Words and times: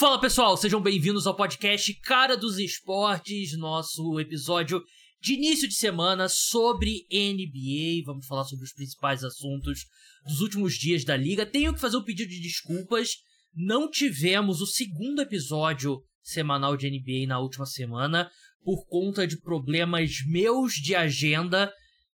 Fala 0.00 0.18
pessoal, 0.18 0.56
sejam 0.56 0.80
bem-vindos 0.80 1.26
ao 1.26 1.36
podcast 1.36 1.92
Cara 2.00 2.34
dos 2.34 2.58
Esportes, 2.58 3.54
nosso 3.58 4.18
episódio 4.18 4.82
de 5.20 5.34
início 5.34 5.68
de 5.68 5.74
semana 5.74 6.26
sobre 6.26 7.06
NBA. 7.12 8.06
Vamos 8.06 8.26
falar 8.26 8.44
sobre 8.44 8.64
os 8.64 8.72
principais 8.72 9.22
assuntos 9.22 9.80
dos 10.24 10.40
últimos 10.40 10.72
dias 10.72 11.04
da 11.04 11.14
liga. 11.14 11.44
Tenho 11.44 11.74
que 11.74 11.80
fazer 11.82 11.98
um 11.98 12.02
pedido 12.02 12.30
de 12.30 12.40
desculpas. 12.40 13.10
Não 13.54 13.90
tivemos 13.90 14.62
o 14.62 14.66
segundo 14.66 15.20
episódio 15.20 16.02
semanal 16.22 16.78
de 16.78 16.88
NBA 16.88 17.28
na 17.28 17.38
última 17.38 17.66
semana 17.66 18.30
por 18.64 18.86
conta 18.86 19.26
de 19.26 19.38
problemas 19.38 20.12
meus 20.26 20.76
de 20.76 20.94
agenda. 20.94 21.70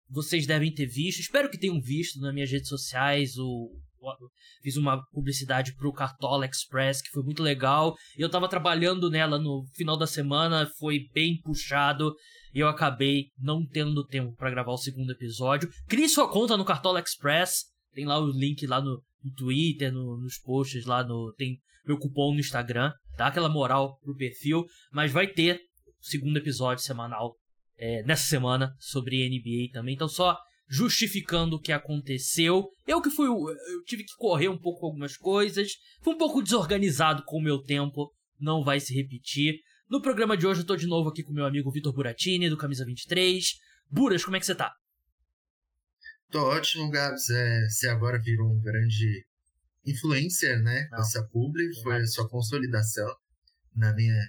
Vocês 0.10 0.48
devem 0.48 0.74
ter 0.74 0.88
visto, 0.88 1.20
espero 1.20 1.52
que 1.52 1.60
tenham 1.60 1.80
visto 1.80 2.20
nas 2.20 2.34
minhas 2.34 2.50
redes 2.50 2.68
sociais 2.68 3.38
o 3.38 3.70
fiz 4.62 4.78
uma 4.78 5.04
publicidade 5.12 5.76
pro 5.76 5.94
Cartola 5.94 6.46
Express 6.46 7.02
que 7.02 7.10
foi 7.10 7.24
muito 7.24 7.44
legal. 7.44 7.96
Eu 8.18 8.30
tava 8.30 8.48
trabalhando 8.48 9.10
nela 9.10 9.40
no 9.40 9.66
final 9.76 9.98
da 9.98 10.08
semana, 10.08 10.70
foi 10.78 11.08
bem 11.14 11.40
puxado 11.42 12.14
e 12.54 12.60
eu 12.60 12.68
acabei 12.68 13.28
não 13.38 13.66
tendo 13.66 14.06
tempo 14.06 14.36
para 14.36 14.52
gravar 14.52 14.72
o 14.72 14.78
segundo 14.78 15.12
episódio. 15.12 15.70
Crie 15.88 16.10
sua 16.10 16.32
conta 16.32 16.56
no 16.56 16.66
Cartola 16.66 17.00
Express, 17.00 17.66
tem 17.94 18.06
lá 18.06 18.20
o 18.20 18.28
link 18.28 18.66
lá 18.66 18.82
no, 18.82 19.02
no 19.24 19.34
Twitter, 19.34 19.92
no, 19.92 20.18
nos 20.18 20.38
posts 20.38 20.86
lá 20.86 21.04
no 21.04 21.34
tem 21.38 21.60
meu 21.86 22.00
cupom 22.00 22.34
no 22.34 22.40
Instagram, 22.40 22.92
dá 23.16 23.28
aquela 23.28 23.48
moral 23.48 24.00
pro 24.00 24.16
perfil, 24.16 24.66
mas 24.92 25.12
vai 25.12 25.28
ter 25.28 25.60
o 26.00 26.06
segundo 26.06 26.38
episódio 26.38 26.84
semanal 26.84 27.36
é, 27.78 28.04
nessa 28.04 28.24
semana 28.24 28.74
sobre 28.80 29.28
NBA 29.30 29.72
também. 29.72 29.94
Então 29.94 30.08
só 30.08 30.38
justificando 30.68 31.56
o 31.56 31.60
que 31.60 31.72
aconteceu. 31.72 32.68
Eu 32.88 33.02
que 33.02 33.10
fui. 33.10 33.28
Eu 33.28 33.84
tive 33.86 34.04
que 34.04 34.16
correr 34.18 34.50
um 34.50 34.58
pouco 34.58 34.82
com 34.82 34.86
algumas 34.88 35.18
coisas. 35.18 35.74
Fui 36.02 36.14
um 36.14 36.18
pouco 36.18 36.42
desorganizado 36.42 37.24
com 37.26 37.38
o 37.38 37.44
meu 37.44 37.62
tempo. 37.62 38.12
Não 38.40 38.64
vai 38.64 38.80
se 38.80 38.94
repetir. 38.94 39.60
No 39.90 40.02
programa 40.02 40.36
de 40.36 40.48
hoje 40.48 40.62
eu 40.62 40.66
tô 40.66 40.76
de 40.76 40.88
novo 40.88 41.10
aqui 41.10 41.24
com 41.24 41.32
meu 41.32 41.46
amigo 41.46 41.72
Vitor 41.72 41.94
Buratini, 41.94 42.50
do 42.50 42.58
Camisa 42.58 42.84
23. 42.84 43.54
Buras, 43.90 44.26
como 44.26 44.36
é 44.36 44.40
que 44.40 44.46
você 44.46 44.56
tá? 44.56 44.74
Tô 46.32 46.42
ótimo, 46.42 46.90
Gabs. 46.90 47.30
É, 47.30 47.70
você 47.70 47.88
agora 47.88 48.20
virou 48.20 48.52
um 48.52 48.60
grande 48.60 49.26
influencer, 49.86 50.62
né? 50.62 50.88
Não. 50.92 51.00
Essa 51.00 51.24
publi 51.32 51.64
foi 51.84 52.02
a 52.02 52.08
sua 52.08 52.28
consolidação, 52.28 53.08
na 53.76 53.94
minha 53.94 54.20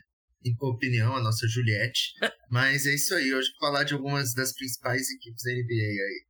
opinião, 0.61 1.17
a 1.17 1.23
nossa 1.23 1.49
Juliette. 1.49 2.13
Mas 2.51 2.87
é 2.87 2.95
isso 2.95 3.15
aí, 3.15 3.35
hoje 3.35 3.49
vou 3.53 3.69
falar 3.69 3.85
de 3.85 3.95
algumas 3.95 4.35
das 4.35 4.53
principais 4.53 5.11
equipes 5.11 5.43
da 5.43 5.53
NBA 5.53 5.73
aí. 5.73 6.26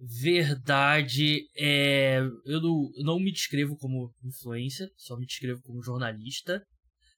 Verdade. 0.00 1.42
É, 1.56 2.20
eu, 2.46 2.60
não, 2.60 2.90
eu 2.96 3.04
não 3.04 3.20
me 3.20 3.30
descrevo 3.30 3.76
como 3.76 4.10
influencer, 4.24 4.88
só 4.96 5.16
me 5.16 5.26
descrevo 5.26 5.60
como 5.62 5.82
jornalista. 5.82 6.64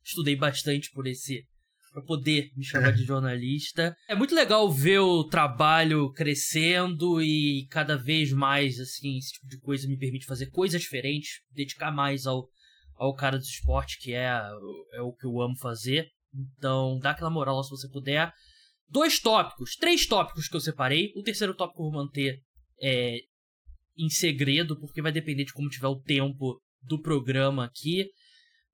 Estudei 0.04 0.34
bastante 0.34 0.90
por 0.90 1.06
esse. 1.06 1.44
para 1.92 2.02
poder 2.02 2.50
me 2.56 2.64
chamar 2.64 2.92
de 2.92 3.04
jornalista. 3.06 3.94
É 4.08 4.16
muito 4.16 4.34
legal 4.34 4.68
ver 4.70 4.98
o 4.98 5.22
trabalho 5.24 6.10
crescendo 6.12 7.22
e 7.22 7.68
cada 7.70 7.96
vez 7.96 8.32
mais, 8.32 8.80
assim, 8.80 9.16
esse 9.16 9.34
tipo 9.34 9.46
de 9.46 9.60
coisa 9.60 9.86
me 9.86 9.96
permite 9.96 10.26
fazer 10.26 10.50
coisas 10.50 10.80
diferentes, 10.80 11.40
dedicar 11.52 11.92
mais 11.92 12.26
ao, 12.26 12.48
ao 12.96 13.14
cara 13.14 13.38
do 13.38 13.44
esporte, 13.44 13.98
que 14.00 14.12
é, 14.12 14.26
é 14.94 15.00
o 15.00 15.12
que 15.12 15.24
eu 15.24 15.40
amo 15.40 15.56
fazer. 15.56 16.08
Então, 16.58 16.98
dá 16.98 17.10
aquela 17.10 17.30
moral 17.30 17.62
se 17.62 17.70
você 17.70 17.88
puder. 17.88 18.32
Dois 18.88 19.20
tópicos, 19.20 19.76
três 19.76 20.04
tópicos 20.04 20.48
que 20.48 20.56
eu 20.56 20.60
separei. 20.60 21.12
O 21.14 21.22
terceiro 21.22 21.54
tópico 21.54 21.80
eu 21.80 21.90
vou 21.90 22.04
manter 22.04 22.42
é, 22.82 23.20
em 23.96 24.08
segredo, 24.08 24.78
porque 24.78 25.00
vai 25.00 25.12
depender 25.12 25.44
de 25.44 25.52
como 25.52 25.68
tiver 25.68 25.86
o 25.86 26.00
tempo 26.00 26.60
do 26.82 27.00
programa 27.00 27.64
aqui. 27.64 28.10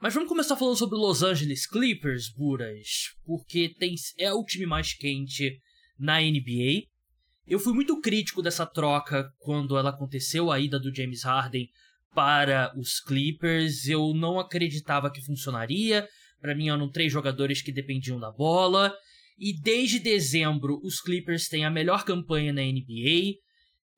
Mas 0.00 0.14
vamos 0.14 0.28
começar 0.28 0.56
falando 0.56 0.76
sobre 0.76 0.96
Los 0.96 1.22
Angeles 1.22 1.66
Clippers, 1.66 2.32
Buras, 2.32 3.14
porque 3.24 3.74
tem, 3.78 3.94
é 4.18 4.32
o 4.32 4.44
time 4.44 4.64
mais 4.64 4.94
quente 4.94 5.60
na 5.98 6.20
NBA. 6.20 6.84
Eu 7.46 7.58
fui 7.58 7.74
muito 7.74 8.00
crítico 8.00 8.40
dessa 8.40 8.64
troca 8.64 9.28
quando 9.38 9.76
ela 9.76 9.90
aconteceu, 9.90 10.50
a 10.50 10.60
ida 10.60 10.78
do 10.78 10.94
James 10.94 11.24
Harden 11.24 11.68
para 12.14 12.72
os 12.78 13.00
Clippers. 13.00 13.88
Eu 13.88 14.14
não 14.14 14.38
acreditava 14.38 15.10
que 15.10 15.24
funcionaria. 15.24 16.08
Para 16.40 16.54
mim 16.54 16.68
eram 16.68 16.90
três 16.90 17.12
jogadores 17.12 17.60
que 17.60 17.72
dependiam 17.72 18.20
da 18.20 18.30
bola. 18.30 18.94
E 19.36 19.52
desde 19.60 19.98
dezembro, 19.98 20.80
os 20.82 21.00
Clippers 21.00 21.48
têm 21.48 21.64
a 21.64 21.70
melhor 21.70 22.04
campanha 22.04 22.52
na 22.52 22.62
NBA 22.62 23.38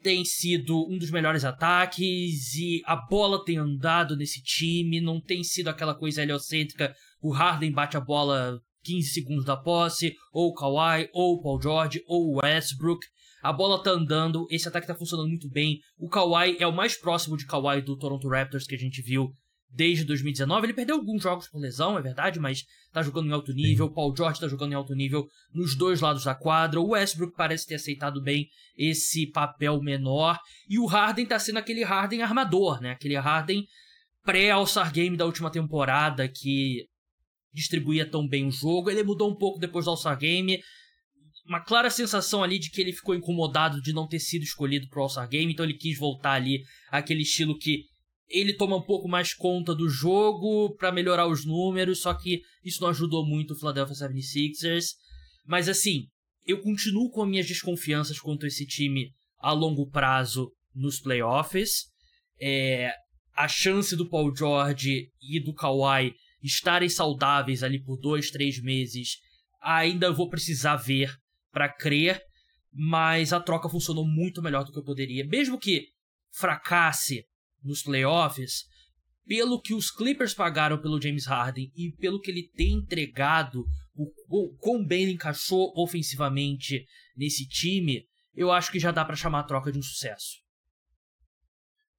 tem 0.03 0.25
sido 0.25 0.87
um 0.89 0.99
dos 0.99 1.11
melhores 1.11 1.45
ataques 1.45 2.55
e 2.55 2.83
a 2.87 2.97
bola 2.97 3.45
tem 3.45 3.59
andado 3.59 4.17
nesse 4.17 4.43
time, 4.43 5.01
não 5.01 5.21
tem 5.21 5.43
sido 5.45 5.69
aquela 5.69 5.95
coisa 5.95 6.23
heliocêntrica, 6.23 6.95
o 7.21 7.33
Harden 7.33 7.73
bate 7.73 7.97
a 7.97 8.01
bola 8.01 8.61
15 8.83 9.09
segundos 9.09 9.45
da 9.45 9.57
posse, 9.57 10.15
ou 10.33 10.49
o 10.49 10.55
Kawhi, 10.55 11.09
ou 11.13 11.35
o 11.35 11.43
Paul 11.43 11.61
George, 11.61 12.03
ou 12.07 12.29
o 12.29 12.41
Westbrook. 12.43 13.07
A 13.43 13.53
bola 13.53 13.83
tá 13.83 13.91
andando, 13.91 14.47
esse 14.51 14.69
ataque 14.69 14.87
tá 14.87 14.95
funcionando 14.95 15.29
muito 15.29 15.49
bem. 15.49 15.79
O 15.99 16.09
Kawhi 16.09 16.57
é 16.59 16.67
o 16.67 16.75
mais 16.75 16.99
próximo 16.99 17.37
de 17.37 17.47
Kawhi 17.47 17.83
do 17.83 17.97
Toronto 17.97 18.29
Raptors 18.29 18.67
que 18.67 18.75
a 18.75 18.79
gente 18.79 19.03
viu 19.03 19.33
desde 19.73 20.05
2019. 20.05 20.67
Ele 20.67 20.75
perdeu 20.75 20.97
alguns 20.97 21.23
jogos 21.23 21.49
por 21.49 21.61
lesão, 21.61 21.99
é 21.99 22.03
verdade, 22.03 22.41
mas 22.41 22.65
tá 22.93 23.03
jogando 23.03 23.29
em 23.29 23.33
alto 23.33 23.53
nível. 23.53 23.87
O 23.87 23.93
Paul 23.93 24.15
George 24.17 24.41
tá 24.41 24.49
jogando 24.49 24.73
em 24.73 24.75
alto 24.75 24.95
nível 24.95 25.27
nos 25.55 25.77
dois 25.77 26.01
lados 26.01 26.25
da 26.25 26.35
quadra. 26.35 26.81
O 26.81 26.91
Westbrook 26.91 27.35
parece 27.37 27.67
ter 27.67 27.77
aceitado 27.77 28.21
bem 28.23 28.49
esse 28.77 29.27
papel 29.27 29.81
menor. 29.81 30.39
E 30.69 30.79
o 30.79 30.87
Harden 30.87 31.27
tá 31.27 31.39
sendo 31.39 31.59
aquele 31.59 31.85
Harden 31.85 32.23
armador, 32.23 32.81
né? 32.81 32.93
Aquele 32.93 33.17
Harden 33.17 33.65
pré-All-Star 34.25 34.93
Game 34.93 35.17
da 35.17 35.25
última 35.25 35.51
temporada 35.51 36.29
que 36.29 36.87
distribuía 37.53 38.09
tão 38.09 38.27
bem 38.27 38.47
o 38.47 38.51
jogo. 38.51 38.91
Ele 38.91 39.03
mudou 39.03 39.31
um 39.31 39.37
pouco 39.37 39.59
depois 39.59 39.85
do 39.85 39.93
All-Star 39.93 40.19
Game. 40.19 40.61
Uma 41.47 41.61
clara 41.61 41.91
sensação 41.91 42.43
ali 42.43 42.59
de 42.59 42.71
que 42.71 42.81
ele 42.81 42.93
ficou 42.93 43.15
incomodado 43.15 43.81
de 43.81 43.93
não 43.93 44.07
ter 44.07 44.21
sido 44.21 44.43
escolhido 44.43 44.89
pro 44.89 45.03
All-Star 45.03 45.29
Game, 45.29 45.53
então 45.53 45.65
ele 45.65 45.75
quis 45.75 45.99
voltar 45.99 46.33
ali 46.33 46.63
àquele 46.91 47.23
estilo 47.23 47.59
que 47.59 47.90
ele 48.31 48.55
toma 48.55 48.77
um 48.77 48.83
pouco 48.83 49.09
mais 49.09 49.35
conta 49.35 49.75
do 49.75 49.89
jogo 49.89 50.75
para 50.77 50.93
melhorar 50.93 51.27
os 51.27 51.45
números, 51.45 52.01
só 52.01 52.15
que 52.15 52.41
isso 52.65 52.81
não 52.81 52.91
ajudou 52.91 53.27
muito 53.27 53.53
o 53.53 53.57
Philadelphia 53.57 54.09
76ers. 54.09 54.95
Mas 55.45 55.69
assim, 55.69 56.07
eu 56.47 56.61
continuo 56.61 57.11
com 57.11 57.25
as 57.25 57.29
minhas 57.29 57.47
desconfianças 57.47 58.21
quanto 58.21 58.45
a 58.45 58.49
esse 58.49 58.65
time 58.65 59.11
a 59.41 59.53
longo 59.53 59.91
prazo 59.91 60.53
nos 60.73 61.01
playoffs. 61.01 61.87
É, 62.41 62.93
a 63.35 63.49
chance 63.49 63.97
do 63.97 64.09
Paul 64.09 64.35
George 64.35 65.09
e 65.21 65.41
do 65.43 65.53
Kawhi 65.53 66.15
estarem 66.41 66.89
saudáveis 66.89 67.63
ali 67.65 67.83
por 67.83 67.99
dois, 67.99 68.31
três 68.31 68.63
meses, 68.63 69.17
ainda 69.61 70.13
vou 70.13 70.31
precisar 70.31 70.77
ver 70.77 71.13
para 71.53 71.69
crer. 71.69 72.23
Mas 72.73 73.33
a 73.33 73.41
troca 73.41 73.69
funcionou 73.69 74.07
muito 74.07 74.41
melhor 74.41 74.65
do 74.65 74.71
que 74.71 74.79
eu 74.79 74.85
poderia. 74.85 75.27
Mesmo 75.27 75.59
que 75.59 75.89
fracasse 76.33 77.25
nos 77.63 77.83
playoffs, 77.83 78.65
pelo 79.27 79.61
que 79.61 79.75
os 79.75 79.91
Clippers 79.91 80.35
pagaram 80.35 80.81
pelo 80.81 81.01
James 81.01 81.27
Harden 81.27 81.71
e 81.77 81.93
pelo 81.93 82.21
que 82.21 82.31
ele 82.31 82.51
tem 82.55 82.73
entregado, 82.73 83.65
o, 83.95 84.11
o 84.29 84.57
quão 84.57 84.85
bem 84.85 85.03
ele 85.03 85.13
encaixou 85.13 85.73
ofensivamente 85.77 86.85
nesse 87.17 87.47
time, 87.47 88.07
eu 88.35 88.51
acho 88.51 88.73
que 88.73 88.81
já 88.81 88.91
dá 88.91 89.05
para 89.05 89.17
chamar 89.17 89.41
a 89.41 89.45
troca 89.45 89.71
de 89.71 89.79
um 89.79 89.83
sucesso. 89.83 90.41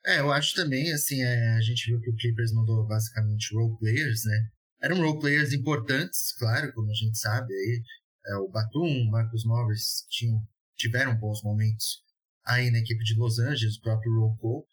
É, 0.05 0.19
eu 0.19 0.31
acho 0.31 0.55
também, 0.55 0.91
assim, 0.91 1.21
é, 1.21 1.55
a 1.57 1.61
gente 1.61 1.85
viu 1.85 2.01
que 2.01 2.09
o 2.09 2.16
Clippers 2.16 2.51
mandou 2.53 2.88
basicamente 2.88 3.53
role 3.53 3.77
players, 3.77 4.23
né? 4.25 4.50
Eram 4.81 4.97
role 4.97 5.19
players 5.19 5.53
importantes, 5.53 6.33
claro, 6.39 6.73
como 6.73 6.89
a 6.89 6.95
gente 6.95 7.17
sabe, 7.17 7.53
aí 7.53 7.83
é, 8.27 8.35
o 8.38 8.50
Batum, 8.50 8.88
o 8.88 9.11
Marcus 9.11 9.45
Morris 9.45 10.05
tinham, 10.09 10.41
tiveram 10.75 11.16
bons 11.17 11.44
momentos 11.44 12.03
aí 12.44 12.71
na 12.71 12.79
equipe 12.79 13.03
de 13.03 13.16
Los 13.16 13.38
Angeles, 13.38 13.77
o 13.77 13.81
próprio 13.81 14.11
Rocco, 14.19 14.67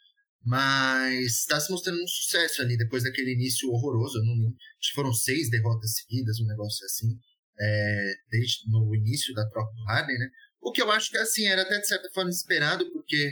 mas 0.48 1.40
está 1.40 1.60
se 1.60 1.70
mostrando 1.70 2.02
um 2.02 2.08
sucesso 2.08 2.62
ali 2.62 2.74
depois 2.78 3.02
daquele 3.02 3.34
início 3.34 3.68
horroroso. 3.70 4.18
Não 4.24 4.48
acho 4.80 4.88
que 4.88 4.94
foram 4.94 5.12
seis 5.12 5.50
derrotas 5.50 5.96
seguidas, 5.96 6.40
um 6.40 6.46
negócio 6.46 6.86
assim, 6.86 7.18
é, 7.60 8.14
desde 8.30 8.66
no 8.70 8.94
início 8.94 9.34
da 9.34 9.46
troca 9.50 9.70
do 9.74 9.84
Harden, 9.84 10.18
né? 10.18 10.30
O 10.62 10.72
que 10.72 10.80
eu 10.80 10.90
acho 10.90 11.10
que 11.10 11.18
assim 11.18 11.46
era 11.46 11.62
até 11.62 11.78
de 11.78 11.86
certa 11.86 12.08
forma 12.14 12.30
esperado, 12.30 12.90
porque 12.92 13.30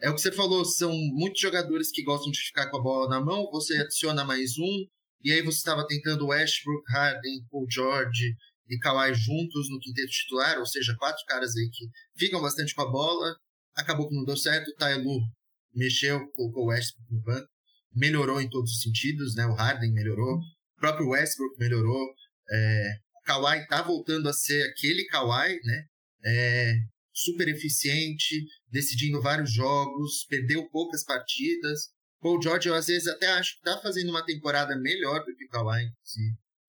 é 0.00 0.10
o 0.10 0.16
que 0.16 0.20
você 0.20 0.32
falou, 0.32 0.64
são 0.64 0.92
muitos 0.92 1.40
jogadores 1.40 1.92
que 1.92 2.02
gostam 2.02 2.32
de 2.32 2.40
ficar 2.40 2.68
com 2.70 2.78
a 2.78 2.82
bola 2.82 3.08
na 3.08 3.24
mão. 3.24 3.48
Você 3.52 3.76
adiciona 3.76 4.24
mais 4.24 4.58
um, 4.58 4.86
e 5.22 5.32
aí 5.32 5.42
você 5.42 5.58
estava 5.58 5.86
tentando 5.86 6.26
Westbrook, 6.26 6.82
Harden, 6.90 7.46
Paul 7.52 7.66
George 7.70 8.34
e 8.68 8.78
Kawhi 8.78 9.14
juntos 9.14 9.70
no 9.70 9.78
quinteto 9.78 10.10
titular, 10.10 10.58
ou 10.58 10.66
seja, 10.66 10.96
quatro 10.98 11.24
caras 11.24 11.56
aí 11.56 11.70
que 11.70 11.84
ficam 12.16 12.42
bastante 12.42 12.74
com 12.74 12.82
a 12.82 12.90
bola. 12.90 13.36
Acabou 13.76 14.08
que 14.08 14.16
não 14.16 14.24
deu 14.24 14.36
certo. 14.36 14.70
O 14.72 14.74
Tyloo 14.74 15.20
mexeu, 15.74 16.26
colocou 16.34 16.64
o 16.64 16.68
Westbrook 16.68 17.12
no 17.12 17.20
banco, 17.22 17.48
melhorou 17.94 18.40
em 18.40 18.48
todos 18.48 18.70
os 18.72 18.82
sentidos, 18.82 19.34
né? 19.34 19.46
O 19.46 19.54
Harden 19.54 19.92
melhorou, 19.92 20.36
o 20.36 20.80
próprio 20.80 21.08
Westbrook 21.08 21.58
melhorou, 21.58 22.14
é, 22.50 22.96
o 23.16 23.22
Kawhi 23.24 23.66
tá 23.66 23.82
voltando 23.82 24.28
a 24.28 24.32
ser 24.32 24.62
aquele 24.70 25.04
Kawhi, 25.06 25.58
né? 25.64 25.84
É, 26.24 26.74
super 27.12 27.48
eficiente, 27.48 28.44
decidindo 28.70 29.20
vários 29.20 29.52
jogos, 29.52 30.24
perdeu 30.28 30.68
poucas 30.70 31.04
partidas, 31.04 31.90
Paul 32.20 32.42
George, 32.42 32.68
eu 32.68 32.74
às 32.74 32.86
vezes 32.86 33.06
até 33.06 33.28
acho 33.28 33.56
que 33.56 33.62
tá 33.62 33.80
fazendo 33.80 34.10
uma 34.10 34.24
temporada 34.24 34.76
melhor 34.76 35.24
do 35.24 35.34
que 35.36 35.44
o 35.44 35.48
Kawhi, 35.48 35.84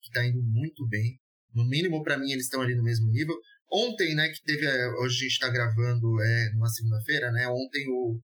que 0.01 0.11
tá 0.11 0.25
indo 0.25 0.41
muito 0.43 0.87
bem. 0.87 1.19
No 1.53 1.67
mínimo, 1.67 2.03
para 2.03 2.17
mim, 2.17 2.31
eles 2.31 2.45
estão 2.45 2.61
ali 2.61 2.75
no 2.75 2.83
mesmo 2.83 3.09
nível. 3.09 3.35
Ontem, 3.71 4.13
né, 4.15 4.29
que 4.29 4.43
teve. 4.43 4.67
Hoje 5.01 5.25
a 5.25 5.29
gente 5.29 5.39
tá 5.39 5.49
gravando 5.49 6.21
é, 6.21 6.51
numa 6.53 6.69
segunda-feira, 6.69 7.31
né? 7.31 7.47
Ontem 7.47 7.87
o, 7.87 8.19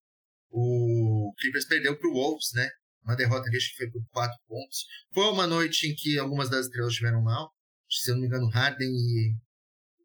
o 0.57 1.33
Clippers 1.37 1.65
perdeu 1.65 1.97
pro 1.97 2.13
Wolves, 2.13 2.53
né? 2.53 2.69
Uma 3.03 3.15
derrota 3.15 3.49
que 3.49 3.57
acho 3.57 3.71
que 3.71 3.77
foi 3.77 3.91
por 3.91 4.01
quatro 4.09 4.37
pontos. 4.47 4.85
Foi 5.13 5.25
uma 5.25 5.45
noite 5.45 5.85
em 5.85 5.93
que 5.93 6.17
algumas 6.17 6.49
das 6.49 6.67
estrelas 6.67 6.93
estiveram 6.93 7.21
mal. 7.21 7.51
Se 7.89 8.09
eu 8.09 8.15
não 8.15 8.21
me 8.21 8.27
engano, 8.27 8.47
Harden 8.47 8.89
e 8.89 9.35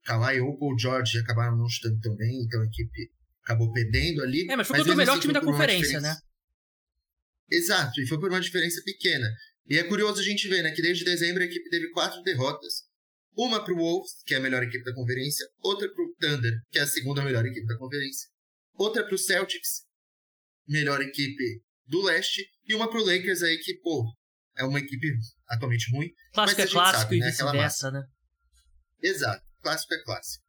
Kawhi 0.05 0.41
ou 0.41 0.58
Paul 0.58 0.76
George 0.76 1.19
acabaram 1.19 1.56
não 1.56 1.69
chutando 1.69 2.00
tão 2.00 2.17
bem, 2.17 2.43
então 2.43 2.61
a 2.61 2.67
equipe 2.67 3.11
acabou 3.44 3.73
perdendo 3.73 4.23
ali. 4.23 4.50
É, 4.50 4.56
mas 4.56 4.67
foi 4.67 4.79
contra 4.79 4.93
o 4.93 4.97
melhor 4.97 5.12
assim, 5.12 5.20
time 5.20 5.32
da 5.32 5.41
conferência, 5.41 6.00
né? 6.00 6.17
Exato, 7.49 8.00
e 8.00 8.06
foi 8.06 8.19
por 8.19 8.29
uma 8.29 8.41
diferença 8.41 8.82
pequena. 8.85 9.29
E 9.69 9.79
é 9.79 9.85
curioso 9.85 10.20
a 10.20 10.25
gente 10.25 10.49
ver, 10.49 10.62
né, 10.62 10.73
que 10.73 10.82
desde 10.82 11.05
dezembro 11.05 11.43
a 11.43 11.47
equipe 11.47 11.70
teve 11.70 11.91
quatro 11.91 12.20
derrotas. 12.23 12.88
Uma 13.37 13.64
para 13.64 13.73
o 13.73 13.76
Wolves, 13.76 14.23
que 14.26 14.35
é 14.35 14.38
a 14.38 14.41
melhor 14.41 14.62
equipe 14.64 14.85
da 14.85 14.93
conferência, 14.93 15.47
outra 15.62 15.88
para 15.88 16.05
o 16.05 16.14
Thunder, 16.20 16.52
que 16.70 16.79
é 16.79 16.82
a 16.82 16.87
segunda 16.87 17.23
melhor 17.23 17.47
equipe 17.47 17.67
da 17.67 17.79
conferência, 17.79 18.29
outra 18.75 19.05
para 19.05 19.14
o 19.14 19.19
Celtics, 19.19 19.88
melhor 20.68 21.00
equipe 21.00 21.62
do 21.86 22.02
leste, 22.02 22.46
e 22.66 22.74
uma 22.74 22.88
para 22.88 23.00
o 23.00 23.04
Lakers 23.04 23.42
aí 23.42 23.58
que, 23.58 23.74
pô, 23.78 24.04
é 24.56 24.64
uma 24.64 24.78
equipe 24.78 25.06
atualmente 25.48 25.90
ruim. 25.92 26.08
Clássico 26.32 26.60
é 26.60 26.66
clássico 26.66 27.02
sabe, 27.02 27.16
e 27.16 27.20
né, 27.20 27.30
vice-versa, 27.30 27.90
né? 27.90 28.02
Exato, 29.02 29.44
clássico 29.60 29.94
é 29.94 30.02
clássico. 30.04 30.44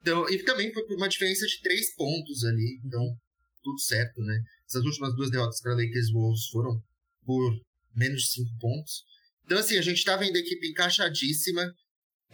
Então, 0.00 0.28
e 0.28 0.42
também 0.42 0.72
foi 0.72 0.84
por 0.86 0.96
uma 0.96 1.08
diferença 1.08 1.46
de 1.46 1.60
três 1.60 1.94
pontos 1.94 2.44
ali, 2.44 2.80
então 2.84 3.16
tudo 3.62 3.78
certo, 3.80 4.20
né? 4.20 4.42
Essas 4.68 4.84
últimas 4.84 5.14
duas 5.14 5.30
derrotas 5.30 5.60
para 5.60 5.74
Lakers 5.74 6.10
Wolves 6.12 6.48
foram 6.48 6.82
por 7.24 7.60
menos 7.94 8.22
de 8.22 8.32
cinco 8.32 8.58
pontos. 8.58 9.04
Então, 9.44 9.58
assim, 9.58 9.78
a 9.78 9.82
gente 9.82 9.98
está 9.98 10.16
vendo 10.16 10.36
a 10.36 10.40
equipe 10.40 10.68
encaixadíssima. 10.68 11.72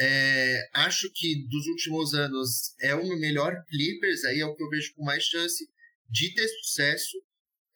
É, 0.01 0.71
acho 0.75 1.11
que 1.13 1.47
dos 1.49 1.67
últimos 1.67 2.15
anos 2.15 2.75
é 2.81 2.95
o 2.95 3.19
melhor 3.19 3.53
Clippers, 3.69 4.25
aí 4.25 4.41
é 4.41 4.47
o 4.47 4.55
que 4.55 4.63
eu 4.63 4.69
vejo 4.69 4.95
com 4.95 5.05
mais 5.05 5.25
chance 5.25 5.69
de 6.09 6.35
ter 6.35 6.49
sucesso. 6.49 7.17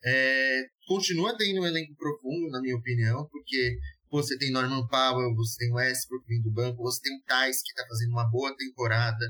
É, 0.05 0.63
continua 0.85 1.37
tendo 1.37 1.61
um 1.61 1.65
elenco 1.65 1.95
profundo, 1.95 2.49
na 2.49 2.61
minha 2.61 2.75
opinião, 2.75 3.27
porque 3.31 3.77
você 4.09 4.37
tem 4.37 4.51
Norman 4.51 4.85
Powell, 4.87 5.33
você 5.35 5.57
tem 5.57 5.73
Westbrook 5.73 6.25
vindo 6.27 6.43
do 6.43 6.51
banco, 6.51 6.83
você 6.83 7.01
tem 7.01 7.15
o 7.15 7.21
que 7.21 7.51
está 7.51 7.87
fazendo 7.87 8.11
uma 8.11 8.29
boa 8.29 8.55
temporada. 8.55 9.25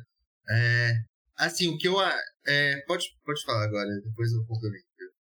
É, 0.49 0.93
assim, 1.37 1.67
o 1.69 1.77
que 1.77 1.87
eu. 1.87 1.95
É, 2.45 2.81
pode, 2.87 3.05
pode 3.23 3.43
falar 3.43 3.63
agora, 3.65 3.89
depois 4.03 4.31
eu 4.31 4.45
complemento. 4.45 4.85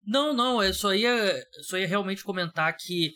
Não, 0.05 0.33
não, 0.33 0.63
eu 0.63 0.73
só 0.73 0.95
ia, 0.95 1.45
só 1.63 1.79
ia 1.79 1.87
realmente 1.87 2.25
comentar 2.25 2.75
que 2.77 3.13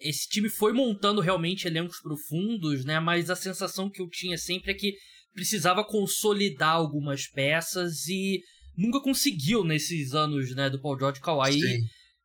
esse 0.00 0.28
time 0.28 0.48
foi 0.48 0.72
montando 0.72 1.20
realmente 1.20 1.66
elencos 1.66 2.00
profundos, 2.00 2.84
né? 2.84 3.00
Mas 3.00 3.30
a 3.30 3.36
sensação 3.36 3.90
que 3.90 4.02
eu 4.02 4.08
tinha 4.08 4.36
sempre 4.36 4.72
é 4.72 4.74
que 4.74 4.94
precisava 5.32 5.84
consolidar 5.84 6.74
algumas 6.74 7.26
peças 7.26 8.06
e 8.06 8.40
nunca 8.76 9.00
conseguiu 9.00 9.64
nesses 9.64 10.14
anos, 10.14 10.54
né, 10.54 10.68
do 10.68 10.80
Paul 10.80 10.98
George 10.98 11.20
Kawhi. 11.20 11.60
Sim. 11.60 11.80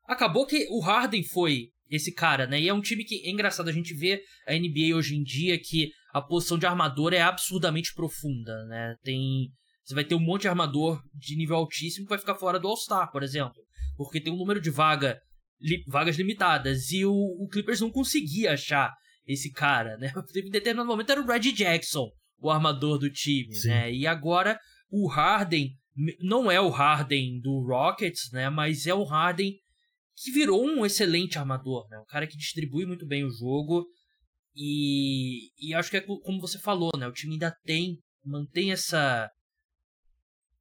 Acabou 0.05 0.45
que 0.45 0.67
o 0.69 0.79
Harden 0.79 1.23
foi 1.23 1.69
esse 1.89 2.13
cara, 2.13 2.47
né? 2.47 2.59
E 2.61 2.67
é 2.67 2.73
um 2.73 2.81
time 2.81 3.03
que 3.03 3.25
é 3.25 3.29
engraçado 3.29 3.69
a 3.69 3.73
gente 3.73 3.93
ver 3.93 4.21
a 4.47 4.53
NBA 4.53 4.95
hoje 4.95 5.15
em 5.15 5.23
dia 5.23 5.59
que 5.59 5.91
a 6.13 6.21
posição 6.21 6.57
de 6.57 6.65
armador 6.65 7.13
é 7.13 7.21
absurdamente 7.21 7.93
profunda, 7.93 8.65
né? 8.65 8.95
Tem 9.03 9.49
você 9.83 9.95
vai 9.95 10.03
ter 10.03 10.13
um 10.13 10.19
monte 10.19 10.43
de 10.43 10.47
armador 10.47 11.01
de 11.15 11.35
nível 11.35 11.55
altíssimo 11.55 12.05
que 12.05 12.11
vai 12.11 12.19
ficar 12.19 12.35
fora 12.35 12.59
do 12.59 12.67
All-Star, 12.67 13.11
por 13.11 13.23
exemplo 13.23 13.59
porque 13.99 14.21
tem 14.21 14.31
um 14.31 14.37
número 14.37 14.61
de 14.61 14.69
vaga, 14.69 15.19
li, 15.59 15.83
vagas 15.85 16.15
limitadas. 16.15 16.89
E 16.91 17.05
o, 17.05 17.11
o, 17.11 17.49
Clippers 17.49 17.81
não 17.81 17.91
conseguia 17.91 18.53
achar 18.53 18.93
esse 19.27 19.51
cara, 19.51 19.97
né? 19.97 20.13
Em 20.33 20.49
determinado 20.49 20.87
momento 20.87 21.09
era 21.09 21.21
o 21.21 21.27
Reggie 21.27 21.51
Jackson, 21.51 22.09
o 22.39 22.49
armador 22.49 22.97
do 22.97 23.11
time, 23.11 23.53
Sim. 23.53 23.67
né? 23.67 23.91
E 23.91 24.07
agora 24.07 24.57
o 24.89 25.05
Harden 25.05 25.75
não 26.19 26.49
é 26.49 26.59
o 26.59 26.69
Harden 26.69 27.39
do 27.41 27.59
Rockets, 27.65 28.31
né? 28.31 28.49
Mas 28.49 28.87
é 28.87 28.93
o 28.93 29.03
Harden 29.03 29.53
que 30.15 30.31
virou 30.31 30.65
um 30.65 30.85
excelente 30.85 31.37
armador, 31.37 31.87
né? 31.89 31.97
Um 31.99 32.05
cara 32.05 32.27
que 32.27 32.37
distribui 32.37 32.85
muito 32.85 33.05
bem 33.05 33.23
o 33.23 33.29
jogo. 33.29 33.85
E, 34.55 35.51
e 35.57 35.73
acho 35.73 35.89
que 35.89 35.97
é 35.97 36.01
como 36.01 36.41
você 36.41 36.59
falou, 36.59 36.91
né? 36.97 37.07
O 37.07 37.13
time 37.13 37.33
ainda 37.33 37.55
tem, 37.63 37.97
mantém 38.25 38.71
essa 38.71 39.29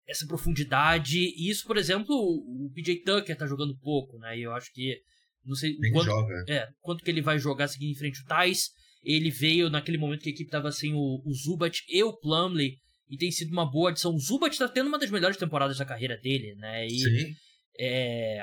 essa 0.09 0.27
profundidade. 0.27 1.19
E 1.19 1.51
isso, 1.51 1.67
por 1.67 1.77
exemplo, 1.77 2.15
o 2.17 2.71
PJ 2.75 3.03
Tucker 3.03 3.37
tá 3.37 3.47
jogando 3.47 3.79
pouco, 3.79 4.19
né? 4.19 4.39
E 4.39 4.43
eu 4.43 4.53
acho 4.53 4.73
que. 4.73 4.99
Não 5.45 5.55
sei 5.55 5.77
quanto, 5.93 6.07
joga. 6.07 6.45
É, 6.49 6.67
quanto 6.81 7.05
que 7.05 7.11
ele 7.11 7.23
vai 7.23 7.39
jogar 7.39 7.69
seguindo 7.69 7.91
em 7.91 7.99
frente 7.99 8.23
o 8.23 8.25
Thais. 8.25 8.71
Ele 9.03 9.31
veio 9.31 9.71
naquele 9.71 9.97
momento 9.97 10.23
que 10.23 10.29
a 10.29 10.33
equipe 10.33 10.51
tava 10.51 10.73
sem 10.73 10.93
o, 10.93 11.23
o 11.25 11.33
Zubat 11.33 11.83
e 11.89 12.03
o 12.03 12.17
Plumley. 12.17 12.77
E 13.09 13.17
tem 13.17 13.31
sido 13.31 13.53
uma 13.53 13.71
boa 13.71 13.91
adição. 13.91 14.15
O 14.15 14.19
Zubat 14.19 14.57
tá 14.59 14.69
tendo 14.69 14.89
uma 14.89 14.99
das 14.99 15.11
melhores 15.11 15.37
temporadas 15.37 15.79
da 15.79 15.85
carreira 15.85 16.17
dele, 16.17 16.55
né? 16.57 16.87
E, 16.87 16.99
Sim. 16.99 17.35
É, 17.79 18.43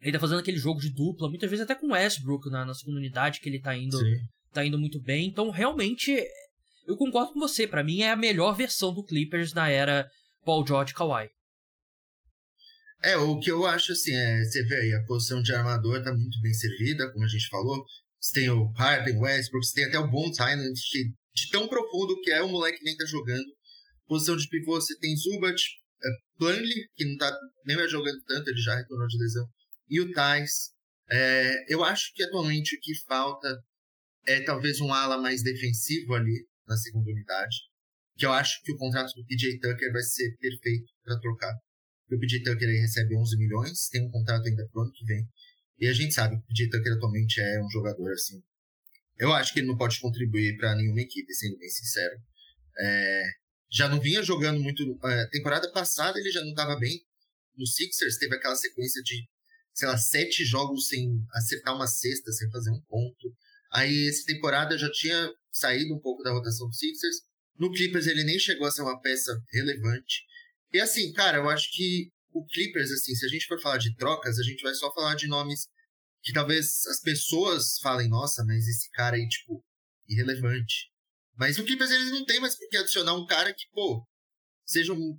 ele 0.00 0.12
tá 0.12 0.20
fazendo 0.20 0.40
aquele 0.40 0.58
jogo 0.58 0.80
de 0.80 0.90
dupla, 0.90 1.28
muitas 1.28 1.48
vezes 1.48 1.62
até 1.64 1.74
com 1.74 1.88
o 1.88 1.92
Westbrook 1.92 2.50
na, 2.50 2.64
na 2.64 2.74
segunda 2.74 2.98
unidade, 2.98 3.40
que 3.40 3.48
ele 3.48 3.60
tá 3.60 3.76
indo, 3.76 3.98
tá 4.52 4.64
indo 4.64 4.78
muito 4.78 5.00
bem. 5.00 5.26
Então, 5.28 5.50
realmente, 5.50 6.16
eu 6.86 6.96
concordo 6.96 7.32
com 7.32 7.40
você. 7.40 7.66
para 7.66 7.84
mim, 7.84 8.02
é 8.02 8.10
a 8.10 8.16
melhor 8.16 8.56
versão 8.56 8.92
do 8.92 9.04
Clippers 9.04 9.52
na 9.52 9.68
era 9.68 10.08
Paul 10.44 10.66
George 10.66 10.94
Kawhi. 10.94 11.28
É, 13.02 13.16
o 13.16 13.38
que 13.38 13.50
eu 13.50 13.66
acho 13.66 13.92
assim, 13.92 14.14
é, 14.14 14.42
você 14.42 14.64
vê 14.64 14.76
aí, 14.76 14.94
a 14.94 15.04
posição 15.04 15.42
de 15.42 15.54
armador 15.54 16.02
tá 16.02 16.12
muito 16.12 16.40
bem 16.40 16.52
servida, 16.52 17.10
como 17.12 17.24
a 17.24 17.28
gente 17.28 17.48
falou. 17.48 17.84
Você 18.18 18.40
tem 18.40 18.50
o 18.50 18.72
Harden, 18.72 19.18
Westbrook, 19.18 19.66
você 19.66 19.74
tem 19.74 19.84
até 19.84 19.98
o 19.98 20.10
Highland, 20.10 20.80
que 20.90 21.04
de 21.34 21.50
tão 21.50 21.68
profundo 21.68 22.18
que 22.22 22.30
é, 22.30 22.42
o 22.42 22.48
moleque 22.48 22.82
nem 22.82 22.96
tá 22.96 23.04
jogando. 23.04 23.44
Posição 24.06 24.36
de 24.36 24.48
pivô, 24.48 24.80
você 24.80 24.98
tem 24.98 25.16
Zubat, 25.16 25.62
é, 26.02 26.08
Plumlee, 26.38 26.88
que 26.94 27.04
não 27.04 27.16
tá 27.16 27.36
nem 27.64 27.76
mais 27.76 27.90
jogando 27.90 28.20
tanto, 28.26 28.48
ele 28.48 28.60
já 28.60 28.76
retornou 28.76 29.06
de 29.06 29.18
lesão, 29.18 29.48
e 29.88 30.00
o 30.00 30.12
Thais. 30.12 30.74
É, 31.08 31.72
eu 31.72 31.84
acho 31.84 32.12
que 32.14 32.22
atualmente 32.22 32.76
o 32.76 32.80
que 32.80 32.92
falta 33.06 33.48
é 34.26 34.40
talvez 34.40 34.80
um 34.80 34.92
ala 34.92 35.16
mais 35.18 35.42
defensivo 35.42 36.14
ali 36.14 36.46
na 36.66 36.76
segunda 36.76 37.10
unidade 37.10 37.56
que 38.16 38.24
eu 38.24 38.32
acho 38.32 38.62
que 38.62 38.72
o 38.72 38.76
contrato 38.76 39.12
do 39.14 39.24
PJ 39.26 39.58
Tucker 39.60 39.92
vai 39.92 40.02
ser 40.02 40.36
perfeito 40.38 40.90
para 41.04 41.18
trocar. 41.20 41.54
o 42.10 42.18
PJ 42.18 42.42
Tucker 42.42 42.68
aí 42.68 42.78
recebe 42.78 43.16
11 43.16 43.36
milhões, 43.36 43.88
tem 43.90 44.06
um 44.06 44.10
contrato 44.10 44.46
ainda 44.48 44.66
pro 44.72 44.82
ano 44.82 44.92
que 44.92 45.04
vem. 45.04 45.22
E 45.78 45.86
a 45.86 45.92
gente 45.92 46.14
sabe 46.14 46.36
que 46.36 46.42
o 46.42 46.46
PJ 46.46 46.70
Tucker 46.70 46.94
atualmente 46.94 47.40
é 47.40 47.62
um 47.62 47.68
jogador 47.68 48.10
assim. 48.12 48.42
Eu 49.18 49.32
acho 49.32 49.52
que 49.52 49.60
ele 49.60 49.66
não 49.66 49.76
pode 49.76 50.00
contribuir 50.00 50.56
para 50.56 50.74
nenhuma 50.74 51.00
equipe, 51.00 51.32
sendo 51.34 51.58
bem 51.58 51.68
sincero. 51.68 52.16
É, 52.78 53.22
já 53.70 53.88
não 53.88 54.00
vinha 54.00 54.22
jogando 54.22 54.60
muito. 54.60 54.82
É, 55.04 55.26
temporada 55.28 55.70
passada 55.72 56.18
ele 56.18 56.30
já 56.30 56.40
não 56.40 56.50
estava 56.50 56.76
bem. 56.78 57.00
No 57.56 57.66
Sixers 57.66 58.18
teve 58.18 58.36
aquela 58.36 58.56
sequência 58.56 59.02
de, 59.02 59.26
sei 59.74 59.88
lá, 59.88 59.96
sete 59.96 60.44
jogos 60.44 60.88
sem 60.88 61.08
acertar 61.32 61.74
uma 61.74 61.86
cesta, 61.86 62.30
sem 62.32 62.50
fazer 62.50 62.70
um 62.70 62.80
ponto. 62.88 63.34
Aí 63.72 64.08
essa 64.08 64.24
temporada 64.26 64.78
já 64.78 64.90
tinha 64.90 65.32
saído 65.50 65.94
um 65.94 66.00
pouco 66.00 66.22
da 66.22 66.32
rotação 66.32 66.68
do 66.68 66.74
Sixers 66.74 67.16
no 67.58 67.72
Clippers 67.72 68.06
ele 68.06 68.24
nem 68.24 68.38
chegou 68.38 68.66
a 68.66 68.70
ser 68.70 68.82
uma 68.82 69.00
peça 69.00 69.32
relevante. 69.52 70.24
E 70.72 70.80
assim, 70.80 71.12
cara, 71.12 71.38
eu 71.38 71.48
acho 71.48 71.70
que 71.72 72.10
o 72.32 72.44
Clippers, 72.44 72.90
assim, 72.90 73.14
se 73.14 73.24
a 73.24 73.28
gente 73.28 73.46
for 73.46 73.60
falar 73.60 73.78
de 73.78 73.94
trocas, 73.96 74.38
a 74.38 74.42
gente 74.42 74.62
vai 74.62 74.74
só 74.74 74.92
falar 74.92 75.14
de 75.14 75.26
nomes 75.26 75.68
que 76.22 76.32
talvez 76.32 76.84
as 76.86 77.00
pessoas 77.00 77.78
falem, 77.82 78.08
nossa, 78.08 78.44
mas 78.44 78.66
esse 78.66 78.90
cara 78.90 79.16
aí, 79.16 79.26
tipo, 79.28 79.64
irrelevante. 80.08 80.90
Mas 81.36 81.58
o 81.58 81.64
Clippers 81.64 81.90
eles 81.90 82.10
não 82.10 82.24
tem 82.24 82.40
mais 82.40 82.56
por 82.56 82.68
que 82.68 82.76
adicionar 82.76 83.14
um 83.14 83.26
cara 83.26 83.52
que, 83.52 83.64
pô, 83.72 84.04
seja 84.64 84.92
um, 84.92 85.18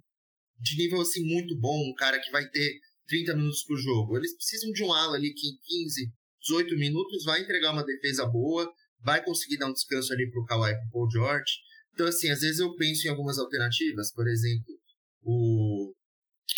de 0.60 0.78
nível 0.78 1.02
assim 1.02 1.24
muito 1.24 1.58
bom, 1.60 1.90
um 1.90 1.94
cara 1.94 2.20
que 2.20 2.32
vai 2.32 2.48
ter 2.50 2.80
30 3.08 3.36
minutos 3.36 3.64
por 3.64 3.78
jogo. 3.78 4.18
Eles 4.18 4.36
precisam 4.36 4.72
de 4.72 4.84
um 4.84 4.92
ala 4.92 5.16
ali 5.16 5.34
que 5.34 5.48
em 5.48 5.58
15, 5.84 6.12
18 6.42 6.76
minutos 6.78 7.24
vai 7.24 7.42
entregar 7.42 7.72
uma 7.72 7.86
defesa 7.86 8.26
boa, 8.26 8.72
vai 9.02 9.24
conseguir 9.24 9.58
dar 9.58 9.68
um 9.68 9.74
descanso 9.74 10.12
ali 10.14 10.30
pro 10.30 10.46
Kawhi 10.46 10.72
e 10.72 10.76
pro 10.76 10.92
Paul 10.92 11.12
George. 11.12 11.54
Então, 11.94 12.08
assim, 12.08 12.30
às 12.30 12.42
vezes 12.42 12.60
eu 12.60 12.76
penso 12.76 13.08
em 13.08 13.10
algumas 13.10 13.38
alternativas. 13.38 14.12
Por 14.14 14.28
exemplo, 14.28 14.80
o 15.24 15.94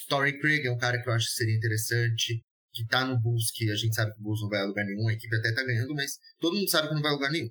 Torrey 0.07 0.39
Craig 0.39 0.65
é 0.65 0.71
um 0.71 0.77
cara 0.77 1.01
que 1.01 1.07
eu 1.07 1.13
acho 1.13 1.27
que 1.27 1.33
seria 1.33 1.55
interessante, 1.55 2.43
que 2.73 2.85
tá 2.87 3.05
no 3.05 3.19
Bulls, 3.19 3.51
que 3.51 3.69
a 3.69 3.75
gente 3.75 3.95
sabe 3.95 4.13
que 4.13 4.19
o 4.19 4.23
Bulls 4.23 4.41
não 4.41 4.49
vai 4.49 4.61
a 4.61 4.65
lugar 4.65 4.85
nenhum, 4.85 5.07
a 5.07 5.13
equipe 5.13 5.35
até 5.35 5.53
tá 5.53 5.63
ganhando, 5.63 5.93
mas 5.93 6.17
todo 6.39 6.55
mundo 6.55 6.69
sabe 6.69 6.87
que 6.87 6.93
não 6.93 7.01
vai 7.01 7.11
a 7.11 7.15
lugar 7.15 7.31
nenhum. 7.31 7.49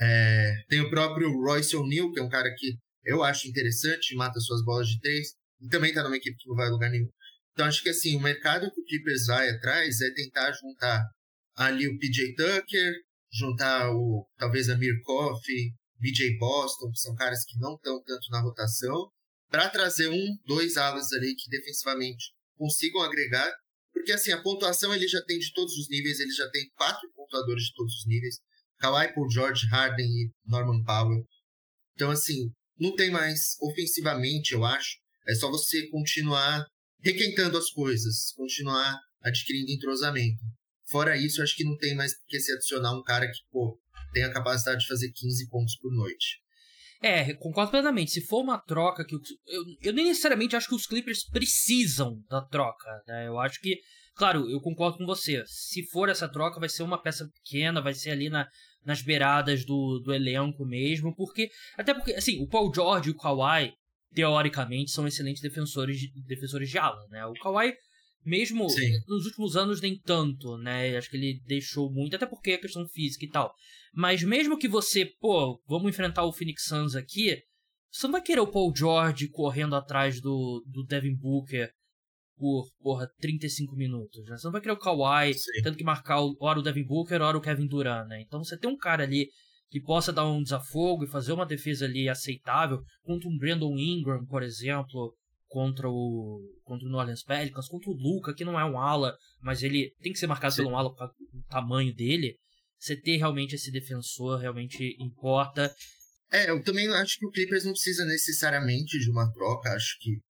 É, 0.00 0.54
tem 0.68 0.80
o 0.80 0.90
próprio 0.90 1.30
Royce 1.32 1.76
O'Neal, 1.76 2.12
que 2.12 2.20
é 2.20 2.22
um 2.22 2.28
cara 2.28 2.52
que 2.56 2.76
eu 3.04 3.22
acho 3.22 3.48
interessante, 3.48 4.14
mata 4.14 4.38
suas 4.40 4.64
bolas 4.64 4.88
de 4.88 5.00
três, 5.00 5.28
e 5.60 5.68
também 5.68 5.92
tá 5.92 6.02
numa 6.02 6.16
equipe 6.16 6.36
que 6.36 6.48
não 6.48 6.56
vai 6.56 6.68
a 6.68 6.70
lugar 6.70 6.90
nenhum. 6.90 7.08
Então 7.52 7.66
acho 7.66 7.82
que 7.82 7.88
assim, 7.88 8.16
o 8.16 8.20
mercado 8.20 8.70
que 8.70 8.80
o 8.80 8.84
Clippers 8.84 9.26
vai 9.26 9.48
atrás 9.48 10.00
é 10.00 10.12
tentar 10.14 10.52
juntar 10.52 11.02
ali 11.56 11.88
o 11.88 11.98
PJ 11.98 12.34
Tucker, 12.36 12.94
juntar 13.32 13.90
o 13.90 14.26
talvez 14.38 14.68
a 14.68 14.76
Mir 14.76 15.00
Coffee, 15.02 15.72
BJ 15.98 16.38
Boston, 16.38 16.90
que 16.92 17.00
são 17.00 17.14
caras 17.16 17.44
que 17.44 17.58
não 17.58 17.74
estão 17.74 18.00
tanto 18.04 18.30
na 18.30 18.40
rotação, 18.40 19.10
para 19.50 19.68
trazer 19.68 20.08
um, 20.08 20.36
dois 20.46 20.76
alas 20.76 21.12
ali 21.12 21.34
que 21.34 21.50
defensivamente 21.50 22.32
consigam 22.56 23.02
agregar, 23.02 23.50
Porque 23.92 24.12
assim, 24.12 24.30
a 24.30 24.42
pontuação 24.42 24.94
ele 24.94 25.08
já 25.08 25.20
tem 25.24 25.38
de 25.38 25.52
todos 25.52 25.76
os 25.76 25.88
níveis, 25.88 26.20
ele 26.20 26.30
já 26.30 26.48
tem 26.50 26.68
quatro 26.76 27.10
pontuadores 27.14 27.64
de 27.64 27.74
todos 27.74 27.92
os 27.94 28.06
níveis. 28.06 28.36
Kawhi, 28.78 29.12
Paul 29.14 29.30
George, 29.30 29.66
Harden 29.68 30.06
e 30.06 30.30
Norman 30.46 30.82
Powell. 30.84 31.24
Então, 31.94 32.10
assim, 32.10 32.50
não 32.78 32.94
tem 32.94 33.10
mais 33.10 33.56
ofensivamente, 33.60 34.52
eu 34.52 34.64
acho. 34.64 34.96
É 35.26 35.34
só 35.34 35.50
você 35.50 35.88
continuar 35.88 36.64
requentando 37.02 37.58
as 37.58 37.70
coisas, 37.70 38.32
continuar 38.36 38.98
adquirindo 39.22 39.72
entrosamento. 39.72 40.42
Fora 40.90 41.16
isso, 41.16 41.40
eu 41.40 41.44
acho 41.44 41.56
que 41.56 41.64
não 41.64 41.76
tem 41.76 41.94
mais 41.94 42.12
que 42.26 42.40
se 42.40 42.52
adicionar 42.52 42.96
um 42.96 43.02
cara 43.02 43.26
que, 43.26 43.38
pô, 43.50 43.78
tem 44.12 44.24
a 44.24 44.32
capacidade 44.32 44.80
de 44.80 44.86
fazer 44.86 45.10
15 45.12 45.48
pontos 45.48 45.76
por 45.76 45.92
noite. 45.92 46.40
É, 47.00 47.32
concordo 47.34 47.70
plenamente. 47.70 48.10
Se 48.10 48.20
for 48.22 48.42
uma 48.42 48.58
troca 48.58 49.04
que. 49.04 49.14
Eu, 49.14 49.62
eu 49.82 49.92
nem 49.92 50.06
necessariamente 50.06 50.56
acho 50.56 50.68
que 50.68 50.74
os 50.74 50.86
Clippers 50.86 51.24
precisam 51.28 52.20
da 52.28 52.40
troca. 52.42 52.88
Né? 53.06 53.28
Eu 53.28 53.38
acho 53.38 53.60
que. 53.60 53.78
Claro, 54.14 54.50
eu 54.50 54.60
concordo 54.60 54.98
com 54.98 55.06
você. 55.06 55.44
Se 55.46 55.86
for 55.90 56.08
essa 56.08 56.28
troca, 56.28 56.58
vai 56.58 56.68
ser 56.68 56.82
uma 56.82 57.00
peça 57.00 57.28
pequena, 57.34 57.80
vai 57.80 57.94
ser 57.94 58.10
ali 58.10 58.28
na, 58.28 58.48
nas 58.84 59.02
beiradas 59.02 59.64
do, 59.64 59.98
do 60.00 60.12
elenco 60.12 60.64
mesmo. 60.64 61.14
Porque. 61.14 61.50
Até 61.76 61.94
porque, 61.94 62.12
assim, 62.12 62.42
o 62.42 62.48
Paul 62.48 62.72
George 62.74 63.08
e 63.08 63.12
o 63.12 63.16
Kawhi, 63.16 63.72
teoricamente, 64.14 64.90
são 64.90 65.06
excelentes 65.06 65.42
defensores 65.42 65.98
de, 65.98 66.10
defensores 66.26 66.70
de 66.70 66.78
ala, 66.78 67.06
né? 67.10 67.24
O 67.26 67.34
Kawhi 67.34 67.74
mesmo 68.24 68.68
Sim. 68.68 68.90
nos 69.06 69.24
últimos 69.26 69.56
anos, 69.56 69.80
nem 69.80 69.98
tanto, 69.98 70.58
né? 70.58 70.96
Acho 70.96 71.10
que 71.10 71.16
ele 71.16 71.40
deixou 71.46 71.90
muito, 71.90 72.14
até 72.14 72.26
porque 72.26 72.52
é 72.52 72.58
questão 72.58 72.86
física 72.88 73.24
e 73.24 73.30
tal. 73.30 73.52
Mas 73.94 74.22
mesmo 74.22 74.58
que 74.58 74.68
você, 74.68 75.06
pô, 75.20 75.60
vamos 75.66 75.88
enfrentar 75.88 76.24
o 76.24 76.32
Phoenix 76.32 76.64
Suns 76.64 76.94
aqui, 76.94 77.42
você 77.90 78.06
não 78.06 78.12
vai 78.12 78.22
querer 78.22 78.40
o 78.40 78.46
Paul 78.46 78.72
George 78.76 79.28
correndo 79.28 79.74
atrás 79.74 80.20
do, 80.20 80.62
do 80.66 80.84
Devin 80.84 81.16
Booker 81.16 81.72
por, 82.38 82.66
porra, 82.80 83.10
35 83.18 83.74
minutos, 83.74 84.24
né? 84.26 84.36
Você 84.36 84.46
não 84.46 84.52
vai 84.52 84.60
querer 84.60 84.74
o 84.74 84.78
Kawhi 84.78 85.34
Sim. 85.34 85.62
tendo 85.62 85.76
que 85.76 85.84
marcar 85.84 86.20
hora 86.40 86.58
o 86.58 86.62
Devin 86.62 86.84
Booker, 86.84 87.20
hora 87.20 87.36
o 87.36 87.40
Kevin 87.40 87.66
Durant, 87.66 88.06
né? 88.08 88.22
Então 88.22 88.42
você 88.42 88.56
tem 88.56 88.70
um 88.70 88.76
cara 88.76 89.02
ali 89.02 89.28
que 89.70 89.80
possa 89.80 90.12
dar 90.12 90.26
um 90.26 90.42
desafogo 90.42 91.04
e 91.04 91.10
fazer 91.10 91.32
uma 91.32 91.44
defesa 91.44 91.84
ali 91.84 92.08
aceitável 92.08 92.80
contra 93.02 93.28
um 93.28 93.36
Brandon 93.36 93.76
Ingram, 93.76 94.24
por 94.26 94.42
exemplo, 94.42 95.14
contra 95.46 95.88
o 95.88 96.40
contra 96.64 96.86
o 96.86 96.90
New 96.90 96.98
Orleans 96.98 97.22
Pelicans, 97.22 97.68
contra 97.68 97.90
o 97.90 97.94
Luca, 97.94 98.34
que 98.34 98.44
não 98.44 98.58
é 98.58 98.64
um 98.64 98.78
ala, 98.78 99.16
mas 99.40 99.62
ele 99.62 99.92
tem 100.00 100.12
que 100.12 100.18
ser 100.18 100.26
marcado 100.26 100.54
Sim. 100.54 100.62
pelo 100.62 100.74
um 100.74 100.78
ala 100.78 100.94
por 100.94 101.06
o 101.06 101.42
tamanho 101.48 101.94
dele. 101.94 102.36
Você 102.78 102.96
ter 102.96 103.16
realmente 103.16 103.56
esse 103.56 103.72
defensor 103.72 104.38
realmente 104.38 104.96
importa. 105.00 105.74
É, 106.30 106.50
eu 106.50 106.62
também 106.62 106.86
acho 106.88 107.18
que 107.18 107.26
o 107.26 107.30
Clippers 107.30 107.64
não 107.64 107.72
precisa 107.72 108.04
necessariamente 108.04 108.98
de 108.98 109.10
uma 109.10 109.30
troca, 109.32 109.70
acho 109.70 109.98
que 110.00 110.20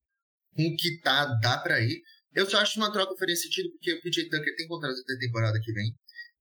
com 0.55 0.67
o 0.67 0.76
que 0.76 1.00
tá, 1.00 1.26
dá 1.40 1.59
para 1.59 1.81
ir. 1.81 2.00
Eu 2.35 2.49
só 2.49 2.59
acho 2.59 2.75
que 2.75 2.78
uma 2.78 2.93
troca 2.93 3.17
faria 3.19 3.37
sentido 3.37 3.71
porque 3.73 3.95
o 3.95 4.00
PJ 4.02 4.28
Tucker 4.28 4.57
tem 4.57 4.69
contrato 4.69 4.99
até 5.00 5.19
temporada 5.19 5.61
que 5.61 5.73
vem. 5.73 5.95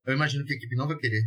Eu 0.05 0.13
imagino 0.13 0.45
que 0.45 0.53
a 0.53 0.55
equipe 0.55 0.75
não 0.75 0.87
vai 0.87 0.97
querer 0.97 1.23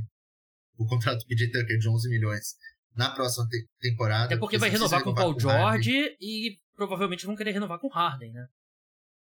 o 0.76 0.86
contrato 0.86 1.18
do 1.18 1.26
PJ 1.26 1.50
Tucker 1.50 1.78
de 1.78 1.88
11 1.88 2.08
milhões 2.08 2.54
na 2.96 3.10
próxima 3.10 3.46
te 3.48 3.66
temporada. 3.80 4.24
Até 4.26 4.36
porque 4.36 4.58
vai 4.58 4.70
renovar 4.70 5.02
com 5.02 5.10
o 5.10 5.14
Paul 5.14 5.38
George 5.38 6.16
e 6.20 6.56
provavelmente 6.74 7.26
vão 7.26 7.36
querer 7.36 7.52
renovar 7.52 7.78
com 7.78 7.88
o 7.88 7.90
Harden, 7.90 8.32
né? 8.32 8.46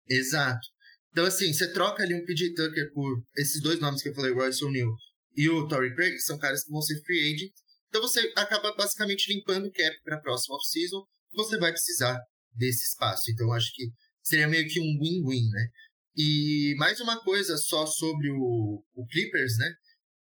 Exato. 0.09 0.67
Então, 1.11 1.25
assim, 1.25 1.53
você 1.53 1.73
troca 1.73 2.03
ali 2.03 2.15
um 2.15 2.25
PJ 2.25 2.55
Tucker 2.55 2.93
por 2.93 3.23
esses 3.37 3.61
dois 3.61 3.79
nomes 3.81 4.03
que 4.03 4.09
eu 4.09 4.15
falei, 4.15 4.33
Royce 4.33 4.65
O'Neal 4.65 4.95
e 5.37 5.49
o 5.49 5.67
Torrey 5.67 5.95
Craig, 5.95 6.13
que 6.13 6.21
são 6.21 6.39
caras 6.39 6.65
que 6.65 6.71
vão 6.71 6.81
ser 6.81 7.01
free 7.03 7.35
agent. 7.35 7.53
Então, 7.89 8.01
você 8.01 8.33
acaba 8.37 8.75
basicamente 8.75 9.33
limpando 9.33 9.67
o 9.67 9.73
cap 9.73 10.03
para 10.03 10.17
a 10.17 10.21
próxima 10.21 10.57
off-season. 10.57 11.05
Você 11.35 11.59
vai 11.59 11.71
precisar 11.71 12.19
desse 12.55 12.85
espaço. 12.85 13.31
Então, 13.31 13.53
acho 13.53 13.73
que 13.75 13.91
seria 14.23 14.49
meio 14.49 14.69
que 14.69 14.81
um 14.81 14.99
win-win, 14.99 15.49
né? 15.51 15.69
E 16.17 16.75
mais 16.79 17.01
uma 17.01 17.19
coisa 17.23 17.57
só 17.57 17.87
sobre 17.87 18.31
o, 18.31 18.85
o 18.95 19.07
Clippers, 19.07 19.57
né? 19.59 19.73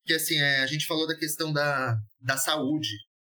Que 0.06 0.14
assim, 0.14 0.38
é, 0.38 0.60
a 0.60 0.68
gente 0.68 0.86
falou 0.86 1.08
da 1.08 1.18
questão 1.18 1.52
da, 1.52 1.96
da 2.22 2.38
saúde 2.38 2.90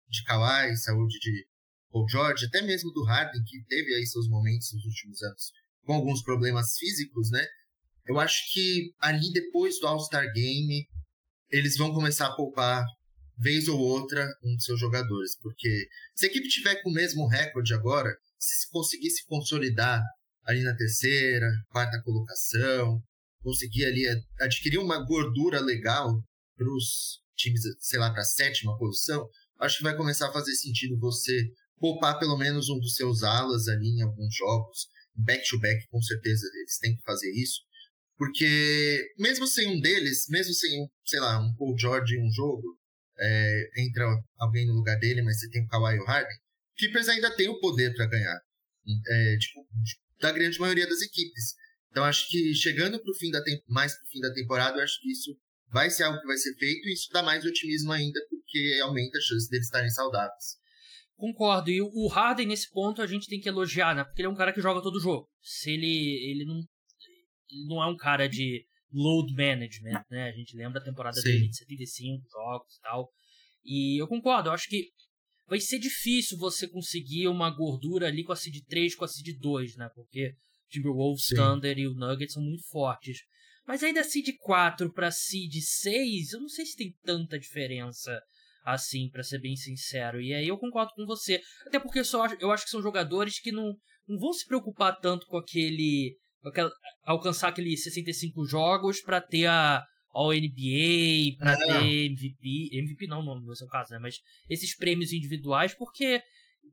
de 0.08 0.24
Kawhi, 0.24 0.76
saúde 0.76 1.18
de 1.20 1.46
Paul 1.90 2.08
George, 2.08 2.46
até 2.46 2.62
mesmo 2.62 2.90
do 2.92 3.04
Harden, 3.04 3.42
que 3.44 3.64
teve 3.68 3.94
aí 3.94 4.06
seus 4.06 4.28
momentos 4.28 4.72
nos 4.72 4.84
últimos 4.84 5.22
anos 5.22 5.52
com 5.84 5.94
alguns 5.94 6.22
problemas 6.22 6.76
físicos, 6.76 7.30
né? 7.30 7.46
Eu 8.06 8.20
acho 8.20 8.52
que 8.52 8.92
ali 9.00 9.32
depois 9.32 9.78
do 9.80 9.86
All-Star 9.86 10.30
Game, 10.32 10.86
eles 11.50 11.76
vão 11.78 11.94
começar 11.94 12.26
a 12.26 12.36
poupar 12.36 12.84
vez 13.38 13.68
ou 13.68 13.78
outra 13.78 14.28
um 14.44 14.54
de 14.56 14.64
seus 14.64 14.78
jogadores, 14.78 15.38
porque 15.40 15.88
se 16.14 16.26
a 16.26 16.28
equipe 16.28 16.48
tiver 16.48 16.82
com 16.82 16.90
o 16.90 16.92
mesmo 16.92 17.26
recorde 17.26 17.72
agora, 17.72 18.14
se 18.38 18.70
conseguir 18.70 19.10
se 19.10 19.24
consolidar 19.26 20.02
ali 20.46 20.62
na 20.62 20.74
terceira, 20.74 21.50
quarta 21.68 22.00
colocação, 22.02 23.02
conseguir 23.42 23.84
ali 23.84 24.04
adquirir 24.40 24.78
uma 24.78 25.04
gordura 25.04 25.60
legal 25.60 26.22
para 26.56 26.68
os 26.72 27.20
times, 27.36 27.62
sei 27.80 27.98
lá, 27.98 28.10
para 28.10 28.22
a 28.22 28.24
sétima 28.24 28.76
posição, 28.78 29.28
acho 29.60 29.78
que 29.78 29.84
vai 29.84 29.96
começar 29.96 30.28
a 30.28 30.32
fazer 30.32 30.54
sentido 30.54 30.98
você 30.98 31.48
poupar 31.78 32.18
pelo 32.18 32.36
menos 32.36 32.68
um 32.68 32.78
dos 32.78 32.94
seus 32.94 33.22
alas 33.22 33.68
ali 33.68 33.88
em 33.88 34.02
alguns 34.02 34.34
jogos. 34.34 34.88
Back-to-back, 35.14 35.86
com 35.88 36.00
certeza, 36.00 36.46
eles 36.54 36.78
têm 36.78 36.96
que 36.96 37.02
fazer 37.02 37.30
isso. 37.32 37.60
Porque 38.16 39.12
mesmo 39.18 39.46
sem 39.46 39.68
um 39.68 39.80
deles, 39.80 40.26
mesmo 40.28 40.52
sem, 40.54 40.88
sei 41.06 41.20
lá, 41.20 41.40
um 41.40 41.54
Paul 41.54 41.76
George 41.78 42.16
em 42.16 42.26
um 42.26 42.32
jogo, 42.32 42.76
é, 43.18 43.70
entra 43.78 44.04
alguém 44.38 44.66
no 44.66 44.74
lugar 44.74 44.98
dele, 44.98 45.22
mas 45.22 45.38
você 45.38 45.48
tem 45.50 45.64
o 45.64 45.68
Kawhi 45.68 45.96
e 45.96 46.00
o 46.00 46.04
Harden, 46.04 46.36
Clippers 46.78 47.08
ainda 47.08 47.34
tem 47.34 47.48
o 47.48 47.58
poder 47.58 47.94
para 47.94 48.06
ganhar. 48.06 48.40
É, 49.06 49.36
tipo, 49.38 49.66
da 50.20 50.32
grande 50.32 50.58
maioria 50.58 50.88
das 50.88 51.02
equipes. 51.02 51.54
Então 51.90 52.04
acho 52.04 52.28
que 52.28 52.54
chegando 52.54 52.98
pro 53.00 53.14
fim 53.14 53.30
da 53.30 53.42
mais 53.68 53.94
pro 53.96 54.08
fim 54.08 54.20
da 54.20 54.32
temporada, 54.32 54.78
eu 54.78 54.84
acho 54.84 55.00
que 55.00 55.10
isso 55.10 55.36
vai 55.70 55.90
ser 55.90 56.04
algo 56.04 56.20
que 56.20 56.26
vai 56.26 56.36
ser 56.36 56.54
feito 56.54 56.86
e 56.88 56.92
isso 56.92 57.08
dá 57.12 57.22
mais 57.22 57.44
otimismo 57.44 57.92
ainda, 57.92 58.20
porque 58.30 58.80
aumenta 58.82 59.18
a 59.18 59.20
chance 59.20 59.48
deles 59.50 59.66
estarem 59.66 59.90
saudáveis. 59.90 60.56
Concordo. 61.16 61.70
E 61.70 61.82
o 61.82 62.06
Harden, 62.06 62.46
nesse 62.46 62.70
ponto, 62.70 63.02
a 63.02 63.06
gente 63.06 63.26
tem 63.26 63.40
que 63.40 63.48
elogiar, 63.48 63.94
né? 63.94 64.04
Porque 64.04 64.22
ele 64.22 64.28
é 64.28 64.30
um 64.30 64.36
cara 64.36 64.52
que 64.52 64.60
joga 64.60 64.80
todo 64.80 65.00
jogo. 65.00 65.28
Se 65.42 65.70
ele, 65.72 66.30
ele 66.30 66.44
não. 66.44 66.60
Ele 67.50 67.66
não 67.66 67.82
é 67.82 67.86
um 67.86 67.96
cara 67.96 68.28
de 68.28 68.64
load 68.92 69.32
management, 69.34 70.04
né? 70.10 70.28
A 70.28 70.32
gente 70.32 70.56
lembra 70.56 70.80
a 70.80 70.84
temporada 70.84 71.16
Sim. 71.20 71.24
dele 71.24 71.48
de 71.48 71.56
75 71.56 72.24
jogos 72.30 72.76
e 72.76 72.80
tal. 72.80 73.10
E 73.64 74.00
eu 74.00 74.06
concordo, 74.06 74.48
eu 74.48 74.52
acho 74.52 74.68
que 74.68 74.90
vai 75.48 75.60
ser 75.60 75.78
difícil 75.78 76.36
você 76.38 76.68
conseguir 76.68 77.26
uma 77.28 77.50
gordura 77.50 78.06
ali 78.06 78.22
com 78.22 78.32
a 78.32 78.36
seed 78.36 78.62
3, 78.68 78.94
com 78.94 79.04
a 79.04 79.08
seed 79.08 79.38
2, 79.38 79.76
né? 79.76 79.90
Porque 79.94 80.34
Timberwolves, 80.68 81.26
Sim. 81.26 81.36
Thunder 81.36 81.78
e 81.78 81.86
o 81.86 81.94
Nuggets 81.94 82.34
são 82.34 82.42
muito 82.42 82.68
fortes. 82.68 83.18
Mas 83.66 83.82
aí 83.82 83.92
da 83.92 84.04
seed 84.04 84.28
4 84.40 84.92
pra 84.92 85.10
seed 85.10 85.54
6, 85.60 86.32
eu 86.32 86.40
não 86.40 86.48
sei 86.48 86.66
se 86.66 86.76
tem 86.76 86.94
tanta 87.02 87.38
diferença 87.38 88.20
assim, 88.64 89.08
para 89.10 89.22
ser 89.22 89.40
bem 89.40 89.56
sincero. 89.56 90.20
E 90.20 90.34
aí 90.34 90.46
eu 90.46 90.58
concordo 90.58 90.92
com 90.94 91.06
você. 91.06 91.40
Até 91.66 91.80
porque 91.80 92.00
eu, 92.00 92.04
só, 92.04 92.26
eu 92.38 92.50
acho 92.50 92.64
que 92.64 92.70
são 92.70 92.82
jogadores 92.82 93.40
que 93.40 93.50
não, 93.50 93.74
não 94.06 94.18
vão 94.18 94.32
se 94.32 94.46
preocupar 94.46 94.98
tanto 95.00 95.26
com 95.26 95.38
aquele. 95.38 96.16
Com 96.42 96.50
aquela, 96.50 96.70
alcançar 97.04 97.48
aqueles 97.48 97.82
65 97.82 98.44
jogos 98.46 99.00
para 99.00 99.20
ter 99.20 99.46
a 99.46 99.82
All 100.12 100.32
NBA, 100.32 101.36
para 101.38 101.56
ter 101.56 102.06
MVP. 102.06 102.70
MVP 102.72 103.06
não, 103.06 103.22
não 103.22 103.40
no 103.40 103.54
seu 103.54 103.66
caso, 103.68 103.92
né? 103.92 103.98
Mas 103.98 104.20
esses 104.48 104.76
prêmios 104.76 105.12
individuais, 105.12 105.74
porque 105.74 106.22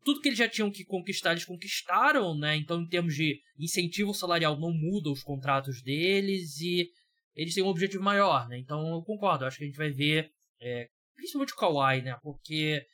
tudo 0.04 0.22
que 0.22 0.30
eles 0.30 0.39
já 0.39 0.48
tinham 0.48 0.72
que 0.72 0.86
conquistar, 0.86 1.32
eles 1.32 1.46
conquistaram, 1.46 2.38
né? 2.38 2.56
Então, 2.56 2.82
em 2.82 2.88
termos 2.88 3.15
de 3.15 3.39
incentivo 3.60 4.13
salarial, 4.13 4.60
não 4.60 4.72
muda 4.72 5.12
os 5.12 5.24
contratos 5.24 5.82
deles 5.82 6.60
e 6.60 6.89
eles 7.36 7.54
têm 7.54 7.63
um 7.63 7.68
objetivo 7.68 8.04
maior, 8.04 8.48
né? 8.48 8.58
Então, 8.58 8.94
eu 8.94 9.01
concordo. 9.01 9.46
Acho 9.46 9.58
que 9.58 9.63
a 9.63 9.68
gente 9.68 9.77
vai 9.77 9.92
ver 9.92 10.32
é, 10.62 10.88
Principalmente 11.15 11.54
o 11.54 11.58
Kawhi, 11.58 12.01
né? 12.01 12.18
Porque 12.22 12.86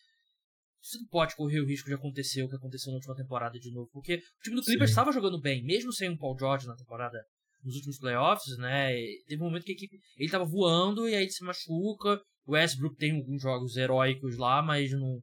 você 0.82 0.98
não 1.00 1.08
pode 1.08 1.36
correr 1.36 1.60
o 1.60 1.66
risco 1.66 1.88
de 1.88 1.96
acontecer 1.96 2.44
o 2.44 2.50
que 2.50 2.56
aconteceu 2.56 2.92
na 2.92 2.98
última 2.98 3.16
temporada 3.16 3.60
de 3.60 3.72
novo. 3.72 3.90
Porque 3.92 4.16
o 4.16 4.44
time 4.44 4.56
do 4.56 4.64
Clippers 4.64 4.92
estava 4.92 5.12
jogando 5.12 5.40
bem, 5.40 5.64
mesmo 5.64 5.92
sem 5.92 6.10
o 6.10 6.18
Paul 6.18 6.38
George 6.38 6.68
na 6.68 6.76
temporada, 6.76 7.24
nos 7.64 7.76
últimos 7.76 8.00
playoffs, 8.00 8.58
né? 8.58 8.94
Teve 9.28 9.42
um 9.42 9.46
momento 9.46 9.64
que 9.64 9.72
a 9.72 9.76
equipe. 9.76 9.98
Ele 10.18 10.26
estava 10.26 10.46
voando 10.46 11.08
e 11.08 11.16
aí 11.16 11.24
ele 11.24 11.32
se 11.32 11.44
machuca. 11.44 12.22
O 12.46 12.54
Westbrook 12.54 12.96
tem 12.98 13.16
alguns 13.16 13.42
jogos 13.42 13.76
heróicos 13.78 14.38
lá, 14.38 14.62
mas 14.62 14.92
não, 14.92 15.22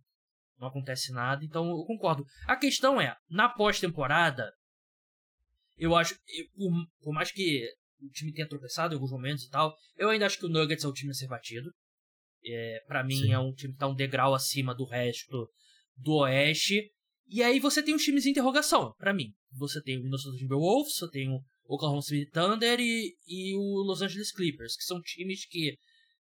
não 0.59 0.69
acontece 0.69 1.13
nada. 1.13 1.45
Então 1.45 1.69
eu 1.69 1.85
concordo. 1.85 2.25
A 2.47 2.57
questão 2.57 3.01
é, 3.01 3.15
na 3.29 3.49
pós-temporada, 3.49 4.53
eu 5.77 5.95
acho. 5.97 6.15
Eu, 6.15 6.47
por, 6.55 6.87
por 7.03 7.13
mais 7.13 7.31
que 7.31 7.69
o 8.01 8.09
time 8.11 8.33
tenha 8.33 8.49
tropeçado 8.49 8.95
em 8.95 8.97
alguns 8.97 9.11
momentos 9.11 9.45
e 9.45 9.51
tal, 9.51 9.75
eu 9.97 10.11
ainda 10.11 10.27
acho 10.27 10.39
que 10.39 10.47
o 10.47 10.49
Nuggets 10.49 10.85
é 10.85 10.89
o 10.89 10.93
time 10.93 11.11
a 11.11 11.15
ser 11.15 11.27
batido. 11.27 11.71
É, 12.45 12.85
para 12.87 13.03
mim 13.03 13.17
Sim. 13.17 13.33
é 13.33 13.39
um 13.39 13.53
time 13.53 13.73
que 13.73 13.79
tá 13.79 13.89
um 13.89 13.95
degrau 13.95 14.35
acima 14.35 14.75
do 14.75 14.85
resto 14.85 15.51
do 15.97 16.19
Oeste. 16.19 16.91
E 17.27 17.43
aí 17.43 17.61
você 17.61 17.83
tem 17.83 17.95
os 17.95 18.03
times 18.03 18.23
de 18.23 18.31
interrogação, 18.31 18.95
para 18.97 19.13
mim. 19.13 19.35
Você 19.53 19.83
tem 19.83 19.99
o 19.99 20.03
Minnesota 20.03 20.37
Timberwolves, 20.39 20.95
você 20.95 21.11
tem 21.11 21.29
o 21.29 21.41
Oklahoma 21.69 22.03
City 22.03 22.29
Thunder 22.31 22.81
e, 22.81 23.15
e 23.27 23.55
o 23.55 23.83
Los 23.83 24.03
Angeles 24.03 24.33
Clippers, 24.33 24.77
que 24.77 24.85
são 24.85 25.01
times 25.03 25.47
que 25.47 25.77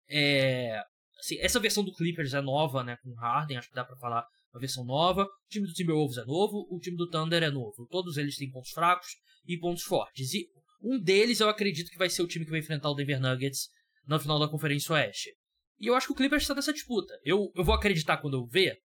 é, 0.09 0.81
assim, 1.19 1.39
essa 1.41 1.59
versão 1.59 1.83
do 1.83 1.93
Clippers 1.93 2.35
é 2.35 2.41
nova, 2.41 2.85
né, 2.85 2.97
com 3.03 3.15
Harden, 3.15 3.57
acho 3.57 3.69
que 3.69 3.75
dá 3.75 3.85
para 3.85 3.97
falar 3.97 4.25
uma 4.53 4.61
versão 4.61 4.85
nova. 4.85 5.25
O 5.25 5.49
time 5.49 5.67
do 5.67 5.73
Timberwolves 5.73 6.19
é 6.19 6.25
novo, 6.25 6.67
o 6.71 6.79
time 6.79 6.97
do 6.97 7.09
Thunder 7.09 7.43
é 7.43 7.51
novo. 7.51 7.87
Todos 7.91 8.17
eles 8.17 8.37
têm 8.37 8.51
pontos 8.51 8.71
fracos 8.71 9.09
e 9.47 9.59
pontos 9.59 9.83
fortes. 9.83 10.33
E 10.35 10.47
Um 10.83 11.01
deles 11.01 11.41
eu 11.41 11.49
acredito 11.49 11.91
que 11.91 11.99
vai 11.99 12.09
ser 12.09 12.23
o 12.23 12.27
time 12.27 12.45
que 12.45 12.51
vai 12.51 12.61
enfrentar 12.61 12.91
o 12.91 12.95
Denver 12.95 13.21
Nuggets 13.21 13.69
na 14.07 14.19
final 14.19 14.39
da 14.39 14.49
Conferência 14.49 14.93
Oeste. 14.95 15.31
E 15.79 15.87
eu 15.87 15.95
acho 15.95 16.07
que 16.07 16.13
o 16.13 16.17
Clippers 16.17 16.43
está 16.43 16.55
nessa 16.55 16.73
disputa. 16.73 17.13
Eu, 17.25 17.53
eu 17.55 17.65
vou 17.65 17.75
acreditar 17.75 18.17
quando 18.19 18.37
eu 18.37 18.47
ver, 18.47 18.79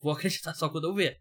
vou 0.00 0.12
acreditar 0.12 0.54
só 0.54 0.68
quando 0.68 0.88
eu 0.88 0.94
ver. 0.94 1.16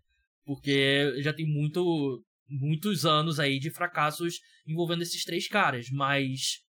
Porque 0.46 1.22
já 1.22 1.34
tem 1.34 1.46
muito, 1.46 2.24
muitos 2.50 3.06
anos 3.06 3.40
aí 3.40 3.60
de 3.60 3.70
fracassos 3.70 4.40
envolvendo 4.66 5.04
esses 5.04 5.24
três 5.24 5.48
caras. 5.48 5.90
Mas 5.90 6.60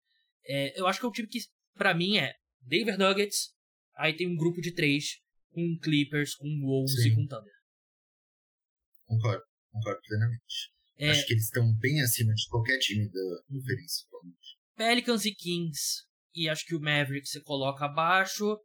é, 0.46 0.78
eu 0.78 0.86
acho 0.86 1.00
que 1.00 1.06
é 1.06 1.08
um 1.08 1.12
time 1.12 1.28
que, 1.28 1.40
para 1.74 1.94
mim, 1.94 2.18
é 2.18 2.34
Denver 2.60 2.98
Nuggets, 2.98 3.54
aí 3.96 4.14
tem 4.14 4.28
um 4.28 4.36
grupo 4.36 4.60
de 4.60 4.72
três 4.72 5.18
com 5.50 5.78
Clippers, 5.78 6.34
com 6.34 6.48
Wolves 6.60 7.02
Sim. 7.02 7.08
e 7.08 7.14
com 7.14 7.26
Thunder. 7.26 7.52
Concordo, 9.06 9.42
concordo 9.72 10.00
plenamente. 10.06 10.70
É... 10.96 11.10
Acho 11.10 11.26
que 11.26 11.32
eles 11.32 11.44
estão 11.44 11.74
bem 11.78 12.00
acima 12.02 12.32
de 12.34 12.46
qualquer 12.48 12.78
time 12.78 13.08
da 13.08 13.42
conferência. 13.48 14.06
Pelicans 14.76 15.24
e 15.24 15.34
Kings. 15.34 16.04
E 16.34 16.48
acho 16.48 16.64
que 16.64 16.74
o 16.74 16.80
Maverick 16.80 17.28
você 17.28 17.40
coloca 17.40 17.84
abaixo. 17.84 18.56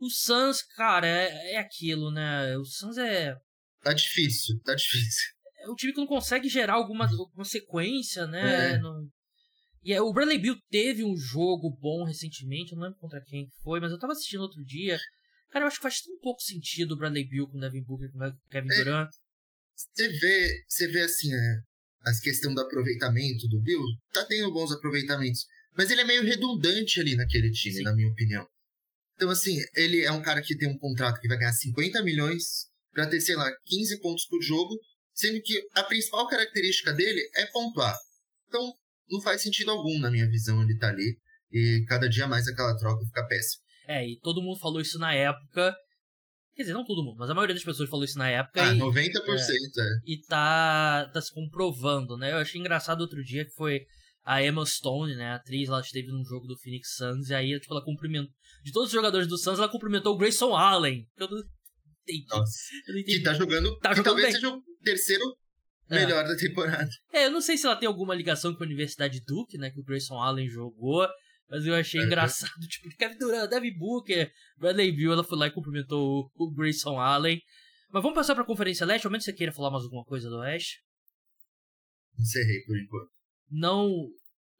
O 0.00 0.08
Suns, 0.08 0.62
cara, 0.62 1.06
é, 1.06 1.54
é 1.54 1.58
aquilo, 1.58 2.10
né? 2.10 2.56
O 2.56 2.64
Suns 2.64 2.96
é. 2.96 3.34
Tá 3.82 3.92
difícil, 3.92 4.60
tá 4.62 4.74
difícil. 4.74 5.34
É 5.68 5.70
um 5.70 5.74
time 5.74 5.92
que 5.92 6.00
não 6.00 6.06
consegue 6.06 6.48
gerar 6.48 6.74
alguma, 6.74 7.04
alguma 7.06 7.44
sequência, 7.44 8.26
né? 8.26 8.74
É. 8.74 8.78
Não... 8.78 9.06
E 9.84 9.92
é, 9.92 10.00
o 10.00 10.12
Bradley 10.12 10.38
Bill 10.38 10.56
teve 10.70 11.04
um 11.04 11.14
jogo 11.14 11.70
bom 11.78 12.04
recentemente, 12.04 12.72
eu 12.72 12.78
não 12.78 12.84
lembro 12.84 12.98
contra 12.98 13.22
quem 13.22 13.46
foi, 13.62 13.78
mas 13.78 13.92
eu 13.92 13.98
tava 13.98 14.14
assistindo 14.14 14.40
outro 14.40 14.64
dia. 14.64 14.98
Cara, 15.50 15.64
eu 15.64 15.68
acho 15.68 15.76
que 15.76 15.82
faz 15.82 16.00
tão 16.00 16.18
pouco 16.20 16.40
sentido 16.40 16.92
o 16.92 16.96
Bradley 16.96 17.28
Bill 17.28 17.46
com 17.48 17.58
o 17.58 17.60
Devin 17.60 17.82
Booker 17.82 18.10
com 18.10 18.18
o 18.18 18.50
Kevin 18.50 18.72
é, 18.72 18.76
Durant. 18.76 19.10
Você 19.76 20.08
vê, 20.08 20.64
você 20.66 20.88
vê 20.88 21.02
assim, 21.02 21.30
né? 21.30 21.62
A 22.00 22.20
questão 22.22 22.54
do 22.54 22.60
aproveitamento 22.60 23.46
do 23.48 23.60
Bill, 23.60 23.82
tá 24.12 24.24
tendo 24.24 24.52
bons 24.52 24.72
aproveitamentos. 24.72 25.46
Mas 25.76 25.90
ele 25.90 26.00
é 26.00 26.04
meio 26.04 26.22
redundante 26.22 27.00
ali 27.00 27.14
naquele 27.14 27.50
time, 27.50 27.76
Sim. 27.76 27.82
na 27.82 27.94
minha 27.94 28.08
opinião. 28.08 28.46
Então, 29.14 29.30
assim, 29.30 29.58
ele 29.74 30.02
é 30.02 30.12
um 30.12 30.22
cara 30.22 30.40
que 30.40 30.56
tem 30.56 30.68
um 30.68 30.78
contrato 30.78 31.20
que 31.20 31.28
vai 31.28 31.36
ganhar 31.36 31.52
50 31.52 32.02
milhões 32.02 32.68
para 32.92 33.06
ter, 33.06 33.20
sei 33.20 33.36
lá, 33.36 33.50
15 33.66 34.00
pontos 34.00 34.26
por 34.26 34.40
jogo, 34.42 34.74
sendo 35.18 35.42
que 35.42 35.60
a 35.74 35.82
principal 35.82 36.28
característica 36.28 36.92
dele 36.92 37.20
é 37.34 37.46
pontuar. 37.46 37.96
Então, 38.46 38.72
não 39.10 39.20
faz 39.20 39.42
sentido 39.42 39.72
algum, 39.72 39.98
na 39.98 40.10
minha 40.10 40.28
visão, 40.28 40.62
ele 40.62 40.78
tá 40.78 40.88
ali. 40.88 41.18
E 41.50 41.84
cada 41.88 42.08
dia 42.08 42.28
mais 42.28 42.46
aquela 42.46 42.76
troca 42.76 43.04
fica 43.04 43.26
péssima. 43.26 43.62
É, 43.88 44.06
e 44.06 44.18
todo 44.20 44.42
mundo 44.42 44.60
falou 44.60 44.80
isso 44.80 44.98
na 44.98 45.12
época. 45.12 45.74
Quer 46.54 46.62
dizer, 46.62 46.74
não 46.74 46.84
todo 46.84 47.04
mundo, 47.04 47.16
mas 47.18 47.30
a 47.30 47.34
maioria 47.34 47.54
das 47.54 47.64
pessoas 47.64 47.88
falou 47.88 48.04
isso 48.04 48.18
na 48.18 48.28
época. 48.28 48.62
Ah, 48.62 48.74
e, 48.74 48.78
90%, 48.78 48.98
é, 48.98 49.80
é. 49.80 49.86
E 50.06 50.20
tá, 50.28 51.10
tá 51.12 51.20
se 51.20 51.32
comprovando, 51.32 52.16
né? 52.16 52.32
Eu 52.32 52.38
achei 52.38 52.60
engraçado 52.60 53.00
outro 53.00 53.22
dia 53.24 53.44
que 53.44 53.52
foi 53.52 53.80
a 54.24 54.44
Emma 54.44 54.64
Stone, 54.66 55.16
né, 55.16 55.30
a 55.30 55.34
atriz, 55.36 55.68
ela 55.68 55.80
esteve 55.80 56.08
num 56.08 56.22
jogo 56.22 56.46
do 56.46 56.58
Phoenix 56.58 56.96
Suns 56.96 57.30
e 57.30 57.34
aí, 57.34 57.58
tipo, 57.58 57.72
ela 57.72 57.82
cumprimentou. 57.82 58.30
De 58.62 58.72
todos 58.72 58.88
os 58.88 58.92
jogadores 58.92 59.26
do 59.26 59.38
Suns, 59.38 59.58
ela 59.58 59.70
cumprimentou 59.70 60.14
o 60.14 60.18
Grayson 60.18 60.54
Allen. 60.54 61.08
Eu 61.16 61.30
não 61.30 61.38
entendi. 61.38 62.26
Nossa. 62.28 62.52
Eu 62.86 62.94
não 62.94 63.00
entendi. 63.00 63.18
Que 63.18 63.24
tá 63.24 63.32
jogando. 63.32 63.78
Tá 63.78 63.90
jogando 63.90 64.04
talvez 64.04 64.26
bem. 64.26 64.34
seja 64.34 64.48
o 64.48 64.62
terceiro 64.82 65.24
é. 65.90 65.94
melhor 65.96 66.24
é. 66.24 66.28
da 66.28 66.36
temporada. 66.36 66.90
É, 67.12 67.26
eu 67.26 67.30
não 67.30 67.40
sei 67.40 67.56
se 67.56 67.66
ela 67.66 67.76
tem 67.76 67.86
alguma 67.86 68.14
ligação 68.14 68.54
com 68.54 68.62
a 68.62 68.66
Universidade 68.66 69.22
Duke, 69.26 69.58
né, 69.58 69.70
que 69.70 69.80
o 69.80 69.84
Grayson 69.84 70.16
Allen 70.16 70.48
jogou. 70.48 71.06
Mas 71.50 71.64
eu 71.64 71.74
achei 71.74 72.00
é. 72.00 72.04
engraçado, 72.04 72.60
tipo, 72.68 72.94
Kevin 72.96 73.16
Durant, 73.16 73.48
Devin 73.48 73.76
Booker, 73.78 74.30
Bradley 74.58 74.92
Beal, 74.92 75.14
ela 75.14 75.24
foi 75.24 75.38
lá 75.38 75.46
e 75.46 75.50
cumprimentou 75.50 76.30
o, 76.36 76.44
o 76.44 76.50
Grayson 76.52 76.98
Allen. 76.98 77.40
Mas 77.90 78.02
vamos 78.02 78.14
passar 78.14 78.34
pra 78.34 78.44
Conferência 78.44 78.84
Leste, 78.84 79.06
ao 79.06 79.10
menos 79.10 79.24
você 79.24 79.32
queira 79.32 79.52
falar 79.52 79.70
mais 79.70 79.84
alguma 79.84 80.04
coisa 80.04 80.28
do 80.28 80.36
Oeste? 80.40 80.82
Encerrei 82.18 82.60
por 82.66 82.78
enquanto. 82.78 83.10
Não, 83.50 84.10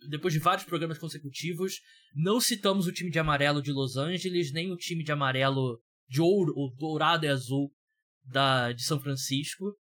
depois 0.08 0.32
de 0.32 0.40
vários 0.40 0.64
programas 0.64 0.96
consecutivos, 0.96 1.80
não 2.14 2.40
citamos 2.40 2.86
o 2.86 2.92
time 2.92 3.10
de 3.10 3.18
amarelo 3.18 3.60
de 3.60 3.70
Los 3.70 3.96
Angeles, 3.96 4.50
nem 4.52 4.72
o 4.72 4.76
time 4.76 5.04
de 5.04 5.12
amarelo 5.12 5.78
de 6.08 6.22
ouro, 6.22 6.54
ou 6.56 6.74
dourado 6.74 7.26
e 7.26 7.28
azul 7.28 7.70
da, 8.24 8.72
de 8.72 8.82
São 8.82 8.98
Francisco. 8.98 9.76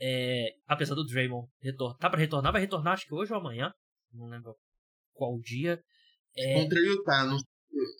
É, 0.00 0.50
apesar 0.66 0.94
do 0.94 1.06
Draymond 1.06 1.48
retornar. 1.60 1.98
Tá 1.98 2.10
pra 2.10 2.18
retornar? 2.18 2.52
Vai 2.52 2.60
retornar 2.60 2.94
acho 2.94 3.06
que 3.06 3.14
hoje 3.14 3.32
ou 3.32 3.38
amanhã. 3.38 3.72
Não 4.12 4.28
lembro 4.28 4.54
qual 5.14 5.38
dia. 5.40 5.80
É... 6.36 6.54
Contra 6.54 6.78
o 6.78 6.84
Utah, 6.84 7.24
no... 7.24 7.38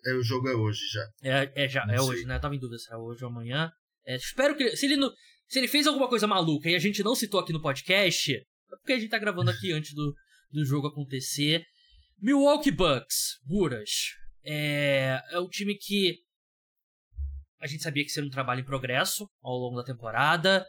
é, 0.07 0.15
o 0.15 0.23
jogo 0.23 0.49
é 0.49 0.55
hoje 0.55 0.81
já. 0.93 1.09
É, 1.23 1.65
é, 1.65 1.69
já, 1.69 1.87
é 1.91 2.01
hoje, 2.01 2.25
né? 2.25 2.37
Eu 2.37 2.41
tava 2.41 2.55
em 2.55 2.59
dúvida 2.59 2.79
se 2.79 2.89
era 2.91 3.01
hoje 3.01 3.25
ou 3.25 3.31
amanhã. 3.31 3.71
É, 4.05 4.17
espero 4.17 4.57
que. 4.57 4.77
Se 4.77 4.87
ele, 4.87 4.97
não, 4.97 5.11
se 5.49 5.59
ele 5.59 5.69
fez 5.69 5.87
alguma 5.87 6.09
coisa 6.09 6.27
maluca 6.27 6.69
e 6.69 6.75
a 6.75 6.79
gente 6.79 7.03
não 7.03 7.15
citou 7.15 7.41
aqui 7.41 7.53
no 7.53 7.63
podcast, 7.63 8.33
é 8.33 8.77
porque 8.77 8.93
a 8.93 8.99
gente 8.99 9.11
tá 9.11 9.19
gravando 9.19 9.51
aqui 9.51 9.73
antes 9.73 9.95
do, 9.95 10.15
do 10.53 10.65
jogo 10.65 10.89
acontecer. 10.89 11.65
Milwaukee 12.19 12.71
Bucks, 12.71 13.39
Buras. 13.45 13.91
É, 14.45 15.21
é 15.31 15.39
o 15.39 15.49
time 15.49 15.77
que 15.77 16.19
a 17.61 17.67
gente 17.67 17.83
sabia 17.83 18.05
que 18.05 18.11
seria 18.11 18.29
um 18.29 18.33
trabalho 18.33 18.61
em 18.61 18.65
progresso 18.65 19.29
ao 19.43 19.57
longo 19.57 19.77
da 19.77 19.85
temporada. 19.85 20.65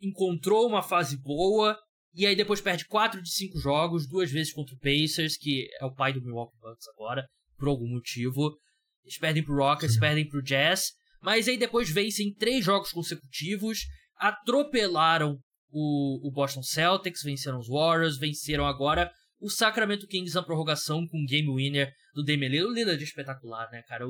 Encontrou 0.00 0.66
uma 0.66 0.82
fase 0.82 1.16
boa 1.20 1.78
e 2.14 2.26
aí 2.26 2.34
depois 2.34 2.60
perde 2.60 2.84
4 2.86 3.22
de 3.22 3.30
5 3.30 3.58
jogos, 3.58 4.08
duas 4.08 4.30
vezes 4.30 4.52
contra 4.52 4.74
o 4.74 4.78
Pacers, 4.78 5.36
que 5.36 5.68
é 5.80 5.84
o 5.84 5.94
pai 5.94 6.12
do 6.12 6.22
Milwaukee 6.22 6.58
Bucks 6.60 6.88
agora, 6.88 7.26
por 7.56 7.68
algum 7.68 7.88
motivo. 7.88 8.56
Eles 9.04 9.18
perdem 9.18 9.44
pro 9.44 9.56
Rockets, 9.56 9.94
Sim. 9.94 10.00
perdem 10.00 10.28
pro 10.28 10.42
Jazz, 10.42 10.92
mas 11.22 11.48
aí 11.48 11.56
depois 11.56 11.90
vencem 11.90 12.34
três 12.34 12.64
jogos 12.64 12.90
consecutivos, 12.90 13.80
atropelaram 14.16 15.38
o, 15.70 16.28
o 16.28 16.32
Boston 16.32 16.62
Celtics, 16.62 17.22
venceram 17.22 17.58
os 17.58 17.68
Warriors, 17.68 18.18
venceram 18.18 18.66
agora 18.66 19.10
o 19.40 19.48
Sacramento 19.48 20.06
Kings 20.06 20.34
na 20.34 20.42
prorrogação 20.42 21.06
com 21.06 21.22
o 21.22 21.26
game 21.26 21.48
winner 21.54 21.92
do 22.12 22.24
Damian 22.24 22.48
Lillard. 22.48 22.72
O 22.72 22.74
Lillard 22.74 23.00
é 23.00 23.06
espetacular, 23.06 23.70
né, 23.70 23.82
cara? 23.86 24.04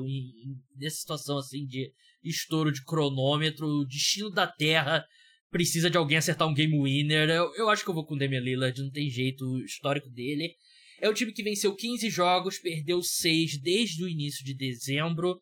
nessa 0.75 0.97
situação 0.97 1.37
assim 1.37 1.65
de 1.65 1.91
estouro 2.23 2.71
de 2.71 2.83
cronômetro, 2.83 3.67
o 3.67 3.85
destino 3.85 4.31
da 4.31 4.47
Terra 4.47 5.05
precisa 5.49 5.89
de 5.89 5.97
alguém 5.97 6.17
acertar 6.17 6.47
um 6.47 6.53
game 6.53 6.81
winner. 6.81 7.29
Eu, 7.29 7.53
eu 7.55 7.69
acho 7.69 7.83
que 7.83 7.89
eu 7.89 7.93
vou 7.93 8.05
com 8.05 8.15
o 8.15 8.17
Damian 8.17 8.39
Lillard, 8.39 8.81
não 8.81 8.91
tem 8.91 9.09
jeito, 9.09 9.45
o 9.45 9.63
histórico 9.63 10.09
dele. 10.09 10.55
É 11.01 11.09
o 11.09 11.13
time 11.13 11.31
que 11.31 11.43
venceu 11.43 11.75
15 11.75 12.09
jogos, 12.09 12.59
perdeu 12.59 13.01
6 13.01 13.61
desde 13.61 14.03
o 14.03 14.09
início 14.09 14.43
de 14.43 14.53
dezembro, 14.53 15.39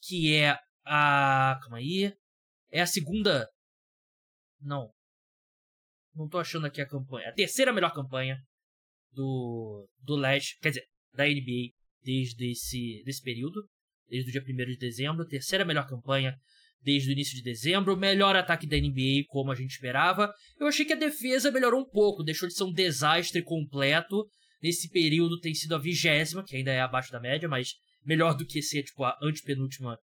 que 0.00 0.34
é 0.34 0.56
a. 0.84 1.58
Calma 1.62 1.78
aí. 1.78 2.12
É 2.70 2.80
a 2.80 2.86
segunda. 2.86 3.48
Não. 4.60 4.90
Não 6.14 6.28
tô 6.28 6.38
achando 6.38 6.66
aqui 6.66 6.80
a 6.80 6.88
campanha. 6.88 7.28
A 7.28 7.32
terceira 7.32 7.72
melhor 7.72 7.92
campanha 7.92 8.36
do, 9.12 9.88
do 10.00 10.16
leste, 10.16 10.58
quer 10.60 10.70
dizer, 10.70 10.86
da 11.12 11.24
NBA 11.24 11.72
desde 12.02 12.52
esse 12.52 13.02
desse 13.04 13.22
período, 13.22 13.68
desde 14.08 14.30
o 14.30 14.32
dia 14.32 14.42
1 14.42 14.44
de 14.72 14.76
dezembro. 14.76 15.26
Terceira 15.26 15.64
melhor 15.64 15.86
campanha 15.88 16.38
desde 16.82 17.10
o 17.10 17.12
início 17.12 17.34
de 17.36 17.42
dezembro, 17.42 17.96
melhor 17.96 18.34
ataque 18.36 18.66
da 18.66 18.76
NBA 18.76 19.24
como 19.28 19.52
a 19.52 19.54
gente 19.54 19.72
esperava. 19.72 20.32
Eu 20.58 20.66
achei 20.66 20.84
que 20.84 20.92
a 20.92 20.96
defesa 20.96 21.50
melhorou 21.50 21.80
um 21.80 21.88
pouco, 21.88 22.22
deixou 22.22 22.48
de 22.48 22.54
ser 22.54 22.64
um 22.64 22.72
desastre 22.72 23.42
completo. 23.42 24.26
Nesse 24.62 24.88
período 24.90 25.40
tem 25.40 25.54
sido 25.54 25.74
a 25.74 25.78
vigésima, 25.78 26.44
que 26.44 26.56
ainda 26.56 26.70
é 26.70 26.80
abaixo 26.80 27.10
da 27.10 27.20
média, 27.20 27.48
mas 27.48 27.74
melhor 28.04 28.34
do 28.34 28.46
que 28.46 28.62
ser 28.62 28.82
tipo 28.82 29.04
a 29.04 29.16
antepenúltima 29.22 29.98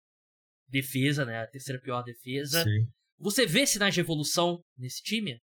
defesa, 0.69 1.25
né? 1.25 1.41
A 1.41 1.47
terceira 1.47 1.81
pior 1.81 2.03
defesa. 2.03 2.63
Sim. 2.63 2.87
Você 3.19 3.47
vê 3.47 3.67
sinais 3.67 3.95
de 3.95 4.01
evolução 4.01 4.63
nesse 4.77 5.03
time? 5.03 5.39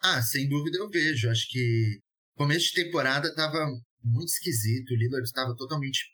Ah, 0.00 0.22
sem 0.22 0.48
dúvida 0.48 0.78
eu 0.78 0.88
vejo. 0.88 1.30
Acho 1.30 1.46
que 1.48 2.00
começo 2.34 2.66
de 2.66 2.84
temporada 2.84 3.34
tava 3.34 3.66
muito 4.02 4.28
esquisito. 4.28 4.90
O 4.90 4.96
Lillard 4.96 5.24
estava 5.24 5.54
totalmente 5.56 6.04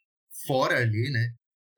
fora 0.47 0.79
ali, 0.79 1.11
né? 1.11 1.29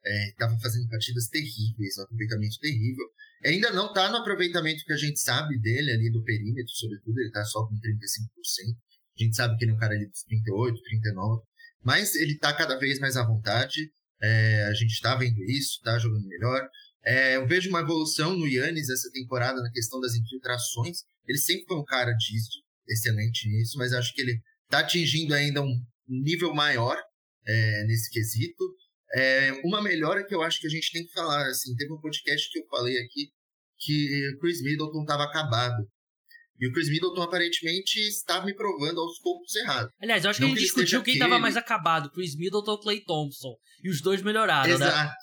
Estava 0.04 0.54
é, 0.54 0.60
fazendo 0.60 0.88
partidas 0.88 1.28
terríveis, 1.28 1.96
um 1.98 2.02
aproveitamento 2.02 2.58
terrível. 2.60 3.04
Ainda 3.44 3.72
não 3.72 3.88
está 3.88 4.10
no 4.10 4.18
aproveitamento 4.18 4.84
que 4.84 4.92
a 4.92 4.96
gente 4.96 5.20
sabe 5.20 5.58
dele 5.60 5.92
ali 5.92 6.10
do 6.10 6.22
perímetro, 6.22 6.72
sobretudo, 6.74 7.18
ele 7.18 7.28
está 7.28 7.44
só 7.44 7.66
com 7.66 7.74
35%. 7.74 7.80
A 9.16 9.22
gente 9.22 9.36
sabe 9.36 9.56
que 9.56 9.64
ele 9.64 9.72
é 9.72 9.74
um 9.74 9.78
cara 9.78 9.94
ali 9.94 10.06
dos 10.06 10.22
38, 10.24 10.82
39, 10.82 11.42
mas 11.82 12.14
ele 12.14 12.32
está 12.32 12.52
cada 12.52 12.78
vez 12.78 12.98
mais 12.98 13.16
à 13.16 13.24
vontade. 13.24 13.92
É, 14.22 14.64
a 14.64 14.74
gente 14.74 14.92
está 14.92 15.14
vendo 15.14 15.42
isso, 15.44 15.78
está 15.78 15.98
jogando 15.98 16.26
melhor. 16.26 16.68
É, 17.04 17.36
eu 17.36 17.46
vejo 17.46 17.68
uma 17.68 17.80
evolução 17.80 18.34
no 18.36 18.46
Yannis 18.46 18.88
essa 18.88 19.10
temporada 19.12 19.60
na 19.60 19.70
questão 19.70 20.00
das 20.00 20.14
infiltrações. 20.14 21.04
Ele 21.26 21.38
sempre 21.38 21.66
foi 21.66 21.76
um 21.78 21.84
cara 21.84 22.12
disso, 22.12 22.62
excelente 22.88 23.48
nisso, 23.48 23.76
mas 23.78 23.92
acho 23.92 24.14
que 24.14 24.22
ele 24.22 24.40
está 24.64 24.78
atingindo 24.78 25.34
ainda 25.34 25.62
um 25.62 25.80
nível 26.08 26.54
maior 26.54 26.98
é, 27.46 27.84
nesse 27.84 28.10
quesito. 28.10 28.64
É, 29.16 29.52
uma 29.64 29.80
melhora 29.80 30.26
que 30.26 30.34
eu 30.34 30.42
acho 30.42 30.60
que 30.60 30.66
a 30.66 30.70
gente 30.70 30.90
tem 30.92 31.04
que 31.04 31.12
falar, 31.12 31.46
assim, 31.46 31.74
teve 31.76 31.92
um 31.92 32.00
podcast 32.00 32.50
que 32.50 32.58
eu 32.58 32.66
falei 32.66 32.98
aqui 32.98 33.28
que 33.78 34.30
o 34.34 34.38
Chris 34.40 34.62
Middleton 34.62 35.02
estava 35.02 35.24
acabado. 35.24 35.86
E 36.60 36.68
o 36.68 36.72
Chris 36.72 36.88
Middleton 36.88 37.22
aparentemente 37.22 37.98
está 38.00 38.44
me 38.44 38.54
provando 38.54 39.00
aos 39.00 39.18
poucos 39.20 39.54
errado. 39.56 39.88
Aliás, 40.00 40.24
eu 40.24 40.30
acho 40.30 40.40
Não 40.40 40.48
que 40.48 40.54
a 40.54 40.56
gente 40.56 40.66
discutiu 40.66 41.02
quem 41.02 41.14
estava 41.14 41.38
mais 41.38 41.56
acabado, 41.56 42.10
Chris 42.10 42.36
Middleton 42.36 42.70
ou 42.70 42.80
Clay 42.80 43.02
Thompson. 43.04 43.54
E 43.82 43.90
os 43.90 44.00
dois 44.00 44.22
melhoraram, 44.22 44.72
Exato. 44.72 44.96
né? 44.96 45.14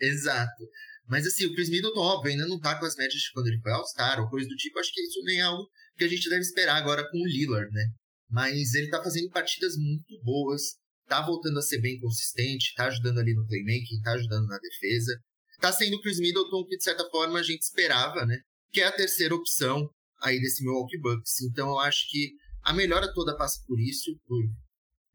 Exato. 0.00 0.64
Mas 1.06 1.26
assim, 1.26 1.46
o 1.46 1.54
Chris 1.54 1.70
Middleton, 1.70 2.00
óbvio, 2.00 2.32
ainda 2.32 2.46
não 2.46 2.58
tá 2.58 2.78
com 2.78 2.86
as 2.86 2.96
médias 2.96 3.20
de 3.20 3.32
quando 3.32 3.46
ele 3.46 3.60
foi 3.60 3.72
All-Star 3.72 4.20
ou 4.20 4.28
coisa 4.28 4.48
do 4.48 4.56
tipo. 4.56 4.78
Acho 4.78 4.92
que 4.92 5.00
isso 5.00 5.22
nem 5.24 5.38
é 5.38 5.42
algo 5.42 5.66
que 5.96 6.04
a 6.04 6.08
gente 6.08 6.28
deve 6.28 6.42
esperar 6.42 6.76
agora 6.76 7.08
com 7.10 7.18
o 7.18 7.26
Lillard, 7.26 7.70
né? 7.72 7.84
mas 8.30 8.74
ele 8.74 8.90
tá 8.90 9.02
fazendo 9.02 9.30
partidas 9.30 9.74
muito 9.76 10.22
boas, 10.22 10.76
tá 11.08 11.24
voltando 11.24 11.58
a 11.58 11.62
ser 11.62 11.80
bem 11.80 11.98
consistente, 11.98 12.74
tá 12.76 12.86
ajudando 12.86 13.18
ali 13.18 13.34
no 13.34 13.46
playmaking, 13.46 14.00
tá 14.02 14.12
ajudando 14.12 14.46
na 14.46 14.58
defesa. 14.58 15.18
Tá 15.60 15.72
sendo 15.72 15.96
o 15.96 16.00
Chris 16.00 16.20
Middleton 16.20 16.64
que, 16.66 16.76
de 16.76 16.84
certa 16.84 17.08
forma, 17.10 17.38
a 17.38 17.42
gente 17.42 17.62
esperava, 17.62 18.24
né? 18.24 18.38
Que 18.72 18.80
é 18.80 18.86
a 18.86 18.92
terceira 18.92 19.34
opção 19.34 19.88
aí 20.22 20.40
desse 20.40 20.62
Milwaukee 20.62 21.00
Bucks. 21.00 21.40
Então, 21.42 21.68
eu 21.68 21.78
acho 21.80 22.08
que 22.10 22.32
a 22.62 22.72
melhora 22.72 23.12
toda 23.12 23.36
passa 23.36 23.60
por 23.66 23.80
isso, 23.80 24.16
por 24.26 24.44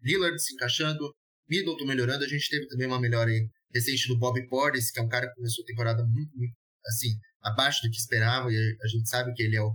Lillard 0.01 0.37
se 0.41 0.53
encaixando, 0.53 1.13
Middleton 1.47 1.85
melhorando. 1.85 2.25
A 2.25 2.27
gente 2.27 2.49
teve 2.49 2.67
também 2.67 2.87
uma 2.87 2.99
melhora 2.99 3.29
aí 3.29 3.47
recente 3.73 4.07
do 4.07 4.17
Bob 4.17 4.47
Portis, 4.47 4.91
que 4.91 4.99
é 4.99 5.03
um 5.03 5.09
cara 5.09 5.27
que 5.27 5.35
começou 5.35 5.63
a 5.63 5.67
temporada 5.67 6.03
muito, 6.05 6.35
muito 6.35 6.53
assim, 6.85 7.09
abaixo 7.41 7.81
do 7.81 7.89
que 7.89 7.97
esperava, 7.97 8.51
e 8.51 8.57
a 8.57 8.87
gente 8.87 9.07
sabe 9.09 9.33
que 9.33 9.43
ele 9.43 9.55
é 9.55 9.61
o, 9.61 9.73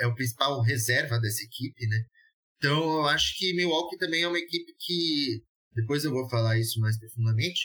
é 0.00 0.06
o 0.06 0.14
principal 0.14 0.60
reserva 0.62 1.18
dessa 1.18 1.42
equipe, 1.42 1.86
né? 1.88 2.04
Então 2.62 2.80
eu 2.80 3.06
acho 3.06 3.36
que 3.36 3.52
Milwaukee 3.54 3.98
também 3.98 4.22
é 4.22 4.28
uma 4.28 4.38
equipe 4.38 4.72
que, 4.78 5.42
depois 5.74 6.04
eu 6.04 6.12
vou 6.12 6.28
falar 6.28 6.60
isso 6.60 6.78
mais 6.78 6.96
profundamente, 6.96 7.60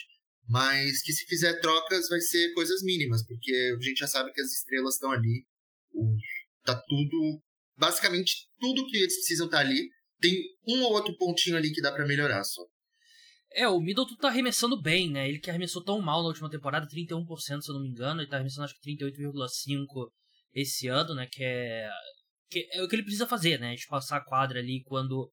mas 0.48 1.00
que 1.02 1.12
se 1.12 1.24
fizer 1.26 1.60
trocas 1.60 2.08
vai 2.08 2.20
ser 2.20 2.52
coisas 2.52 2.82
mínimas, 2.82 3.24
porque 3.24 3.76
a 3.78 3.80
gente 3.80 3.98
já 3.98 4.08
sabe 4.08 4.32
que 4.32 4.40
as 4.40 4.50
estrelas 4.50 4.94
estão 4.94 5.12
ali, 5.12 5.46
tá 6.64 6.74
tudo, 6.88 7.40
basicamente 7.76 8.48
tudo 8.58 8.88
que 8.88 8.96
eles 8.96 9.14
precisam 9.14 9.48
tá 9.48 9.60
ali, 9.60 9.88
tem 10.18 10.34
um 10.66 10.82
ou 10.82 10.94
outro 10.94 11.16
pontinho 11.16 11.56
ali 11.56 11.70
que 11.72 11.80
dá 11.80 11.92
para 11.92 12.04
melhorar 12.04 12.42
só. 12.42 12.62
É, 13.52 13.68
o 13.68 13.80
Middleton 13.80 14.16
tá 14.16 14.28
arremessando 14.28 14.82
bem, 14.82 15.12
né? 15.12 15.28
Ele 15.28 15.38
que 15.38 15.48
arremessou 15.48 15.84
tão 15.84 16.00
mal 16.00 16.22
na 16.22 16.28
última 16.28 16.50
temporada, 16.50 16.88
31% 16.88 17.62
se 17.62 17.70
eu 17.70 17.74
não 17.74 17.82
me 17.82 17.88
engano, 17.88 18.20
ele 18.20 18.28
tá 18.28 18.34
arremessando 18.34 18.64
acho 18.64 18.74
que 18.80 18.90
38,5% 18.90 20.10
esse 20.54 20.88
ano, 20.88 21.14
né? 21.14 21.28
Que 21.30 21.44
é, 21.44 21.88
que 22.50 22.68
é 22.72 22.82
o 22.82 22.88
que 22.88 22.96
ele 22.96 23.02
precisa 23.02 23.26
fazer, 23.26 23.58
né? 23.58 23.74
De 23.74 23.86
passar 23.86 24.18
a 24.18 24.24
quadra 24.24 24.58
ali 24.58 24.82
quando 24.84 25.30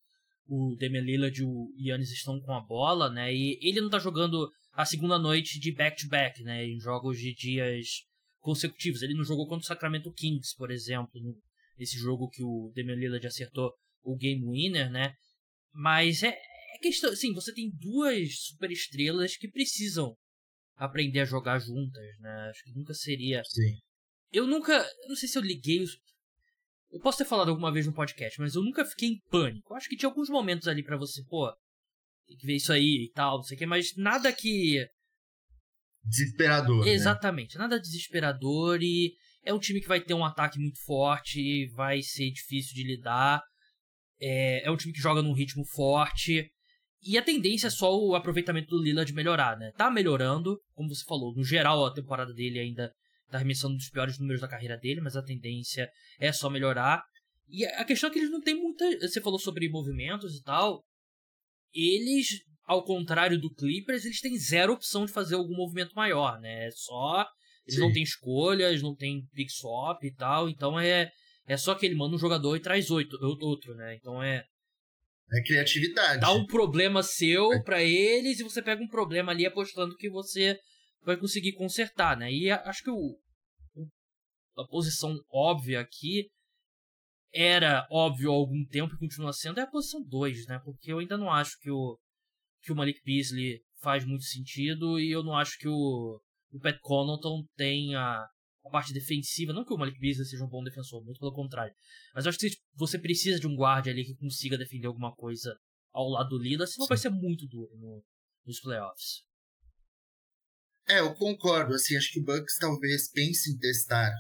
o 0.47 0.75
Damian 0.80 1.01
Lillard 1.01 1.39
e 1.39 1.43
o 1.43 1.73
Yannis 1.78 2.12
estão 2.12 2.39
com 2.41 2.54
a 2.54 2.62
bola, 2.62 3.10
né? 3.10 3.34
E 3.34 3.58
ele 3.62 3.82
não 3.82 3.89
tá 3.89 3.99
jogando 3.99 4.49
a 4.73 4.86
segunda 4.86 5.17
noite 5.17 5.60
de 5.60 5.73
back-to-back, 5.73 6.41
-back, 6.41 6.45
né? 6.45 6.65
Em 6.65 6.80
jogos 6.80 7.17
de 7.17 7.34
dias 7.34 7.88
consecutivos. 8.39 9.01
Ele 9.01 9.15
não 9.15 9.23
jogou 9.23 9.47
contra 9.47 9.63
o 9.63 9.67
Sacramento 9.67 10.12
Kings, 10.12 10.56
por 10.56 10.69
exemplo, 10.69 11.12
nesse 11.78 11.97
jogo 11.97 12.30
que 12.30 12.43
o 12.43 12.71
Damian 12.75 12.95
Lillard 12.95 13.25
acertou 13.25 13.73
o 14.04 14.15
game 14.15 14.45
winner, 14.45 14.91
né? 14.91 15.13
Mas 15.73 16.23
é, 16.23 16.30
é 16.30 16.78
questão, 16.82 17.12
assim, 17.12 17.34
você 17.34 17.54
tem 17.54 17.69
duas 17.73 18.30
superestrelas 18.45 19.36
que 19.36 19.49
precisam 19.49 20.15
aprender 20.75 21.21
a 21.21 21.25
jogar 21.25 21.60
juntas, 21.60 22.06
né? 22.19 22.49
Acho 22.49 22.63
que 22.63 22.73
nunca 22.78 22.93
seria. 22.93 23.41
Sim. 23.43 23.80
Eu 24.32 24.45
nunca. 24.45 24.73
Eu 24.73 25.10
não 25.10 25.15
sei 25.15 25.28
se 25.28 25.38
eu 25.38 25.41
liguei 25.41 25.82
os. 25.82 25.97
Eu 26.95 27.01
posso 27.01 27.17
ter 27.17 27.25
falado 27.25 27.49
alguma 27.49 27.73
vez 27.73 27.86
no 27.86 27.93
podcast, 27.93 28.39
mas 28.39 28.55
eu 28.55 28.63
nunca 28.63 28.86
fiquei 28.86 29.10
em 29.10 29.19
pânico. 29.29 29.73
Eu 29.73 29.75
acho 29.75 29.89
que 29.89 29.97
tinha 29.97 30.08
alguns 30.08 30.29
momentos 30.29 30.65
ali 30.65 30.81
para 30.81 30.95
você, 30.95 31.21
pô, 31.25 31.53
tem 32.25 32.38
que 32.38 32.47
ver 32.47 32.55
isso 32.55 32.71
aí 32.71 33.03
e 33.03 33.12
tal, 33.13 33.36
não 33.36 33.43
sei 33.43 33.55
o 33.55 33.58
que, 33.58 33.65
mas 33.65 33.93
nada 33.97 34.31
que. 34.31 34.88
Desesperador. 36.05 36.86
Né? 36.86 36.91
Exatamente, 36.93 37.58
né? 37.58 37.63
nada 37.63 37.81
desesperador 37.81 38.81
e 38.81 39.13
é 39.43 39.53
um 39.53 39.60
time 39.60 39.81
que 39.81 39.89
vai 39.89 39.99
ter 39.99 40.13
um 40.13 40.23
ataque 40.23 40.58
muito 40.58 40.79
forte, 40.86 41.67
vai 41.75 42.01
ser 42.01 42.31
difícil 42.31 42.73
de 42.73 42.84
lidar. 42.88 43.41
É, 44.21 44.65
é 44.65 44.71
um 44.71 44.77
time 44.77 44.93
que 44.93 45.01
joga 45.01 45.21
num 45.21 45.34
ritmo 45.34 45.65
forte. 45.65 46.49
E 47.01 47.17
a 47.17 47.21
tendência 47.21 47.67
é 47.67 47.71
só 47.71 47.93
o 47.93 48.15
aproveitamento 48.15 48.69
do 48.69 48.81
Lillard 48.81 49.12
melhorar, 49.13 49.58
né? 49.58 49.73
Tá 49.75 49.91
melhorando, 49.91 50.58
como 50.73 50.88
você 50.88 51.03
falou, 51.03 51.36
no 51.36 51.43
geral 51.43 51.86
a 51.86 51.93
temporada 51.93 52.34
dele 52.34 52.58
ainda 52.58 52.89
tá 53.29 53.38
arremessando 53.38 53.75
dos 53.75 53.89
piores 53.89 54.19
números 54.19 54.41
da 54.41 54.47
carreira 54.47 54.77
dele, 54.77 55.01
mas 55.01 55.15
a 55.15 55.23
tendência 55.23 55.89
é 56.19 56.31
só 56.31 56.49
melhorar. 56.49 57.03
E 57.47 57.65
a 57.65 57.85
questão 57.85 58.09
é 58.09 58.13
que 58.13 58.19
eles 58.19 58.31
não 58.31 58.41
têm 58.41 58.55
muita. 58.55 58.85
Você 59.01 59.21
falou 59.21 59.39
sobre 59.39 59.69
movimentos 59.69 60.35
e 60.35 60.43
tal. 60.43 60.83
Eles, 61.73 62.27
ao 62.63 62.83
contrário 62.83 63.39
do 63.39 63.53
Clippers, 63.53 64.05
eles 64.05 64.21
têm 64.21 64.38
zero 64.38 64.73
opção 64.73 65.05
de 65.05 65.11
fazer 65.11 65.35
algum 65.35 65.55
movimento 65.55 65.93
maior, 65.93 66.39
né? 66.39 66.67
É 66.67 66.71
só. 66.71 67.27
Eles 67.65 67.75
Sim. 67.75 67.81
não 67.81 67.91
têm 67.91 68.03
escolhas, 68.03 68.81
não 68.81 68.95
tem 68.95 69.25
pick 69.33 69.49
swap 69.49 70.03
e 70.03 70.13
tal. 70.13 70.49
Então 70.49 70.79
é. 70.79 71.11
É 71.47 71.57
só 71.57 71.75
que 71.75 71.85
ele 71.85 71.93
manda 71.93 72.15
um 72.15 72.19
jogador 72.19 72.55
e 72.55 72.59
traz 72.59 72.89
oito, 72.89 73.15
outro, 73.21 73.75
né? 73.75 73.95
Então 73.95 74.21
é. 74.21 74.43
É 75.31 75.41
criatividade. 75.43 76.21
Dá 76.21 76.31
um 76.31 76.45
problema 76.45 77.03
seu 77.03 77.53
é. 77.53 77.61
para 77.61 77.83
eles 77.83 78.39
e 78.39 78.43
você 78.43 78.61
pega 78.61 78.81
um 78.81 78.88
problema 78.88 79.31
ali 79.31 79.45
apostando 79.45 79.95
que 79.95 80.09
você 80.09 80.57
vai 81.05 81.17
conseguir 81.17 81.53
consertar, 81.53 82.17
né? 82.17 82.31
E 82.31 82.49
acho 82.49 82.83
que 82.83 82.89
o, 82.89 83.19
a 84.57 84.65
posição 84.67 85.17
óbvia 85.31 85.79
aqui 85.79 86.29
era 87.33 87.85
óbvio 87.91 88.31
há 88.31 88.33
algum 88.33 88.65
tempo 88.65 88.95
e 88.95 88.99
continua 88.99 89.33
sendo 89.33 89.59
é 89.59 89.63
a 89.63 89.69
posição 89.69 90.01
2, 90.03 90.47
né? 90.47 90.59
Porque 90.63 90.91
eu 90.91 90.99
ainda 90.99 91.17
não 91.17 91.29
acho 91.29 91.59
que 91.59 91.69
o 91.69 91.99
que 92.61 92.71
o 92.71 92.75
Malik 92.75 92.99
Beasley 93.05 93.61
faz 93.79 94.03
muito 94.05 94.23
sentido 94.23 94.99
e 94.99 95.11
eu 95.11 95.21
não 95.21 95.35
acho 95.35 95.57
que 95.59 95.67
o, 95.67 96.19
o 96.51 96.59
Pat 96.59 96.79
Connaughton 96.81 97.45
tenha 97.55 98.25
a 98.65 98.69
parte 98.71 98.91
defensiva. 98.91 99.53
Não 99.53 99.63
que 99.63 99.73
o 99.73 99.77
Malik 99.77 99.99
Beasley 99.99 100.25
seja 100.25 100.43
um 100.43 100.49
bom 100.49 100.63
defensor, 100.63 101.03
muito 101.03 101.19
pelo 101.19 101.33
contrário. 101.33 101.73
Mas 102.15 102.25
eu 102.25 102.29
acho 102.29 102.39
que 102.39 102.49
você 102.73 102.97
precisa 102.97 103.39
de 103.39 103.45
um 103.45 103.55
guarda 103.55 103.91
ali 103.91 104.03
que 104.03 104.15
consiga 104.15 104.57
defender 104.57 104.87
alguma 104.87 105.13
coisa 105.13 105.55
ao 105.93 106.09
lado 106.09 106.29
do 106.29 106.39
Lillard, 106.39 106.71
senão 106.71 106.85
Sim. 106.85 106.89
vai 106.89 106.97
ser 106.97 107.09
muito 107.09 107.47
duro 107.47 107.77
no, 107.77 108.03
nos 108.45 108.59
playoffs. 108.59 109.23
É, 110.87 110.99
eu 110.99 111.13
concordo. 111.15 111.73
Assim, 111.73 111.95
acho 111.95 112.11
que 112.11 112.19
o 112.19 112.23
Bucks 112.23 112.57
talvez 112.59 113.09
pense 113.11 113.51
em 113.51 113.57
testar 113.57 114.11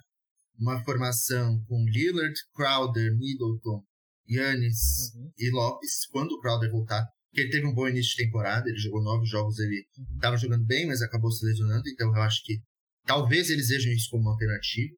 uma 0.57 0.83
formação 0.83 1.63
com 1.67 1.85
Lillard, 1.85 2.33
Crowder, 2.53 3.15
Middleton, 3.17 3.83
Yannis 4.29 5.13
uhum. 5.15 5.31
e 5.37 5.51
Lopes 5.51 6.07
quando 6.11 6.31
o 6.31 6.39
Crowder 6.39 6.71
voltar. 6.71 7.05
Porque 7.29 7.41
ele 7.41 7.51
teve 7.51 7.67
um 7.67 7.73
bom 7.73 7.87
início 7.87 8.15
de 8.15 8.23
temporada, 8.23 8.69
ele 8.69 8.77
jogou 8.77 9.03
nove 9.03 9.25
jogos, 9.25 9.59
ele 9.59 9.85
estava 10.15 10.35
uhum. 10.35 10.41
jogando 10.41 10.65
bem, 10.65 10.87
mas 10.87 11.01
acabou 11.01 11.29
se 11.31 11.45
lesionando, 11.45 11.83
então 11.89 12.15
eu 12.15 12.21
acho 12.21 12.41
que 12.43 12.61
Talvez 13.05 13.49
eles 13.49 13.69
vejam 13.69 13.93
isso 13.93 14.09
como 14.09 14.23
uma 14.23 14.31
alternativa. 14.31 14.93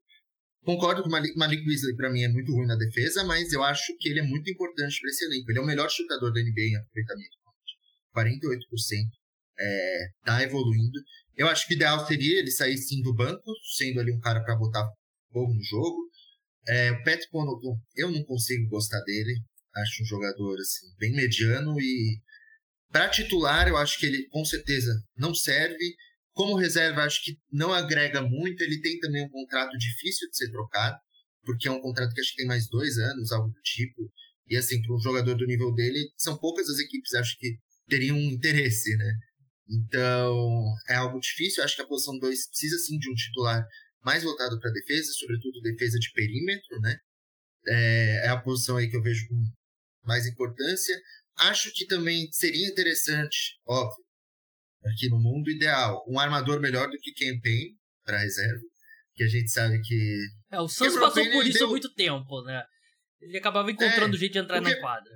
Concordo 0.64 1.02
que 1.02 1.08
o 1.08 1.12
Malik, 1.12 1.36
Malik 1.36 1.64
Beasley, 1.66 1.96
para 1.96 2.10
mim, 2.10 2.24
é 2.24 2.30
muito 2.30 2.54
ruim 2.54 2.66
na 2.66 2.76
defesa, 2.76 3.24
mas 3.24 3.52
eu 3.52 3.64
acho 3.64 3.96
que 4.00 4.10
ele 4.10 4.20
é 4.20 4.24
muito 4.24 4.50
importante 4.50 5.00
para 5.00 5.10
esse 5.10 5.26
elenco. 5.26 5.52
Ele 5.52 5.60
é 5.60 5.62
o 5.62 5.66
melhor 5.66 5.90
chutador 5.90 6.34
da 6.34 6.42
NBA 6.42 6.62
em 6.62 6.76
aproveitamento. 6.76 7.38
48%. 8.16 8.60
É, 9.60 10.08
tá 10.24 10.44
evoluindo. 10.44 11.00
Eu 11.38 11.48
acho 11.48 11.68
que 11.68 11.74
o 11.74 11.76
ideal 11.76 12.06
seria 12.08 12.40
ele 12.40 12.52
sair 12.52 12.78
sim 12.78 13.02
do 13.04 13.14
banco, 13.14 13.54
sendo 13.78 14.00
ali 14.00 14.12
um 14.12 14.20
cara 14.20 14.44
para 14.44 14.56
botar 14.56 14.86
fogo 15.32 15.54
no 15.54 15.64
jogo. 15.64 15.98
É, 16.68 16.92
o 16.92 17.04
Pat 17.04 17.22
Connaughton, 17.30 17.78
eu 17.96 18.12
não 18.12 18.24
consigo 18.24 18.68
gostar 18.68 19.00
dele. 19.02 19.40
Acho 19.76 20.02
um 20.02 20.06
jogador 20.08 20.60
assim, 20.60 20.88
bem 20.98 21.14
mediano 21.14 21.80
e 21.80 22.20
para 22.92 23.10
titular 23.10 23.68
eu 23.68 23.78
acho 23.78 24.00
que 24.00 24.08
ele 24.08 24.28
com 24.30 24.44
certeza 24.44 24.92
não 25.16 25.34
serve. 25.36 25.96
Como 26.34 26.56
reserva, 26.56 27.04
acho 27.04 27.24
que 27.24 27.38
não 27.52 27.72
agrega 27.72 28.22
muito. 28.22 28.62
Ele 28.62 28.82
tem 28.82 29.00
também 29.00 29.24
um 29.26 29.30
contrato 29.30 29.78
difícil 29.78 30.30
de 30.30 30.38
ser 30.38 30.52
trocado, 30.52 30.98
porque 31.44 31.68
é 31.68 31.72
um 31.72 31.82
contrato 31.82 32.14
que 32.14 32.22
acho 32.22 32.32
que 32.32 32.38
tem 32.38 32.48
mais 32.48 32.68
dois 32.68 32.98
anos, 32.98 33.32
algo 33.32 33.50
do 33.50 33.62
tipo. 33.62 34.12
E 34.48 34.56
assim, 34.56 34.82
para 34.82 34.96
um 34.96 35.00
jogador 35.00 35.36
do 35.36 35.46
nível 35.46 35.74
dele, 35.74 36.12
são 36.18 36.38
poucas 36.38 36.68
as 36.70 36.80
equipes, 36.80 37.14
acho 37.14 37.38
que 37.38 37.58
teriam 37.88 38.18
um 38.18 38.32
interesse, 38.32 38.96
né? 38.98 39.14
Então, 39.70 40.64
é 40.88 40.96
algo 40.96 41.20
difícil. 41.20 41.64
Acho 41.64 41.76
que 41.76 41.82
a 41.82 41.88
posição 41.88 42.18
2 42.18 42.48
precisa 42.50 42.78
sim 42.80 42.98
de 42.98 43.10
um 43.10 43.14
titular 43.14 43.66
mais 44.02 44.24
voltado 44.24 44.60
para 44.60 44.72
defesa, 44.72 45.12
sobretudo 45.14 45.62
defesa 45.62 46.00
de 46.00 46.12
perímetro, 46.14 46.80
né? 46.80 46.98
É, 47.68 48.28
é 48.28 48.30
a 48.30 48.42
posição 48.42 48.78
aí 48.78 48.90
que 48.90 48.96
eu 48.96 49.02
vejo 49.02 49.28
com 49.28 49.36
mais 50.06 50.26
importância. 50.26 50.98
Acho 51.38 51.72
que 51.74 51.86
também 51.86 52.28
seria 52.32 52.68
interessante, 52.68 53.60
óbvio, 53.68 54.04
aqui 54.86 55.10
no 55.10 55.20
mundo 55.20 55.52
ideal, 55.52 56.04
um 56.08 56.18
armador 56.20 56.60
melhor 56.62 56.90
do 56.90 56.98
que 56.98 57.14
Campaign 57.14 57.76
para 58.04 58.20
reserva, 58.20 58.62
que 59.14 59.24
a 59.24 59.28
gente 59.28 59.52
sabe 59.52 59.82
que. 59.82 60.18
É, 60.52 60.62
o 60.62 60.68
Santos 60.68 60.96
passou 60.96 61.24
Payne, 61.24 61.32
por 61.32 61.46
isso 61.46 61.60
deu... 61.60 61.68
há 61.68 61.70
muito 61.70 61.94
tempo, 61.94 62.42
né? 62.44 62.64
Ele 63.20 63.38
acabava 63.38 63.70
encontrando 63.70 64.16
é, 64.16 64.20
jeito 64.20 64.34
de 64.34 64.40
entrar 64.40 64.62
na 64.62 64.80
quadra. 64.80 65.12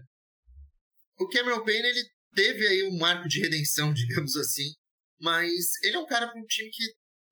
O 1.18 1.28
Cameron 1.30 1.64
Payne, 1.64 1.88
ele 1.88 2.04
teve 2.34 2.68
aí 2.68 2.84
um 2.84 2.98
marco 2.98 3.28
de 3.28 3.40
redenção, 3.40 3.94
digamos 3.94 4.36
assim, 4.36 4.74
mas 5.20 5.52
ele 5.84 5.96
é 5.96 6.00
um 6.00 6.06
cara 6.06 6.28
para 6.28 6.40
um 6.40 6.46
time 6.46 6.70
que 6.70 6.84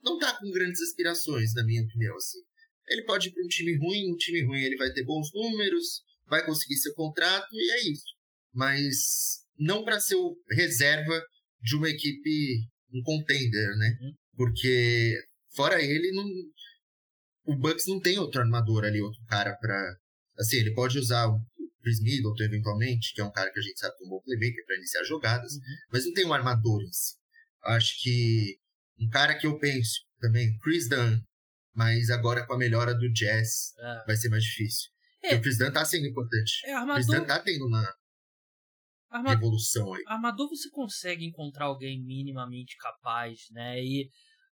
não 0.02 0.18
tá 0.18 0.38
com 0.38 0.52
grandes 0.52 0.82
aspirações, 0.82 1.54
na 1.54 1.64
minha 1.66 1.84
opinião, 1.84 2.16
assim. 2.16 2.40
Ele 2.88 3.04
pode 3.04 3.28
ir 3.28 3.32
para 3.32 3.44
um 3.44 3.48
time 3.48 3.78
ruim, 3.78 4.14
um 4.14 4.18
time 4.18 4.46
ruim 4.46 4.62
ele 4.62 4.78
vai 4.78 4.92
ter 4.92 5.04
bons 5.04 5.30
números, 5.34 6.02
vai 6.28 6.46
conseguir 6.46 6.78
seu 6.78 6.94
contrato 6.94 7.48
e 7.52 7.72
é 7.72 7.82
isso. 7.92 8.06
Mas 8.54 8.96
não 9.58 9.84
para 9.84 10.00
ser 10.00 10.16
o 10.16 10.36
reserva 10.52 11.22
de 11.62 11.76
uma 11.76 11.90
equipe, 11.90 12.68
um 12.94 13.02
contender, 13.04 13.78
né? 13.78 13.98
Uhum. 14.02 14.14
Porque 14.36 15.16
fora 15.54 15.82
ele, 15.84 16.12
não, 16.14 16.26
o 17.46 17.56
Bucks 17.58 17.86
não 17.88 18.00
tem 18.00 18.18
outro 18.18 18.42
armador 18.42 18.86
ali, 18.86 19.02
outro 19.02 19.22
cara 19.28 19.56
para 19.56 19.98
Assim, 20.40 20.56
ele 20.58 20.74
pode 20.74 20.98
usar 20.98 21.28
o 21.28 21.38
Chris 21.90 22.02
Middleton 22.02 22.44
eventualmente, 22.44 23.14
que 23.14 23.22
é 23.22 23.24
um 23.24 23.32
cara 23.32 23.52
que 23.52 23.60
a 23.60 23.64
gente 23.64 23.80
sabe 23.80 23.98
que 23.98 24.04
é 24.04 24.08
um 24.08 24.10
bom 24.10 24.22
playmaker 24.22 24.64
para 24.66 24.78
iniciar 24.78 25.04
jogadas, 25.04 25.54
uhum. 25.54 25.62
mas 25.92 26.06
não 26.06 26.14
tem 26.14 26.26
um 26.26 26.34
armador 26.34 26.84
em 26.84 26.92
si. 26.92 27.16
Acho 27.64 28.00
que 28.02 28.60
um 29.00 29.10
cara 29.10 29.36
que 29.36 29.48
eu 29.48 29.58
penso 29.58 30.02
também, 30.20 30.58
Chris 30.60 30.88
Dunn, 30.88 31.20
mas 31.74 32.10
agora 32.12 32.46
com 32.46 32.54
a 32.54 32.58
melhora 32.58 32.94
do 32.94 33.12
Jazz, 33.12 33.74
é. 33.80 34.04
vai 34.06 34.16
ser 34.16 34.30
mais 34.30 34.44
difícil. 34.44 34.92
É. 35.24 35.36
O 35.36 35.42
Chris 35.42 35.58
Dunn 35.58 35.72
tá 35.72 35.84
sendo 35.84 36.06
importante. 36.06 36.62
É, 36.66 36.74
armador... 36.74 37.02
O 37.02 37.08
Chris 37.08 37.20
Dunn 37.20 37.26
tá 37.26 37.40
tendo 37.40 37.66
uma 37.66 37.96
Arma... 39.10 39.30
revolução 39.32 39.92
aí. 39.94 40.04
Armador 40.06 40.48
você 40.48 40.70
consegue 40.70 41.26
encontrar 41.26 41.66
alguém 41.66 42.04
minimamente 42.04 42.78
capaz, 42.78 43.48
né? 43.52 43.84
E 43.84 44.10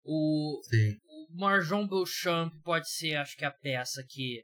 o, 0.03 0.61
Sim. 0.69 0.97
o 1.05 1.39
Marjon 1.39 1.87
Beauchamp 1.87 2.53
pode 2.63 2.89
ser, 2.89 3.15
acho 3.15 3.35
que, 3.35 3.45
a 3.45 3.51
peça 3.51 4.05
que, 4.07 4.43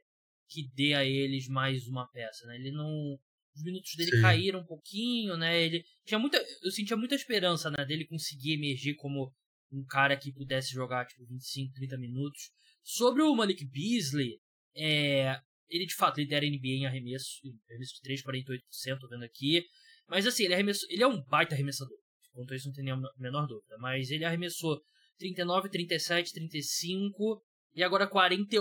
que 0.49 0.69
dê 0.73 0.93
a 0.93 1.05
eles 1.05 1.47
mais 1.47 1.87
uma 1.87 2.07
peça, 2.07 2.45
né? 2.47 2.55
Ele 2.55 2.71
não... 2.71 3.17
Os 3.55 3.63
minutos 3.63 3.95
dele 3.95 4.11
Sim. 4.11 4.21
caíram 4.21 4.59
um 4.59 4.65
pouquinho, 4.65 5.37
né? 5.37 5.61
Ele 5.61 5.83
tinha 6.05 6.19
muita... 6.19 6.37
Eu 6.63 6.71
sentia 6.71 6.97
muita 6.97 7.15
esperança, 7.15 7.69
né? 7.69 7.85
Dele 7.85 8.05
conseguir 8.05 8.53
emergir 8.53 8.95
como 8.95 9.33
um 9.71 9.83
cara 9.85 10.17
que 10.17 10.33
pudesse 10.33 10.71
jogar, 10.71 11.05
tipo, 11.05 11.25
25, 11.25 11.73
30 11.73 11.97
minutos. 11.97 12.51
Sobre 12.83 13.21
o 13.21 13.35
Malik 13.35 13.65
Beasley, 13.65 14.39
é, 14.75 15.39
ele 15.69 15.85
de 15.85 15.95
fato 15.95 16.19
lidera 16.19 16.45
a 16.45 16.49
NBA 16.49 16.67
em 16.67 16.85
arremesso, 16.85 17.39
arremesso 17.69 17.95
de 17.95 18.01
3, 18.01 18.23
48%, 18.23 18.99
tô 18.99 19.07
vendo 19.07 19.23
aqui. 19.23 19.63
Mas 20.07 20.25
assim, 20.25 20.45
ele, 20.45 20.55
arremessou, 20.55 20.89
ele 20.89 21.03
é 21.03 21.07
um 21.07 21.21
baita 21.25 21.53
arremessador. 21.53 21.97
Quanto 22.33 22.53
a 22.53 22.55
isso 22.55 22.67
não 22.67 22.73
tem 22.73 22.83
nem 22.83 22.93
a 22.93 23.01
menor 23.17 23.45
dúvida. 23.47 23.77
Mas 23.79 24.09
ele 24.09 24.25
arremessou 24.25 24.81
39, 25.17 25.69
37, 25.69 26.33
35 26.33 27.43
e 27.73 27.83
agora 27.83 28.09
48%. 28.09 28.51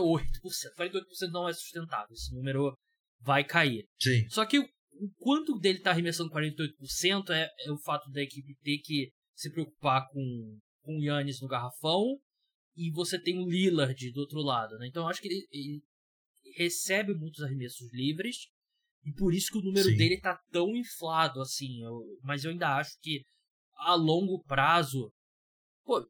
48% 0.77 1.03
não 1.33 1.49
é 1.49 1.53
sustentável. 1.53 2.13
Esse 2.13 2.35
número 2.35 2.75
vai 3.21 3.45
cair. 3.45 3.85
Sim. 4.01 4.29
Só 4.29 4.45
que 4.45 4.59
o, 4.59 4.63
o 4.63 5.11
quanto 5.19 5.59
dele 5.59 5.81
tá 5.81 5.91
arremessando 5.91 6.31
48% 6.31 7.31
é, 7.31 7.49
é 7.67 7.73
o 7.73 7.79
fato 7.79 8.11
da 8.11 8.23
equipe 8.23 8.55
ter 8.63 8.79
que 8.79 9.11
se 9.35 9.51
preocupar 9.51 10.09
com, 10.11 10.59
com 10.83 10.99
o 10.99 11.03
Yannis 11.03 11.41
no 11.41 11.49
garrafão 11.49 12.19
e 12.77 12.91
você 12.93 13.21
tem 13.21 13.39
o 13.39 13.49
Lillard 13.49 14.13
do 14.13 14.21
outro 14.21 14.41
lado, 14.41 14.77
né? 14.79 14.87
Então 14.87 15.03
eu 15.03 15.09
acho 15.09 15.21
que 15.21 15.29
ele, 15.29 15.47
ele 15.51 15.83
recebe 16.57 17.15
muitos 17.15 17.43
arremessos 17.43 17.93
livres 17.93 18.49
e 19.05 19.13
por 19.13 19.33
isso 19.33 19.51
que 19.51 19.59
o 19.59 19.63
número 19.63 19.89
Sim. 19.89 19.97
dele 19.97 20.21
tá 20.21 20.39
tão 20.51 20.77
inflado 20.77 21.41
assim. 21.41 21.83
Eu, 21.83 22.03
mas 22.23 22.45
eu 22.45 22.51
ainda 22.51 22.77
acho 22.77 22.99
que 23.01 23.23
a 23.79 23.95
longo 23.95 24.43
prazo. 24.45 25.11
Pô, 25.85 26.07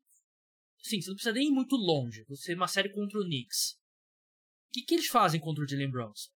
sim, 0.83 1.01
você 1.01 1.09
não 1.09 1.17
precisa 1.17 1.33
nem 1.33 1.49
ir 1.49 1.53
muito 1.53 1.77
longe. 1.77 2.25
Você 2.29 2.55
uma 2.55 2.69
série 2.69 2.91
contra 2.91 3.19
o 3.19 3.25
Knicks. 3.25 3.79
O 4.69 4.73
que, 4.73 4.83
que 4.83 4.95
eles 4.95 5.09
fazem 5.09 5.41
contra 5.41 5.65
o 5.65 5.69
Jalen 5.69 5.91
Brunson? 5.91 6.31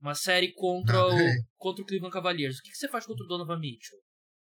Uma 0.00 0.14
série 0.14 0.52
contra, 0.52 1.06
o, 1.06 1.12
é. 1.12 1.36
contra 1.56 1.82
o 1.82 1.86
Cleveland 1.86 2.12
Cavaliers. 2.12 2.58
O 2.58 2.62
que, 2.62 2.70
que 2.70 2.76
você 2.76 2.88
faz 2.88 3.06
contra 3.06 3.24
o 3.24 3.28
Donovan 3.28 3.58
Mitchell? 3.58 3.98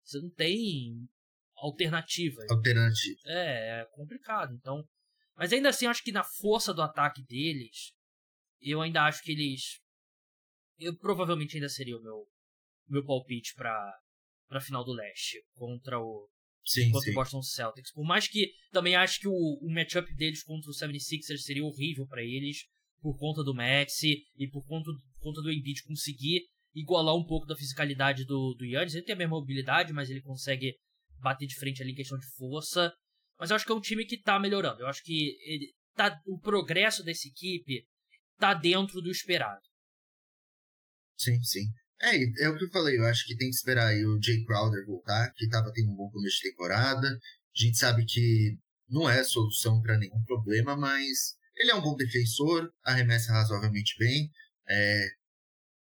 Você 0.04 0.20
não 0.20 0.30
tem 0.30 1.08
alternativa. 1.56 2.42
Alternativa. 2.50 3.18
É, 3.26 3.80
é 3.80 3.84
complicado. 3.92 4.54
Então, 4.54 4.84
mas 5.36 5.52
ainda 5.52 5.68
assim, 5.68 5.84
eu 5.84 5.90
acho 5.90 6.02
que 6.02 6.12
na 6.12 6.24
força 6.24 6.74
do 6.74 6.82
ataque 6.82 7.22
deles, 7.24 7.92
eu 8.60 8.80
ainda 8.80 9.04
acho 9.04 9.22
que 9.22 9.32
eles. 9.32 9.80
Eu 10.78 10.96
provavelmente 10.98 11.56
ainda 11.56 11.68
seria 11.68 11.96
o 11.96 12.02
meu, 12.02 12.26
meu 12.88 13.04
palpite 13.04 13.54
para 13.54 13.98
para 14.48 14.60
final 14.60 14.82
do 14.82 14.92
leste 14.92 15.44
contra 15.54 16.00
o 16.00 16.26
sim, 16.68 16.90
contra 16.90 17.06
sim. 17.06 17.10
o 17.10 17.14
Boston 17.14 17.42
Celtics. 17.42 17.92
Por 17.92 18.04
mais 18.04 18.28
que 18.28 18.52
também 18.70 18.94
acho 18.94 19.20
que 19.20 19.28
o, 19.28 19.32
o 19.32 19.70
matchup 19.70 20.14
deles 20.14 20.42
contra 20.42 20.70
o 20.70 20.74
76ers 20.74 21.38
seria 21.38 21.64
horrível 21.64 22.06
para 22.06 22.22
eles 22.22 22.64
por 23.00 23.16
conta 23.18 23.42
do 23.42 23.54
Maxi 23.54 24.24
e 24.36 24.48
por 24.48 24.66
conta, 24.66 24.90
por 24.92 25.20
conta 25.20 25.42
do 25.42 25.52
Embiid 25.52 25.82
conseguir 25.84 26.42
igualar 26.74 27.14
um 27.14 27.24
pouco 27.24 27.46
da 27.46 27.56
fisicalidade 27.56 28.24
do, 28.24 28.54
do 28.54 28.64
Yannis. 28.64 28.94
Ele 28.94 29.04
tem 29.04 29.14
a 29.14 29.18
mesma 29.18 29.36
mobilidade, 29.36 29.92
mas 29.92 30.10
ele 30.10 30.20
consegue 30.20 30.74
bater 31.20 31.46
de 31.46 31.56
frente 31.56 31.82
ali 31.82 31.92
em 31.92 31.96
questão 31.96 32.18
de 32.18 32.26
força. 32.36 32.92
Mas 33.38 33.50
eu 33.50 33.56
acho 33.56 33.64
que 33.64 33.72
é 33.72 33.74
um 33.74 33.80
time 33.80 34.04
que 34.04 34.20
tá 34.20 34.38
melhorando. 34.38 34.82
Eu 34.82 34.88
acho 34.88 35.02
que 35.02 35.36
ele 35.44 35.72
tá, 35.94 36.20
o 36.26 36.38
progresso 36.38 37.02
dessa 37.02 37.26
equipe 37.28 37.84
tá 38.36 38.52
dentro 38.52 39.00
do 39.00 39.10
esperado. 39.10 39.62
Sim, 41.16 41.42
sim. 41.42 41.66
É, 42.00 42.44
é 42.44 42.48
o 42.48 42.56
que 42.56 42.64
eu 42.64 42.70
falei, 42.70 42.96
eu 42.96 43.04
acho 43.06 43.26
que 43.26 43.36
tem 43.36 43.48
que 43.50 43.56
esperar 43.56 43.88
aí 43.88 44.04
o 44.04 44.22
Jay 44.22 44.44
Crowder 44.44 44.86
voltar, 44.86 45.32
que 45.34 45.48
tava 45.48 45.72
tendo 45.72 45.90
um 45.90 45.96
bom 45.96 46.10
começo 46.10 46.36
de 46.36 46.50
temporada. 46.50 47.08
A 47.08 47.60
gente 47.60 47.76
sabe 47.76 48.04
que 48.04 48.56
não 48.88 49.08
é 49.08 49.24
solução 49.24 49.82
para 49.82 49.98
nenhum 49.98 50.22
problema, 50.24 50.76
mas 50.76 51.36
ele 51.56 51.72
é 51.72 51.74
um 51.74 51.82
bom 51.82 51.96
defensor, 51.96 52.72
arremessa 52.84 53.32
razoavelmente 53.32 53.96
bem. 53.98 54.30
É, 54.68 55.08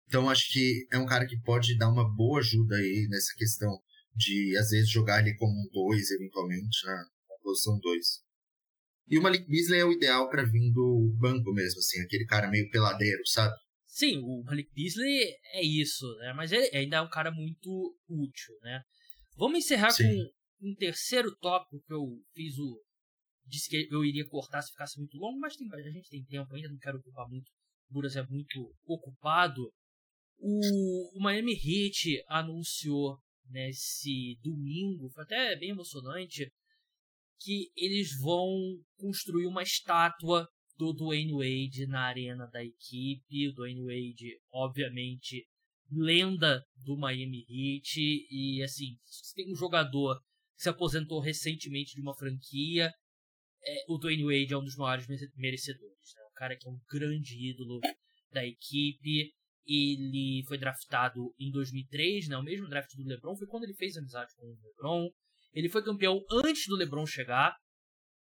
então 0.08 0.30
acho 0.30 0.52
que 0.52 0.88
é 0.92 0.98
um 0.98 1.06
cara 1.06 1.28
que 1.28 1.40
pode 1.42 1.78
dar 1.78 1.90
uma 1.90 2.10
boa 2.16 2.40
ajuda 2.40 2.76
aí 2.76 3.08
nessa 3.10 3.34
questão 3.36 3.80
de, 4.16 4.58
às 4.58 4.70
vezes, 4.70 4.90
jogar 4.90 5.20
ele 5.20 5.36
como 5.36 5.54
um 5.54 5.70
2, 5.72 6.12
eventualmente, 6.12 6.86
na, 6.86 6.96
na 6.96 7.36
posição 7.44 7.78
2. 7.80 8.06
E 9.10 9.20
o 9.20 9.22
Malik 9.22 9.48
Beasley 9.48 9.80
é 9.80 9.86
o 9.86 9.92
ideal 9.92 10.30
para 10.30 10.44
vir 10.44 10.72
do 10.74 11.16
banco 11.20 11.54
mesmo, 11.54 11.80
assim, 11.80 12.02
aquele 12.02 12.26
cara 12.26 12.50
meio 12.50 12.70
peladeiro, 12.72 13.22
sabe? 13.28 13.56
Sim, 13.98 14.20
o 14.20 14.44
Malik 14.44 14.72
Beasley 14.76 15.24
é 15.54 15.64
isso, 15.64 16.06
né? 16.18 16.32
Mas 16.32 16.52
ele 16.52 16.70
ainda 16.78 16.98
é 16.98 17.02
um 17.02 17.10
cara 17.10 17.32
muito 17.32 17.98
útil, 18.08 18.54
né? 18.62 18.84
Vamos 19.36 19.58
encerrar 19.58 19.90
Sim. 19.90 20.04
com 20.60 20.70
um 20.70 20.76
terceiro 20.76 21.36
tópico 21.38 21.82
que 21.82 21.92
eu 21.92 22.06
fiz 22.32 22.60
o. 22.60 22.80
Disse 23.48 23.68
que 23.68 23.88
eu 23.90 24.06
iria 24.06 24.24
cortar 24.30 24.62
se 24.62 24.70
ficasse 24.70 25.00
muito 25.00 25.18
longo, 25.18 25.40
mas 25.40 25.56
tem, 25.56 25.68
a 25.74 25.90
gente 25.90 26.10
tem 26.10 26.24
tempo 26.26 26.54
ainda, 26.54 26.70
não 26.70 26.78
quero 26.78 27.00
ocupar 27.00 27.28
muito. 27.28 27.50
O 27.90 27.94
Buras 27.96 28.16
é 28.16 28.24
muito 28.28 28.72
ocupado. 28.86 29.74
O, 30.38 31.18
o 31.18 31.20
Miami 31.20 31.54
Heat 31.54 32.24
anunciou 32.28 33.18
nesse 33.50 34.38
domingo, 34.44 35.10
foi 35.10 35.24
até 35.24 35.56
bem 35.56 35.72
emocionante, 35.72 36.48
que 37.40 37.72
eles 37.76 38.16
vão 38.22 38.80
construir 38.96 39.48
uma 39.48 39.64
estátua 39.64 40.48
do 40.78 40.94
Dwayne 40.94 41.34
Wade 41.34 41.88
na 41.88 42.02
arena 42.02 42.48
da 42.48 42.63
equipe. 42.63 43.48
O 43.50 43.54
Dwayne 43.54 43.84
Wade, 43.84 44.40
obviamente, 44.52 45.46
lenda 45.92 46.63
do 46.86 46.98
Miami 46.98 47.46
Heat. 47.50 48.00
E 48.30 48.62
assim, 48.63 48.98
se 49.04 49.34
tem 49.34 49.52
um 49.52 49.56
jogador 49.56 50.20
que 50.56 50.63
se 50.63 50.70
aposentou 50.70 51.20
recentemente 51.20 51.96
de 51.96 52.02
uma 52.02 52.16
franquia, 52.16 52.92
é, 53.63 53.86
o 53.90 53.98
Dwayne 53.98 54.24
Wade 54.24 54.54
é 54.54 54.58
um 54.58 54.63
dos 54.63 54.76
maiores 54.76 55.06
merecedores. 55.36 56.13
Né? 56.16 56.24
Um 56.30 56.34
cara 56.36 56.56
que 56.56 56.68
é 56.68 56.72
um 56.72 56.80
grande 56.90 57.50
ídolo 57.50 57.80
da 58.32 58.46
equipe. 58.46 59.34
Ele 59.66 60.44
foi 60.48 60.58
draftado 60.58 61.34
em 61.38 61.52
2003, 61.52 62.30
né? 62.30 62.38
o 62.38 62.44
mesmo 62.44 62.70
draft 62.70 62.96
do 62.96 63.04
LeBron. 63.04 63.36
Foi 63.36 63.48
quando 63.48 63.63
ele 63.63 63.74
fez 63.74 63.98
amizade 63.98 64.32
com 64.36 64.46
o 64.46 64.58
LeBron. 64.63 65.10
Ele 65.54 65.70
foi 65.70 65.84
campeão 65.84 66.22
antes 66.32 66.68
do 66.68 66.76
LeBron 66.76 67.06
chegar. 67.06 67.56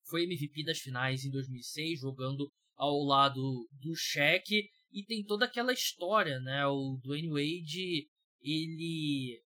Foi 0.09 0.23
MVP 0.23 0.63
das 0.63 0.79
finais 0.79 1.23
em 1.25 1.31
2006, 1.31 1.99
jogando 1.99 2.49
ao 2.75 3.03
lado 3.03 3.67
do 3.71 3.95
Shaq. 3.95 4.63
E 4.91 5.03
tem 5.03 5.23
toda 5.23 5.45
aquela 5.45 5.73
história, 5.73 6.39
né? 6.39 6.65
O 6.65 6.97
Dwayne 7.03 7.29
Wade, 7.29 8.07
ele 8.41 9.41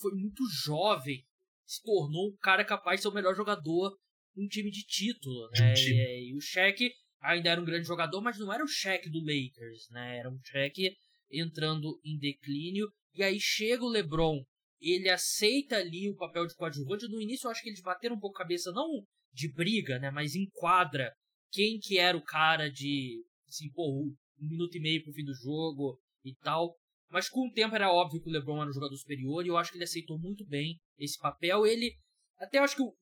foi 0.00 0.12
muito 0.14 0.42
jovem, 0.64 1.24
se 1.64 1.82
tornou 1.82 2.28
um 2.28 2.36
cara 2.36 2.64
capaz 2.64 2.98
de 2.98 3.02
ser 3.02 3.08
o 3.08 3.14
melhor 3.14 3.34
jogador 3.34 3.96
um 4.36 4.46
time 4.48 4.70
de 4.70 4.82
título, 4.84 5.48
né? 5.50 5.74
E, 5.74 6.30
e, 6.30 6.34
o 6.34 6.40
Shaq 6.40 6.90
ainda 7.20 7.50
era 7.50 7.60
um 7.60 7.64
grande 7.64 7.86
jogador, 7.86 8.20
mas 8.20 8.38
não 8.38 8.52
era 8.52 8.64
o 8.64 8.68
Shaq 8.68 9.08
do 9.10 9.20
Lakers, 9.20 9.88
né? 9.90 10.18
Era 10.18 10.30
um 10.30 10.38
Shaq 10.42 10.96
entrando 11.30 12.00
em 12.04 12.18
declínio. 12.18 12.90
E 13.14 13.22
aí 13.22 13.38
chega 13.38 13.84
o 13.84 13.88
LeBron, 13.88 14.42
ele 14.80 15.08
aceita 15.08 15.76
ali 15.76 16.08
o 16.08 16.16
papel 16.16 16.46
de 16.46 16.54
coadjuvante. 16.54 17.08
No 17.08 17.20
início 17.20 17.46
eu 17.46 17.50
acho 17.50 17.62
que 17.62 17.68
eles 17.68 17.82
bateram 17.82 18.16
um 18.16 18.20
pouco 18.20 18.36
a 18.36 18.42
cabeça, 18.42 18.72
não 18.72 19.06
de 19.32 19.52
briga, 19.52 19.98
né? 19.98 20.10
Mas 20.10 20.34
enquadra 20.34 21.12
quem 21.50 21.78
que 21.78 21.98
era 21.98 22.16
o 22.16 22.24
cara 22.24 22.70
de, 22.70 23.24
assim, 23.48 23.70
pô, 23.72 24.04
um 24.40 24.48
minuto 24.48 24.76
e 24.76 24.80
meio 24.80 25.02
pro 25.02 25.12
fim 25.12 25.24
do 25.24 25.34
jogo 25.34 26.00
e 26.24 26.34
tal. 26.36 26.76
Mas 27.10 27.28
com 27.28 27.46
o 27.46 27.52
tempo 27.52 27.74
era 27.74 27.92
óbvio 27.92 28.22
que 28.22 28.28
o 28.28 28.32
LeBron 28.32 28.60
era 28.62 28.70
um 28.70 28.74
jogador 28.74 28.96
superior 28.96 29.44
e 29.44 29.48
eu 29.48 29.56
acho 29.56 29.70
que 29.70 29.76
ele 29.76 29.84
aceitou 29.84 30.18
muito 30.18 30.46
bem 30.46 30.80
esse 30.98 31.18
papel. 31.18 31.66
Ele, 31.66 31.94
até 32.38 32.58
acho 32.58 32.76
que 32.76 32.82
o, 32.82 32.94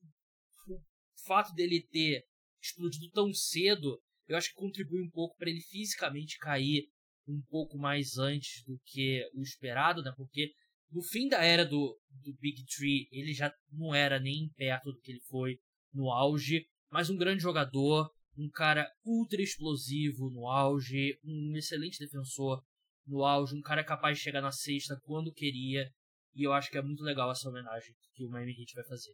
o 0.67 0.81
fato 1.25 1.53
dele 1.53 1.87
ter 1.89 2.25
explodido 2.61 3.09
tão 3.11 3.33
cedo, 3.33 4.01
eu 4.27 4.37
acho 4.37 4.49
que 4.49 4.55
contribui 4.55 5.01
um 5.01 5.09
pouco 5.09 5.35
para 5.37 5.49
ele 5.49 5.61
fisicamente 5.61 6.37
cair 6.39 6.87
um 7.27 7.41
pouco 7.49 7.77
mais 7.77 8.17
antes 8.17 8.63
do 8.65 8.77
que 8.85 9.25
o 9.33 9.41
esperado, 9.41 10.01
né? 10.01 10.11
Porque 10.17 10.51
no 10.91 11.01
fim 11.01 11.29
da 11.29 11.43
era 11.43 11.65
do, 11.65 11.97
do 12.09 12.33
Big 12.39 12.65
Tree, 12.65 13.07
ele 13.11 13.33
já 13.33 13.53
não 13.71 13.95
era 13.95 14.19
nem 14.19 14.49
perto 14.57 14.91
do 14.91 14.99
que 14.99 15.11
ele 15.11 15.21
foi 15.29 15.57
no 15.93 16.11
auge, 16.11 16.65
mas 16.91 17.09
um 17.09 17.17
grande 17.17 17.41
jogador, 17.41 18.09
um 18.37 18.49
cara 18.49 18.87
ultra 19.05 19.41
explosivo 19.41 20.29
no 20.29 20.47
auge, 20.47 21.17
um 21.23 21.55
excelente 21.55 21.99
defensor 21.99 22.63
no 23.05 23.23
auge, 23.23 23.55
um 23.55 23.61
cara 23.61 23.83
capaz 23.83 24.17
de 24.17 24.23
chegar 24.23 24.41
na 24.41 24.51
sexta 24.51 24.99
quando 25.03 25.33
queria, 25.33 25.89
e 26.35 26.43
eu 26.45 26.53
acho 26.53 26.69
que 26.69 26.77
é 26.77 26.81
muito 26.81 27.03
legal 27.03 27.31
essa 27.31 27.49
homenagem 27.49 27.93
que 28.13 28.25
o 28.25 28.29
Miami 28.29 28.51
Heat 28.51 28.73
vai 28.75 28.85
fazer. 28.85 29.13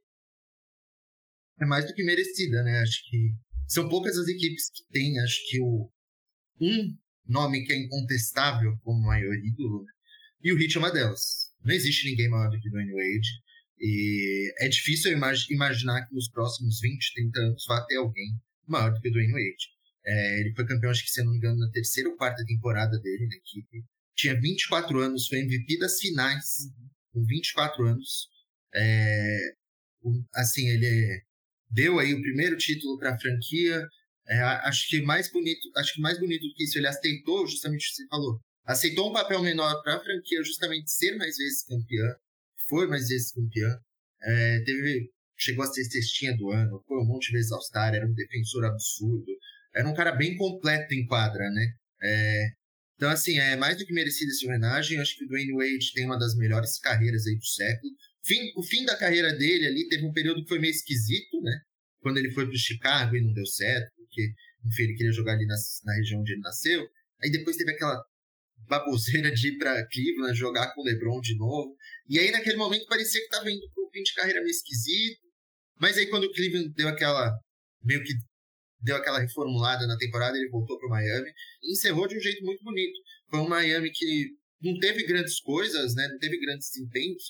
É 1.59 1.65
mais 1.65 1.87
do 1.87 1.93
que 1.93 2.03
merecida, 2.03 2.61
né? 2.63 2.79
Acho 2.81 3.01
que 3.09 3.33
são 3.67 3.89
poucas 3.89 4.17
as 4.17 4.27
equipes 4.27 4.69
que 4.69 4.83
têm, 4.91 5.19
acho 5.19 5.49
que 5.49 5.59
o 5.59 5.91
um 6.61 6.97
nome 7.25 7.65
que 7.65 7.73
é 7.73 7.77
incontestável 7.77 8.77
como 8.83 9.05
maior 9.05 9.33
ídolo, 9.33 9.83
né? 9.83 9.91
e 10.41 10.53
o 10.53 10.61
Heat 10.61 10.77
é 10.77 10.79
uma 10.79 10.91
delas. 10.91 11.51
Não 11.63 11.73
existe 11.73 12.09
ninguém 12.09 12.29
maior 12.29 12.49
do 12.49 12.59
que 12.59 12.69
o 12.69 12.71
Dwayne 12.71 12.93
Wade, 12.93 13.29
e 13.79 14.53
é 14.59 14.67
difícil 14.67 15.11
imag 15.11 15.37
imaginar 15.49 16.05
que 16.07 16.13
nos 16.13 16.29
próximos 16.29 16.79
20, 16.81 17.13
30 17.13 17.39
anos 17.39 17.65
vá 17.67 17.85
ter 17.85 17.97
alguém 17.97 18.35
maior 18.67 18.93
do 18.93 18.99
que 18.99 19.09
o 19.09 19.11
Dwayne 19.11 19.33
Wade. 19.33 19.77
É, 20.05 20.39
ele 20.39 20.53
foi 20.55 20.65
campeão, 20.65 20.89
acho 20.89 21.03
que 21.03 21.11
se 21.11 21.21
não 21.23 21.31
me 21.31 21.37
engano, 21.37 21.59
na 21.59 21.69
terceira 21.71 22.09
ou 22.09 22.15
quarta 22.15 22.43
temporada 22.45 22.97
dele 22.99 23.27
na 23.27 23.35
equipe. 23.35 23.83
Tinha 24.15 24.39
24 24.39 24.99
anos, 24.99 25.27
foi 25.27 25.39
MVP 25.39 25.77
das 25.77 25.99
finais, 25.99 26.45
com 27.11 27.23
24 27.25 27.85
anos. 27.85 28.29
É, 28.73 29.39
assim, 30.33 30.67
ele 30.69 31.23
deu 31.69 31.99
aí 31.99 32.13
o 32.13 32.21
primeiro 32.21 32.57
título 32.57 32.97
para 32.97 33.13
a 33.13 33.19
franquia. 33.19 33.85
É, 34.27 34.39
acho 34.41 34.87
que 34.87 35.01
mais 35.01 35.31
bonito, 35.31 35.69
acho 35.75 35.93
que 35.93 36.01
mais 36.01 36.19
bonito 36.19 36.41
do 36.47 36.53
que 36.53 36.63
isso, 36.63 36.77
ele 36.77 36.87
aceitou 36.87 37.45
justamente 37.47 37.85
o 37.85 37.89
que 37.89 37.95
você 37.95 38.07
falou. 38.07 38.39
Aceitou 38.65 39.09
um 39.09 39.13
papel 39.13 39.41
menor 39.41 39.81
para 39.83 39.95
a 39.95 40.03
franquia, 40.03 40.43
justamente 40.43 40.91
ser 40.91 41.15
mais 41.17 41.37
vezes 41.37 41.63
campeã. 41.63 42.15
Foi 42.67 42.87
mais 42.87 43.07
vezes 43.07 43.31
campeã. 43.31 43.77
É, 44.21 44.59
teve, 44.65 45.09
chegou 45.37 45.63
a 45.63 45.67
ser 45.67 45.83
cestinha 45.85 46.35
do 46.35 46.51
ano, 46.51 46.83
foi 46.87 46.97
um 46.97 47.05
monte 47.05 47.27
de 47.27 47.33
vezes 47.33 47.51
All-Star, 47.51 47.93
era 47.93 48.07
um 48.07 48.13
defensor 48.13 48.65
absurdo. 48.65 49.31
Era 49.73 49.87
um 49.87 49.93
cara 49.93 50.11
bem 50.11 50.35
completo 50.35 50.93
em 50.93 51.05
quadra, 51.05 51.49
né? 51.49 51.73
É, 52.01 52.47
então, 52.97 53.09
assim, 53.09 53.37
é 53.37 53.55
mais 53.55 53.77
do 53.77 53.85
que 53.85 53.93
merecido 53.93 54.31
essa 54.31 54.45
homenagem. 54.45 54.99
Acho 54.99 55.15
que 55.15 55.23
o 55.23 55.27
Dwayne 55.27 55.53
Wade 55.53 55.93
tem 55.93 56.05
uma 56.05 56.17
das 56.17 56.35
melhores 56.35 56.79
carreiras 56.79 57.27
aí 57.27 57.35
do 57.35 57.45
século. 57.45 57.93
Fim, 58.25 58.51
o 58.57 58.63
fim 58.63 58.83
da 58.85 58.97
carreira 58.97 59.33
dele 59.33 59.67
ali 59.67 59.87
teve 59.87 60.03
um 60.03 60.11
período 60.11 60.41
que 60.41 60.49
foi 60.49 60.59
meio 60.59 60.71
esquisito, 60.71 61.39
né? 61.41 61.59
Quando 62.01 62.17
ele 62.17 62.31
foi 62.31 62.47
pro 62.47 62.57
Chicago 62.57 63.15
e 63.15 63.21
não 63.21 63.33
deu 63.33 63.45
certo, 63.45 63.91
porque, 63.95 64.33
enfim, 64.65 64.83
ele 64.83 64.95
queria 64.95 65.11
jogar 65.11 65.33
ali 65.33 65.45
na, 65.45 65.55
na 65.85 65.93
região 65.93 66.21
onde 66.21 66.33
ele 66.33 66.41
nasceu. 66.41 66.87
Aí 67.23 67.31
depois 67.31 67.55
teve 67.55 67.71
aquela 67.71 68.03
baboseira 68.67 69.31
de 69.31 69.49
ir 69.49 69.57
pra 69.57 69.87
Cleveland 69.87 70.37
jogar 70.37 70.73
com 70.73 70.81
o 70.81 70.83
LeBron 70.83 71.21
de 71.21 71.37
novo. 71.37 71.75
E 72.09 72.19
aí, 72.19 72.31
naquele 72.31 72.57
momento, 72.57 72.85
parecia 72.87 73.21
que 73.21 73.29
tava 73.29 73.51
indo 73.51 73.69
pro 73.73 73.89
fim 73.91 74.01
de 74.01 74.13
carreira 74.13 74.39
meio 74.39 74.51
esquisito. 74.51 75.21
Mas 75.79 75.97
aí, 75.97 76.07
quando 76.07 76.25
o 76.25 76.31
Cleveland 76.31 76.73
deu 76.73 76.87
aquela. 76.87 77.31
meio 77.83 78.03
que 78.03 78.13
deu 78.81 78.95
aquela 78.95 79.19
reformulada 79.19 79.85
na 79.87 79.97
temporada, 79.97 80.37
ele 80.37 80.49
voltou 80.49 80.77
pro 80.79 80.89
Miami 80.89 81.29
e 81.63 81.73
encerrou 81.73 82.07
de 82.07 82.17
um 82.17 82.19
jeito 82.19 82.43
muito 82.45 82.63
bonito. 82.63 82.99
Foi 83.29 83.39
um 83.39 83.49
Miami 83.49 83.91
que 83.91 84.29
não 84.61 84.77
teve 84.79 85.05
grandes 85.05 85.39
coisas, 85.41 85.95
né? 85.95 86.07
Não 86.07 86.19
teve 86.19 86.39
grandes 86.39 86.69
desempenhos, 86.69 87.23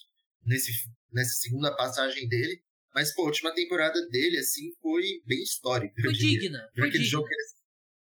nesse, 0.45 0.71
nessa 1.11 1.33
segunda 1.33 1.75
passagem 1.75 2.27
dele. 2.27 2.61
Mas, 2.93 3.13
pô, 3.13 3.23
a 3.23 3.25
última 3.25 3.53
temporada 3.53 3.99
dele, 4.07 4.37
assim, 4.37 4.71
foi 4.81 5.03
bem 5.25 5.41
histórica. 5.43 5.93
Foi 6.01 6.13
digna. 6.13 6.67
Foi 6.75 6.87
aquele 6.87 7.03
digna. 7.03 7.09
jogo 7.09 7.27
que 7.27 7.33
ele... 7.33 7.43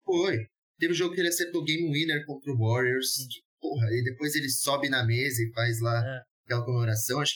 Foi. 0.03 0.37
Teve 0.79 0.93
um 0.93 0.95
jogo 0.95 1.13
que 1.13 1.21
ele 1.21 1.29
acertou 1.29 1.63
Game 1.63 1.91
Winner 1.91 2.25
contra 2.25 2.51
o 2.51 2.57
Warriors. 2.57 3.15
Que, 3.29 3.41
porra, 3.59 3.87
e 3.91 4.03
depois 4.03 4.33
ele 4.35 4.49
sobe 4.49 4.89
na 4.89 5.05
mesa 5.05 5.43
e 5.43 5.51
faz 5.53 5.79
lá 5.79 6.03
é. 6.03 6.30
Aquela 6.51 6.65
comemoração. 6.65 7.19
Acho, 7.19 7.35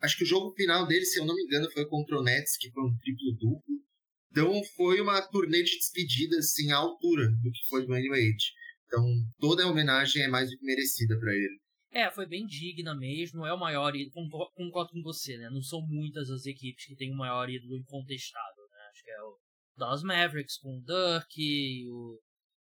acho 0.00 0.16
que 0.16 0.24
o 0.24 0.26
jogo 0.26 0.54
final 0.54 0.86
dele, 0.86 1.04
se 1.04 1.20
eu 1.20 1.26
não 1.26 1.34
me 1.34 1.42
engano, 1.42 1.70
foi 1.70 1.86
contra 1.86 2.18
o 2.18 2.22
Nets, 2.22 2.56
que 2.56 2.70
foi 2.70 2.82
um 2.82 2.96
triplo-duplo. 2.96 3.84
Então 4.30 4.64
foi 4.76 5.00
uma 5.00 5.20
turnê 5.22 5.62
de 5.62 5.76
despedida, 5.76 6.38
assim, 6.38 6.72
à 6.72 6.76
altura 6.76 7.28
do 7.42 7.50
que 7.52 7.68
foi 7.68 7.86
do 7.86 7.92
Wade. 7.92 8.52
Então 8.86 9.04
toda 9.38 9.64
a 9.64 9.70
homenagem 9.70 10.22
é 10.22 10.28
mais 10.28 10.50
do 10.50 10.56
que 10.56 10.64
merecida 10.64 11.18
para 11.18 11.32
ele. 11.32 11.60
É, 11.92 12.10
foi 12.10 12.26
bem 12.26 12.44
digna 12.44 12.94
mesmo. 12.96 13.46
É 13.46 13.52
o 13.52 13.58
maior 13.58 13.94
ídolo. 13.94 14.28
Concordo 14.54 14.90
com 14.92 15.02
você, 15.02 15.36
né? 15.36 15.48
Não 15.50 15.62
são 15.62 15.80
muitas 15.86 16.28
as 16.28 16.44
equipes 16.44 16.86
que 16.86 16.96
têm 16.96 17.12
o 17.12 17.16
maior 17.16 17.48
ídolo 17.48 17.76
incontestado, 17.76 18.62
né? 18.72 18.78
Acho 18.90 19.04
que 19.04 19.10
é 19.10 19.22
o 19.22 19.38
Dallas 19.76 20.02
Mavericks 20.02 20.58
com 20.58 20.78
o 20.78 20.82
Dirk, 20.82 21.88
o 21.88 22.20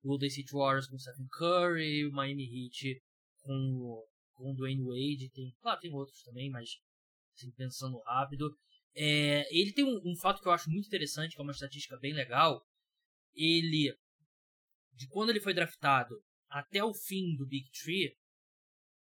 Golden 0.05 0.31
City 0.31 0.53
Warriors 0.53 0.87
com 0.87 0.95
o 0.95 1.01
Stephen 1.01 1.27
Curry, 1.37 2.07
o 2.07 2.13
Miami 2.13 2.45
Heat 2.45 3.03
com, 3.43 4.05
com 4.37 4.53
o 4.53 4.55
Dwayne 4.55 4.83
Wade. 4.83 5.31
Tem, 5.33 5.53
claro, 5.61 5.81
tem 5.81 5.92
outros 5.92 6.22
também, 6.22 6.51
mas 6.51 6.70
assim, 7.35 7.51
pensando 7.53 7.99
rápido. 8.07 8.55
É, 8.94 9.46
ele 9.51 9.72
tem 9.72 9.85
um, 9.85 10.01
um 10.05 10.16
fato 10.16 10.40
que 10.40 10.49
eu 10.49 10.53
acho 10.53 10.70
muito 10.70 10.87
interessante, 10.87 11.35
que 11.35 11.40
é 11.40 11.42
uma 11.42 11.53
estatística 11.53 11.99
bem 11.99 12.14
legal. 12.14 12.62
Ele, 13.35 13.94
de 14.94 15.07
quando 15.09 15.31
ele 15.31 15.40
foi 15.40 15.53
draftado 15.53 16.14
até 16.49 16.83
o 16.83 16.94
fim 16.94 17.37
do 17.37 17.46
Big 17.46 17.68
Tree, 17.70 18.14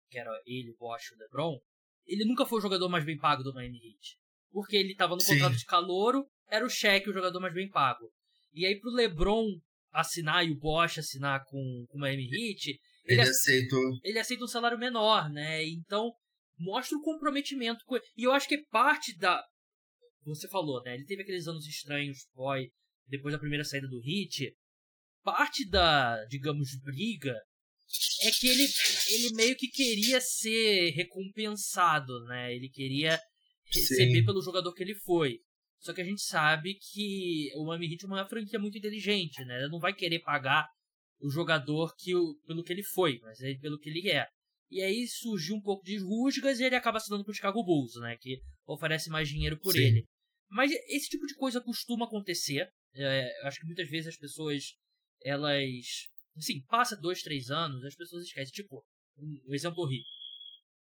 que 0.09 0.19
era 0.19 0.31
ele, 0.45 0.75
Bosch 0.77 1.11
e 1.11 1.15
o 1.15 1.17
LeBron, 1.17 1.59
ele 2.05 2.25
nunca 2.25 2.45
foi 2.45 2.59
o 2.59 2.61
jogador 2.61 2.89
mais 2.89 3.05
bem 3.05 3.17
pago 3.17 3.43
do 3.43 3.53
Miami 3.53 3.77
Heat. 3.77 4.17
Porque 4.51 4.75
ele 4.75 4.91
estava 4.91 5.15
no 5.15 5.21
Sim. 5.21 5.33
contrato 5.33 5.57
de 5.57 5.65
calouro, 5.65 6.27
era 6.47 6.65
o 6.65 6.69
cheque 6.69 7.09
o 7.09 7.13
jogador 7.13 7.39
mais 7.39 7.53
bem 7.53 7.69
pago. 7.69 8.11
E 8.51 8.65
aí 8.65 8.79
pro 8.79 8.89
LeBron 8.91 9.45
assinar 9.91 10.45
e 10.45 10.51
o 10.51 10.57
Bosch 10.57 10.99
assinar 10.99 11.43
com, 11.45 11.85
com 11.87 11.97
o 11.97 12.01
Miami 12.01 12.27
Heat, 12.31 12.79
ele, 13.13 13.22
ele 13.22 13.30
aceitou. 13.30 14.00
Ele 14.04 14.19
aceita 14.19 14.43
um 14.43 14.48
salário 14.48 14.78
menor, 14.78 15.30
né? 15.30 15.65
Então 15.65 16.12
mostra 16.58 16.98
o 16.98 17.02
comprometimento 17.02 17.84
com 17.86 17.95
E 17.95 18.24
eu 18.24 18.32
acho 18.32 18.48
que 18.48 18.58
parte 18.69 19.17
da 19.17 19.43
você 20.26 20.48
falou, 20.48 20.82
né? 20.84 20.95
Ele 20.95 21.06
teve 21.06 21.24
aqueles 21.24 21.48
anos 21.48 21.65
estranhos, 21.65 22.28
boy, 22.36 22.69
depois 23.08 23.34
da 23.34 23.39
primeira 23.39 23.63
saída 23.63 23.88
do 23.88 24.02
Heat. 24.04 24.54
Parte 25.24 25.67
da, 25.67 26.24
digamos, 26.26 26.69
briga 26.84 27.36
é 28.22 28.32
que 28.32 28.48
ele, 28.48 28.67
ele 29.10 29.36
meio 29.36 29.56
que 29.56 29.67
queria 29.67 30.22
ser 30.22 30.91
recompensado, 30.91 32.24
né? 32.26 32.54
Ele 32.56 32.69
queria 32.69 33.19
receber 33.74 34.19
Sim. 34.19 34.26
pelo 34.26 34.41
jogador 34.41 34.74
que 34.74 34.84
ele 34.84 34.95
foi. 34.95 35.39
Só 35.80 35.93
que 35.93 36.02
a 36.02 36.06
gente 36.06 36.22
sabe 36.22 36.76
que 36.76 37.50
o 37.56 37.65
Miami 37.65 37.91
Heat 37.91 38.04
é 38.04 38.08
uma 38.08 38.28
franquia 38.28 38.60
muito 38.60 38.78
inteligente, 38.78 39.43
né? 39.45 39.60
Ela 39.60 39.69
não 39.69 39.80
vai 39.80 39.93
querer 39.93 40.19
pagar 40.19 40.67
o 41.19 41.29
jogador 41.29 41.95
que 41.97 42.15
o, 42.15 42.36
pelo 42.45 42.63
que 42.63 42.71
ele 42.71 42.84
foi, 42.84 43.19
mas 43.21 43.39
é 43.41 43.53
pelo 43.55 43.79
que 43.79 43.89
ele 43.89 44.10
é. 44.10 44.27
E 44.71 44.82
aí 44.82 45.08
surgiu 45.08 45.55
um 45.55 45.62
pouco 45.62 45.84
de 45.84 45.97
rusgas 45.97 46.60
e 46.60 46.63
ele 46.63 46.75
acaba 46.75 46.97
assinando 46.97 47.25
com 47.25 47.32
o 47.32 47.34
Chicago 47.34 47.63
Bulls, 47.63 47.95
né? 48.01 48.17
Que 48.17 48.39
oferece 48.67 49.10
mais 49.10 49.27
dinheiro 49.27 49.60
por 49.60 49.73
Sim. 49.73 49.79
ele. 49.79 50.05
Mas 50.47 50.71
esse 50.71 51.10
tipo 51.10 51.25
de 51.25 51.36
coisa 51.36 51.60
costuma 51.62 52.05
acontecer. 52.05 52.69
É, 52.93 53.47
acho 53.47 53.60
que 53.60 53.65
muitas 53.65 53.89
vezes 53.89 54.08
as 54.08 54.17
pessoas, 54.17 54.75
elas 55.23 56.10
Assim, 56.39 56.62
passa 56.67 56.95
dois, 56.95 57.21
três 57.21 57.51
anos, 57.51 57.84
as 57.84 57.95
pessoas 57.95 58.23
esquecem. 58.23 58.53
Tipo, 58.53 58.84
um 59.17 59.53
exemplo 59.53 59.84
horrível. 59.84 60.05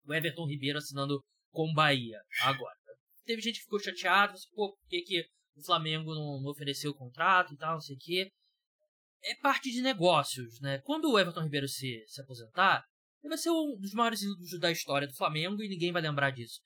O 0.06 0.14
Everton 0.14 0.46
Ribeiro 0.46 0.78
assinando 0.78 1.24
com 1.52 1.74
Bahia 1.74 2.20
agora. 2.42 2.76
Teve 3.26 3.42
gente 3.42 3.56
que 3.56 3.64
ficou 3.64 3.80
chateada, 3.80 4.34
assim, 4.34 4.48
pô, 4.54 4.74
por 4.74 4.88
que, 4.90 5.02
que 5.02 5.26
o 5.56 5.64
Flamengo 5.64 6.14
não, 6.14 6.42
não 6.42 6.52
ofereceu 6.52 6.92
o 6.92 6.96
contrato 6.96 7.54
e 7.54 7.58
tal, 7.58 7.74
não 7.74 7.82
sei 7.82 7.96
o 7.96 8.00
quê. 8.00 8.30
É 9.24 9.36
parte 9.36 9.72
de 9.72 9.82
negócios, 9.82 10.60
né? 10.62 10.80
Quando 10.80 11.12
o 11.12 11.20
Everton 11.20 11.44
Ribeiro 11.44 11.68
se, 11.68 12.04
se 12.08 12.22
aposentar, 12.22 12.84
ele 13.22 13.30
vai 13.30 13.38
ser 13.38 13.50
um 13.50 13.76
dos 13.80 13.94
maiores 13.94 14.22
ídolos 14.22 14.60
da 14.60 14.72
história 14.72 15.08
do 15.08 15.16
Flamengo 15.16 15.62
e 15.64 15.70
ninguém 15.70 15.92
vai 15.92 16.02
lembrar 16.02 16.32
disso. 16.32 16.60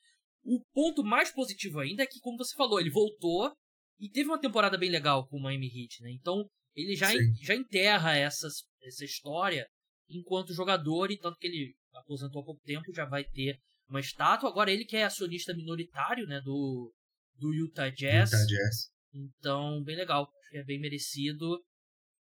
O 0.43 0.61
ponto 0.73 1.03
mais 1.03 1.31
positivo 1.31 1.79
ainda 1.79 2.03
é 2.03 2.07
que, 2.07 2.19
como 2.19 2.37
você 2.37 2.55
falou, 2.55 2.79
ele 2.79 2.89
voltou 2.89 3.51
e 3.99 4.09
teve 4.09 4.29
uma 4.29 4.39
temporada 4.39 4.77
bem 4.77 4.89
legal 4.89 5.27
com 5.27 5.37
o 5.37 5.41
Miami 5.41 5.67
Heat, 5.67 6.01
né? 6.01 6.11
Então, 6.11 6.45
ele 6.75 6.95
já, 6.95 7.09
já 7.41 7.55
enterra 7.55 8.15
essas, 8.15 8.63
essa 8.83 9.05
história 9.05 9.67
enquanto 10.09 10.53
jogador, 10.53 11.11
e 11.11 11.17
tanto 11.17 11.37
que 11.37 11.47
ele 11.47 11.73
aposentou 11.93 12.41
há 12.41 12.45
pouco 12.45 12.61
tempo, 12.63 12.93
já 12.93 13.05
vai 13.05 13.23
ter 13.23 13.57
uma 13.87 13.99
estátua. 13.99 14.49
Agora 14.49 14.71
ele 14.71 14.85
que 14.85 14.97
é 14.97 15.03
acionista 15.03 15.53
minoritário, 15.53 16.25
né, 16.25 16.41
do, 16.41 16.93
do 17.37 17.53
Utah 17.53 17.89
Jazz. 17.89 18.31
Utah 18.31 18.45
Jazz. 18.45 18.91
Então, 19.13 19.83
bem 19.83 19.95
legal. 19.95 20.23
Acho 20.23 20.49
que 20.49 20.57
é 20.57 20.63
bem 20.63 20.79
merecido. 20.79 21.61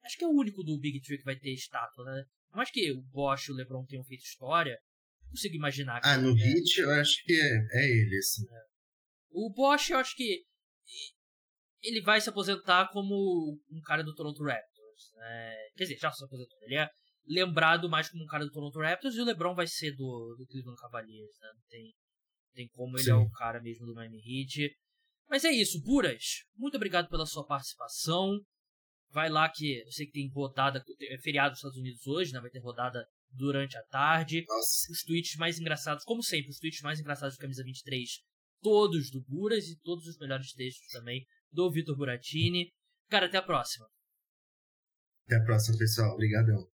Acho 0.07 0.17
que 0.17 0.23
é 0.23 0.27
o 0.27 0.31
único 0.31 0.63
do 0.63 0.79
Big 0.79 1.01
Tree 1.01 1.17
que 1.17 1.25
vai 1.25 1.35
ter 1.35 1.53
estátua, 1.53 2.05
né? 2.05 2.23
Mas 2.53 2.71
que 2.71 2.89
o 2.93 3.01
Bosch 3.01 3.49
e 3.49 3.51
o 3.51 3.55
LeBron 3.55 3.85
tenham 3.85 4.05
feito 4.05 4.23
história, 4.23 4.79
consigo 5.29 5.55
imaginar. 5.55 5.99
ah, 6.01 6.17
no 6.17 6.29
é. 6.29 6.41
Heat 6.41 6.79
eu 6.79 6.91
acho 6.93 7.23
que 7.25 7.33
é, 7.33 7.67
é 7.73 7.85
ele, 7.85 8.17
assim. 8.17 8.45
É. 8.49 8.61
O 9.31 9.51
Bosch 9.53 9.89
eu 9.89 9.97
acho 9.97 10.15
que 10.15 10.45
ele 11.83 12.01
vai 12.01 12.21
se 12.21 12.29
aposentar 12.29 12.89
como 12.93 13.59
um 13.69 13.81
cara 13.81 14.01
do 14.01 14.15
Toronto 14.15 14.41
Raptors. 14.43 15.11
Né? 15.15 15.55
Quer 15.75 15.83
dizer, 15.83 15.97
já 15.99 16.09
se 16.09 16.23
aposentou. 16.23 16.57
Ele 16.61 16.77
é 16.77 16.89
lembrado 17.27 17.89
mais 17.89 18.09
como 18.09 18.23
um 18.23 18.27
cara 18.27 18.45
do 18.45 18.51
Toronto 18.51 18.79
Raptors 18.79 19.15
e 19.15 19.19
o 19.19 19.25
LeBron 19.25 19.53
vai 19.53 19.67
ser 19.67 19.91
do, 19.91 20.35
do 20.37 20.47
Cleveland 20.47 20.79
Cavaliers. 20.79 21.37
Né? 21.41 21.49
Não 21.53 21.63
tem, 21.67 21.93
tem 22.55 22.67
como 22.69 22.95
ele 22.95 23.03
Sim. 23.03 23.11
é 23.11 23.15
o 23.15 23.29
cara 23.31 23.61
mesmo 23.61 23.85
do 23.85 23.93
Miami 23.93 24.19
Heat. 24.19 24.73
Mas 25.29 25.43
é 25.43 25.51
isso, 25.51 25.83
Buras. 25.83 26.45
Muito 26.55 26.75
obrigado 26.77 27.09
pela 27.09 27.25
sua 27.25 27.45
participação. 27.45 28.39
Vai 29.11 29.29
lá 29.29 29.49
que 29.49 29.79
eu 29.79 29.91
sei 29.91 30.05
que 30.05 30.11
tem 30.11 30.29
rodada, 30.29 30.83
é 31.01 31.17
feriado 31.19 31.51
nos 31.51 31.59
Estados 31.59 31.77
Unidos 31.77 32.05
hoje, 32.05 32.33
né? 32.33 32.39
Vai 32.39 32.49
ter 32.49 32.59
rodada 32.59 33.05
durante 33.31 33.77
a 33.77 33.83
tarde. 33.83 34.45
Nossa. 34.47 34.91
Os 34.91 35.03
tweets 35.03 35.35
mais 35.37 35.59
engraçados, 35.59 36.03
como 36.03 36.23
sempre, 36.23 36.49
os 36.49 36.59
tweets 36.59 36.81
mais 36.81 36.99
engraçados 36.99 37.35
do 37.35 37.39
Camisa 37.39 37.63
23, 37.63 38.09
todos 38.61 39.09
do 39.09 39.21
Buras 39.21 39.67
e 39.67 39.79
todos 39.79 40.05
os 40.07 40.17
melhores 40.17 40.51
textos 40.53 40.87
também 40.91 41.25
do 41.51 41.71
Vitor 41.71 41.95
Buratini. 41.95 42.71
Cara, 43.09 43.27
até 43.27 43.37
a 43.37 43.41
próxima. 43.41 43.87
Até 45.25 45.37
a 45.37 45.43
próxima, 45.43 45.77
pessoal. 45.77 46.13
Obrigadão. 46.13 46.67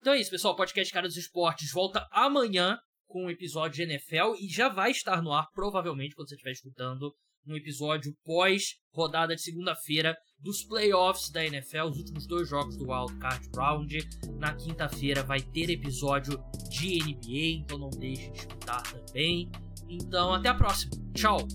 Então 0.00 0.14
é 0.14 0.20
isso, 0.20 0.30
pessoal. 0.30 0.54
O 0.54 0.56
podcast 0.56 0.92
Cara 0.92 1.06
dos 1.06 1.16
Esportes 1.16 1.70
volta 1.72 2.06
amanhã 2.10 2.78
com 3.06 3.26
um 3.26 3.30
episódio 3.30 3.76
de 3.76 3.82
NFL 3.82 4.34
e 4.40 4.48
já 4.48 4.68
vai 4.68 4.90
estar 4.90 5.22
no 5.22 5.32
ar, 5.32 5.46
provavelmente, 5.52 6.14
quando 6.14 6.28
você 6.28 6.34
estiver 6.34 6.52
escutando, 6.52 7.14
um 7.46 7.56
episódio 7.56 8.14
pós-rodada 8.24 9.34
de 9.34 9.42
segunda-feira 9.42 10.16
dos 10.38 10.64
playoffs 10.64 11.30
da 11.30 11.44
NFL, 11.44 11.84
os 11.90 11.98
últimos 11.98 12.26
dois 12.26 12.48
jogos 12.48 12.76
do 12.76 12.90
Wild 12.90 13.18
Card 13.18 13.48
Round. 13.56 13.98
Na 14.38 14.54
quinta-feira 14.54 15.22
vai 15.22 15.40
ter 15.40 15.70
episódio 15.70 16.42
de 16.68 16.98
NBA, 16.98 17.62
então 17.62 17.78
não 17.78 17.90
deixe 17.90 18.30
de 18.30 18.38
escutar 18.38 18.82
também. 18.82 19.50
Então, 19.88 20.32
até 20.32 20.48
a 20.48 20.54
próxima. 20.54 20.92
Tchau! 21.14 21.46